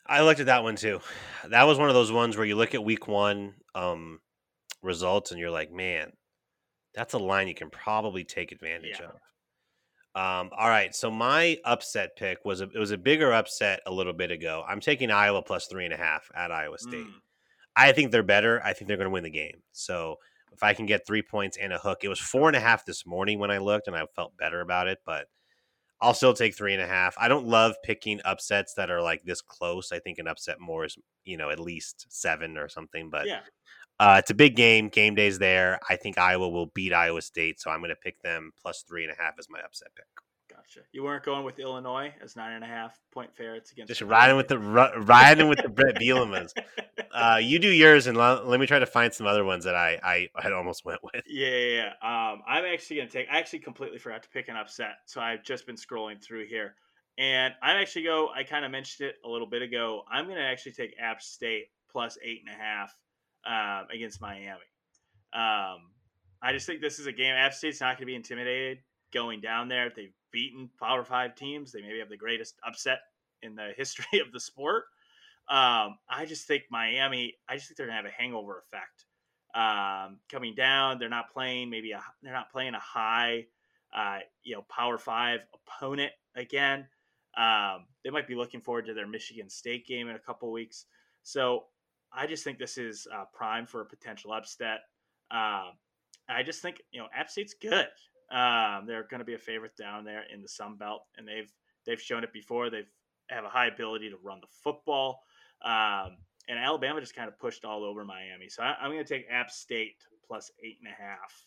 I 0.07 0.23
looked 0.23 0.41
at 0.41 0.47
that 0.47 0.65
one 0.65 0.77
too. 0.77 1.01
That 1.49 1.65
was 1.65 1.79
one 1.79 1.89
of 1.89 1.95
those 1.95 2.11
ones 2.11 2.37
where 2.37 2.47
you 2.47 2.57
look 2.57 2.75
at 2.75 2.83
week 2.83 3.07
one 3.07 3.55
um, 3.75 4.21
results 4.83 5.31
and 5.31 5.39
you're 5.39 5.51
like, 5.51 5.73
man, 5.73 6.13
that's 6.95 7.15
a 7.15 7.19
line 7.19 7.49
you 7.49 7.55
can 7.55 7.71
probably 7.71 8.25
take 8.25 8.51
advantage 8.51 8.99
yeah. 8.99 9.07
of. 9.07 9.13
Um, 10.15 10.51
all 10.57 10.69
right, 10.69 10.95
so 10.95 11.11
my 11.11 11.59
upset 11.65 12.17
pick 12.17 12.45
was 12.45 12.61
a, 12.61 12.65
it 12.65 12.79
was 12.79 12.91
a 12.91 12.99
bigger 12.99 13.33
upset 13.33 13.81
a 13.87 13.93
little 13.93 14.13
bit 14.13 14.33
ago. 14.33 14.65
I'm 14.67 14.81
taking 14.81 15.11
Iowa 15.11 15.43
plus 15.43 15.67
three 15.67 15.85
and 15.85 15.95
a 15.95 15.97
half 15.97 16.29
at 16.35 16.51
Iowa 16.51 16.79
State. 16.79 17.07
Mm. 17.07 17.13
I 17.77 17.93
think 17.93 18.11
they're 18.11 18.25
better. 18.25 18.61
I 18.65 18.73
think 18.73 18.89
they're 18.89 18.97
going 18.97 19.07
to 19.07 19.13
win 19.13 19.23
the 19.23 19.31
game. 19.31 19.63
So 19.73 20.17
if 20.53 20.63
I 20.65 20.75
can 20.75 20.87
get 20.87 21.07
three 21.07 21.23
points 21.23 21.57
and 21.57 21.73
a 21.73 21.79
hook, 21.79 21.99
it 22.03 22.09
was 22.09 22.19
four 22.19 22.49
and 22.49 22.57
a 22.57 22.61
half 22.61 22.85
this 22.85 23.07
morning 23.07 23.39
when 23.39 23.53
I 23.53 23.59
looked, 23.59 23.87
and 23.87 23.97
I 23.97 24.05
felt 24.17 24.37
better 24.37 24.61
about 24.61 24.89
it. 24.89 24.99
But 25.07 25.27
I'll 26.01 26.15
still 26.15 26.35
take 26.35 26.57
three 26.57 26.75
and 26.75 26.83
a 26.83 26.87
half. 26.87 27.15
I 27.19 27.29
don't 27.29 27.47
love 27.47 27.75
picking 27.85 28.21
upsets 28.25 28.75
that 28.75 28.91
are 28.91 29.03
like 29.03 29.23
this 29.25 29.41
close. 29.41 29.93
I 29.93 30.01
think 30.01 30.19
an 30.19 30.27
upset 30.27 30.59
more 30.59 30.85
is 30.85 30.99
you 31.25 31.37
know 31.37 31.51
at 31.51 31.61
least 31.61 32.07
seven 32.09 32.59
or 32.59 32.69
something. 32.69 33.11
But 33.11 33.27
yeah. 33.27 33.41
Uh, 34.01 34.17
it's 34.19 34.31
a 34.31 34.35
big 34.35 34.57
game. 34.57 34.89
Game 34.89 35.15
day's 35.15 35.39
there. 35.39 35.79
I 35.91 35.97
think 35.97 36.17
Iowa 36.17 36.49
will 36.49 36.67
beat 36.67 36.95
Iowa 36.95 37.21
State, 37.21 37.61
so 37.61 37.71
I'm 37.71 37.81
going 37.81 37.91
to 37.91 37.97
pick 37.97 38.23
them 38.23 38.51
plus 38.61 38.83
three 38.89 39.05
and 39.05 39.13
a 39.13 39.23
half 39.23 39.35
as 39.39 39.47
my 39.51 39.61
upset 39.61 39.89
pick. 39.95 40.07
Gotcha. 40.49 40.81
You 40.93 41.05
weren't 41.05 41.23
going 41.23 41.45
with 41.45 41.59
Illinois 41.59 42.15
as 42.23 42.35
nine 42.35 42.53
and 42.53 42.65
a 42.65 42.67
half 42.67 42.99
point 43.13 43.35
favorites 43.37 43.73
against. 43.73 43.89
Just 43.89 44.01
riding 44.01 44.39
with 44.39 44.49
the 44.49 44.59
riding 44.59 45.49
with 45.49 45.63
the 45.63 45.69
Bret 45.69 45.97
Bielema's. 45.97 46.55
Uh, 47.13 47.41
you 47.43 47.59
do 47.59 47.67
yours, 47.69 48.07
and 48.07 48.17
let 48.17 48.61
me 48.61 48.67
try 48.67 48.79
to 48.79 48.87
find 48.87 49.13
some 49.13 49.27
other 49.27 49.45
ones 49.45 49.65
that 49.65 49.75
I 49.75 49.99
I 50.01 50.29
had 50.41 50.53
almost 50.53 50.85
went 50.85 51.01
with. 51.03 51.25
Yeah, 51.27 51.49
yeah. 51.49 51.93
yeah. 52.03 52.31
Um, 52.33 52.43
I'm 52.47 52.65
actually 52.65 52.99
going 52.99 53.09
to 53.09 53.13
take. 53.13 53.27
I 53.29 53.39
actually 53.39 53.59
completely 53.59 53.99
forgot 53.99 54.23
to 54.23 54.29
pick 54.29 54.47
an 54.47 54.55
upset, 54.55 54.93
so 55.07 55.21
I've 55.21 55.43
just 55.43 55.67
been 55.67 55.75
scrolling 55.75 56.23
through 56.23 56.47
here, 56.47 56.77
and 57.19 57.53
I'm 57.65 57.83
actually 57.83 58.05
go. 58.05 58.29
I 58.33 58.45
kind 58.45 58.65
of 58.65 58.71
mentioned 58.71 59.09
it 59.09 59.17
a 59.25 59.29
little 59.29 59.49
bit 59.49 59.61
ago. 59.61 60.05
I'm 60.09 60.27
going 60.27 60.37
to 60.37 60.45
actually 60.45 60.71
take 60.73 60.95
App 61.01 61.21
State 61.21 61.65
plus 61.91 62.17
eight 62.23 62.43
and 62.47 62.55
a 62.55 62.57
half 62.57 62.95
um, 63.47 63.87
against 63.93 64.21
Miami. 64.21 64.61
Um, 65.33 65.93
I 66.43 66.53
just 66.53 66.67
think 66.67 66.81
this 66.81 66.99
is 66.99 67.07
a 67.07 67.13
game. 67.13 67.35
App 67.35 67.55
State's 67.55 67.81
not 67.81 67.97
going 67.97 68.03
to 68.03 68.07
be 68.07 68.15
intimidated 68.15 68.79
going 69.13 69.41
down 69.41 69.69
there. 69.69 69.91
They've 69.95 70.13
beaten 70.33 70.71
Power 70.81 71.05
Five 71.05 71.35
teams. 71.35 71.73
They 71.73 71.83
maybe 71.83 71.99
have 71.99 72.09
the 72.09 72.17
greatest 72.17 72.57
upset 72.67 73.01
in 73.43 73.55
the 73.55 73.73
history 73.77 74.21
of 74.21 74.33
the 74.33 74.41
sport. 74.41 74.85
Um, 75.49 75.99
I 76.09 76.25
just 76.27 76.47
think 76.47 76.65
Miami. 76.71 77.35
I 77.49 77.57
just 77.57 77.69
think 77.69 77.77
they're 77.77 77.87
going 77.87 77.99
to 77.99 78.03
have 78.03 78.13
a 78.13 78.23
hangover 78.23 78.59
effect 78.59 79.05
um, 79.55 80.19
coming 80.31 80.55
down. 80.55 80.99
They're 80.99 81.09
not 81.09 81.33
playing 81.33 81.71
maybe 81.71 81.93
a 81.93 82.01
they're 82.23 82.33
not 82.33 82.51
playing 82.51 82.75
a 82.75 82.81
high, 82.81 83.47
uh, 83.95 84.19
you 84.43 84.55
know, 84.55 84.63
Power 84.69 84.99
Five 84.99 85.41
opponent 85.55 86.13
again. 86.37 86.87
Um, 87.37 87.87
they 88.05 88.11
might 88.11 88.27
be 88.27 88.35
looking 88.35 88.61
forward 88.61 88.87
to 88.87 88.95
their 88.95 89.07
Michigan 89.07 89.49
State 89.49 89.87
game 89.87 90.09
in 90.09 90.17
a 90.17 90.21
couple 90.21 90.51
weeks. 90.51 90.87
So 91.23 91.65
I 92.13 92.27
just 92.27 92.45
think 92.45 92.59
this 92.59 92.79
is 92.79 93.07
uh, 93.15 93.25
prime 93.33 93.67
for 93.67 93.81
a 93.81 93.87
potential 93.87 94.33
upset. 94.33 94.81
Um, 95.31 95.73
I 96.29 96.43
just 96.45 96.63
think 96.63 96.83
you 96.93 97.01
know 97.01 97.07
App 97.15 97.31
State's 97.31 97.55
good. 97.55 97.87
Um, 98.31 98.87
they're 98.87 99.07
going 99.11 99.19
to 99.19 99.25
be 99.25 99.35
a 99.35 99.39
favorite 99.39 99.77
down 99.77 100.05
there 100.05 100.25
in 100.33 100.43
the 100.43 100.49
Sun 100.49 100.77
Belt, 100.77 101.03
and 101.17 101.27
they've 101.27 101.53
they've 101.87 102.01
shown 102.01 102.25
it 102.25 102.33
before. 102.33 102.71
They've 102.71 102.91
have 103.29 103.45
a 103.45 103.49
high 103.49 103.67
ability 103.67 104.11
to 104.11 104.17
run 104.23 104.41
the 104.41 104.49
football, 104.63 105.23
um, 105.65 106.17
and 106.49 106.59
Alabama 106.59 107.01
just 107.01 107.15
kind 107.15 107.29
of 107.29 107.39
pushed 107.39 107.65
all 107.65 107.85
over 107.85 108.05
Miami. 108.05 108.49
So 108.49 108.63
I, 108.63 108.85
am 108.85 108.91
going 108.91 109.05
to 109.05 109.15
take 109.15 109.27
App 109.31 109.51
State 109.51 109.97
plus 110.27 110.51
eight 110.65 110.79
and 110.83 110.93
a 110.93 111.03
half 111.03 111.47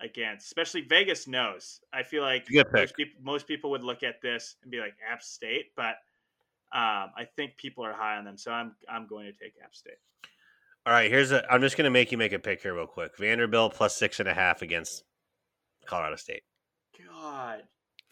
against, 0.00 0.46
especially 0.46 0.82
Vegas 0.82 1.26
knows. 1.26 1.80
I 1.92 2.02
feel 2.02 2.22
like 2.22 2.46
most 2.72 2.96
people, 2.96 3.20
most 3.22 3.46
people 3.46 3.70
would 3.70 3.82
look 3.82 4.02
at 4.02 4.20
this 4.20 4.56
and 4.62 4.70
be 4.70 4.78
like 4.78 4.94
App 5.10 5.22
State, 5.22 5.72
but 5.74 5.96
um, 6.72 7.12
I 7.16 7.26
think 7.36 7.56
people 7.56 7.84
are 7.84 7.92
high 7.92 8.16
on 8.16 8.24
them, 8.24 8.36
so 8.36 8.50
I'm 8.50 8.74
I'm 8.88 9.06
going 9.06 9.26
to 9.26 9.32
take 9.32 9.54
App 9.62 9.74
State. 9.74 9.98
All 10.84 10.92
right, 10.92 11.10
here's 11.10 11.32
a. 11.32 11.44
I'm 11.50 11.60
just 11.60 11.76
going 11.76 11.84
to 11.84 11.90
make 11.90 12.12
you 12.12 12.18
make 12.18 12.32
a 12.32 12.38
pick 12.38 12.62
here 12.62 12.74
real 12.74 12.86
quick. 12.86 13.16
Vanderbilt 13.18 13.74
plus 13.74 13.96
six 13.96 14.20
and 14.20 14.28
a 14.28 14.34
half 14.34 14.62
against 14.62 15.04
Colorado 15.86 16.16
State. 16.16 16.42
God, 16.98 17.62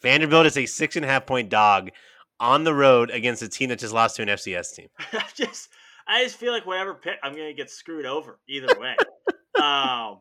Vanderbilt 0.01 0.45
is 0.45 0.57
a 0.57 0.65
six 0.65 0.95
and 0.95 1.05
a 1.05 1.07
half 1.07 1.25
point 1.25 1.49
dog 1.49 1.91
on 2.39 2.63
the 2.63 2.73
road 2.73 3.11
against 3.11 3.41
a 3.41 3.49
team 3.49 3.69
that 3.69 3.79
just 3.79 3.93
lost 3.93 4.15
to 4.17 4.21
an 4.21 4.29
FCS 4.29 4.75
team. 4.75 4.87
I 5.13 5.25
just, 5.33 5.69
I 6.07 6.23
just 6.23 6.37
feel 6.37 6.51
like 6.51 6.65
whatever 6.65 6.93
pick, 6.93 7.15
I'm 7.23 7.33
going 7.33 7.47
to 7.47 7.53
get 7.53 7.69
screwed 7.69 8.05
over 8.05 8.39
either 8.47 8.67
way. 8.79 8.95
um, 9.61 10.19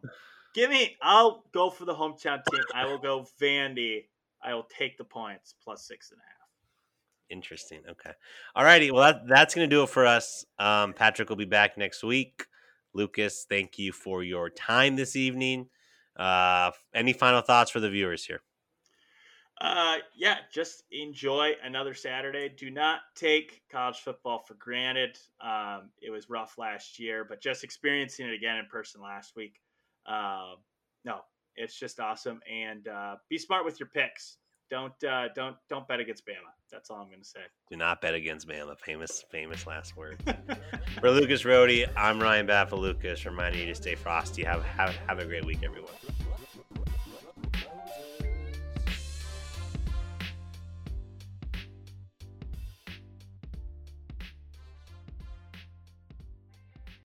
give 0.55 0.71
me. 0.71 0.97
I'll 1.03 1.45
go 1.53 1.71
for 1.71 1.85
the 1.85 1.95
hometown 1.95 2.43
team. 2.51 2.63
I 2.75 2.87
will 2.87 2.99
go 2.99 3.27
Vandy. 3.41 4.05
I 4.43 4.55
will 4.55 4.67
take 4.79 4.99
the 4.99 5.05
points 5.05 5.55
plus 5.63 5.87
six 5.87 6.11
and 6.11 6.21
a 6.21 6.23
half. 6.23 6.34
Interesting. 7.31 7.83
Okay. 7.89 8.13
All 8.55 8.65
righty. 8.65 8.91
Well, 8.91 9.03
that, 9.03 9.23
that's 9.27 9.55
going 9.55 9.69
to 9.69 9.75
do 9.75 9.83
it 9.83 9.89
for 9.89 10.07
us. 10.07 10.45
Um, 10.59 10.93
Patrick 10.93 11.29
will 11.29 11.37
be 11.37 11.45
back 11.45 11.79
next 11.79 12.03
week. 12.03 12.47
Lucas, 12.93 13.47
thank 13.49 13.79
you 13.79 13.93
for 13.93 14.23
your 14.23 14.51
time 14.51 14.97
this 14.97 15.17
evening. 15.17 15.69
Uh, 16.17 16.71
any 16.95 17.13
final 17.13 17.41
thoughts 17.41 17.71
for 17.71 17.81
the 17.81 17.91
viewers 17.91 18.25
here? 18.25 18.41
Uh, 19.61 19.97
yeah, 20.17 20.37
just 20.53 20.83
enjoy 20.91 21.53
another 21.65 21.95
Saturday. 21.95 22.49
Do 22.49 22.71
not 22.71 23.01
take 23.15 23.63
college 23.71 23.99
football 23.99 24.45
for 24.47 24.55
granted. 24.55 25.19
Um, 25.41 25.91
it 26.03 26.11
was 26.11 26.29
rough 26.29 26.59
last 26.59 26.99
year, 26.99 27.25
but 27.25 27.41
just 27.41 27.65
experiencing 27.65 28.27
it 28.27 28.35
again 28.35 28.57
in 28.57 28.67
person 28.67 29.01
last 29.01 29.37
week. 29.37 29.61
Uh, 30.07 30.55
no, 31.05 31.21
it's 31.57 31.79
just 31.79 32.01
awesome. 32.01 32.41
And 32.51 32.89
uh, 32.89 33.17
be 33.29 33.39
smart 33.39 33.65
with 33.65 33.79
your 33.79 33.89
picks 33.89 34.39
don't 34.71 35.05
uh, 35.05 35.29
don't 35.35 35.57
don't 35.69 35.87
bet 35.87 36.01
against 36.01 36.27
Bama. 36.27 36.51
That's 36.71 36.91
all 36.91 36.97
I'm 36.99 37.09
going 37.09 37.21
to 37.21 37.25
say. 37.25 37.41
Do 37.71 37.77
not 37.77 38.01
bet 38.01 38.15
against 38.15 38.49
Bama. 38.49 38.79
Famous 38.79 39.25
famous 39.31 39.67
last 39.67 39.97
word. 39.97 40.19
For 41.01 41.11
Lucas 41.11 41.43
Rohde, 41.43 41.89
I'm 41.97 42.21
Ryan 42.21 42.47
Baffa 42.47 42.79
Lucas, 42.79 43.25
reminding 43.25 43.61
you 43.61 43.67
to 43.67 43.75
stay 43.75 43.95
frosty. 43.95 44.43
Have 44.45 44.63
have 44.65 44.95
have 45.09 45.19
a 45.19 45.25
great 45.25 45.45
week, 45.45 45.61
everyone. 45.63 45.93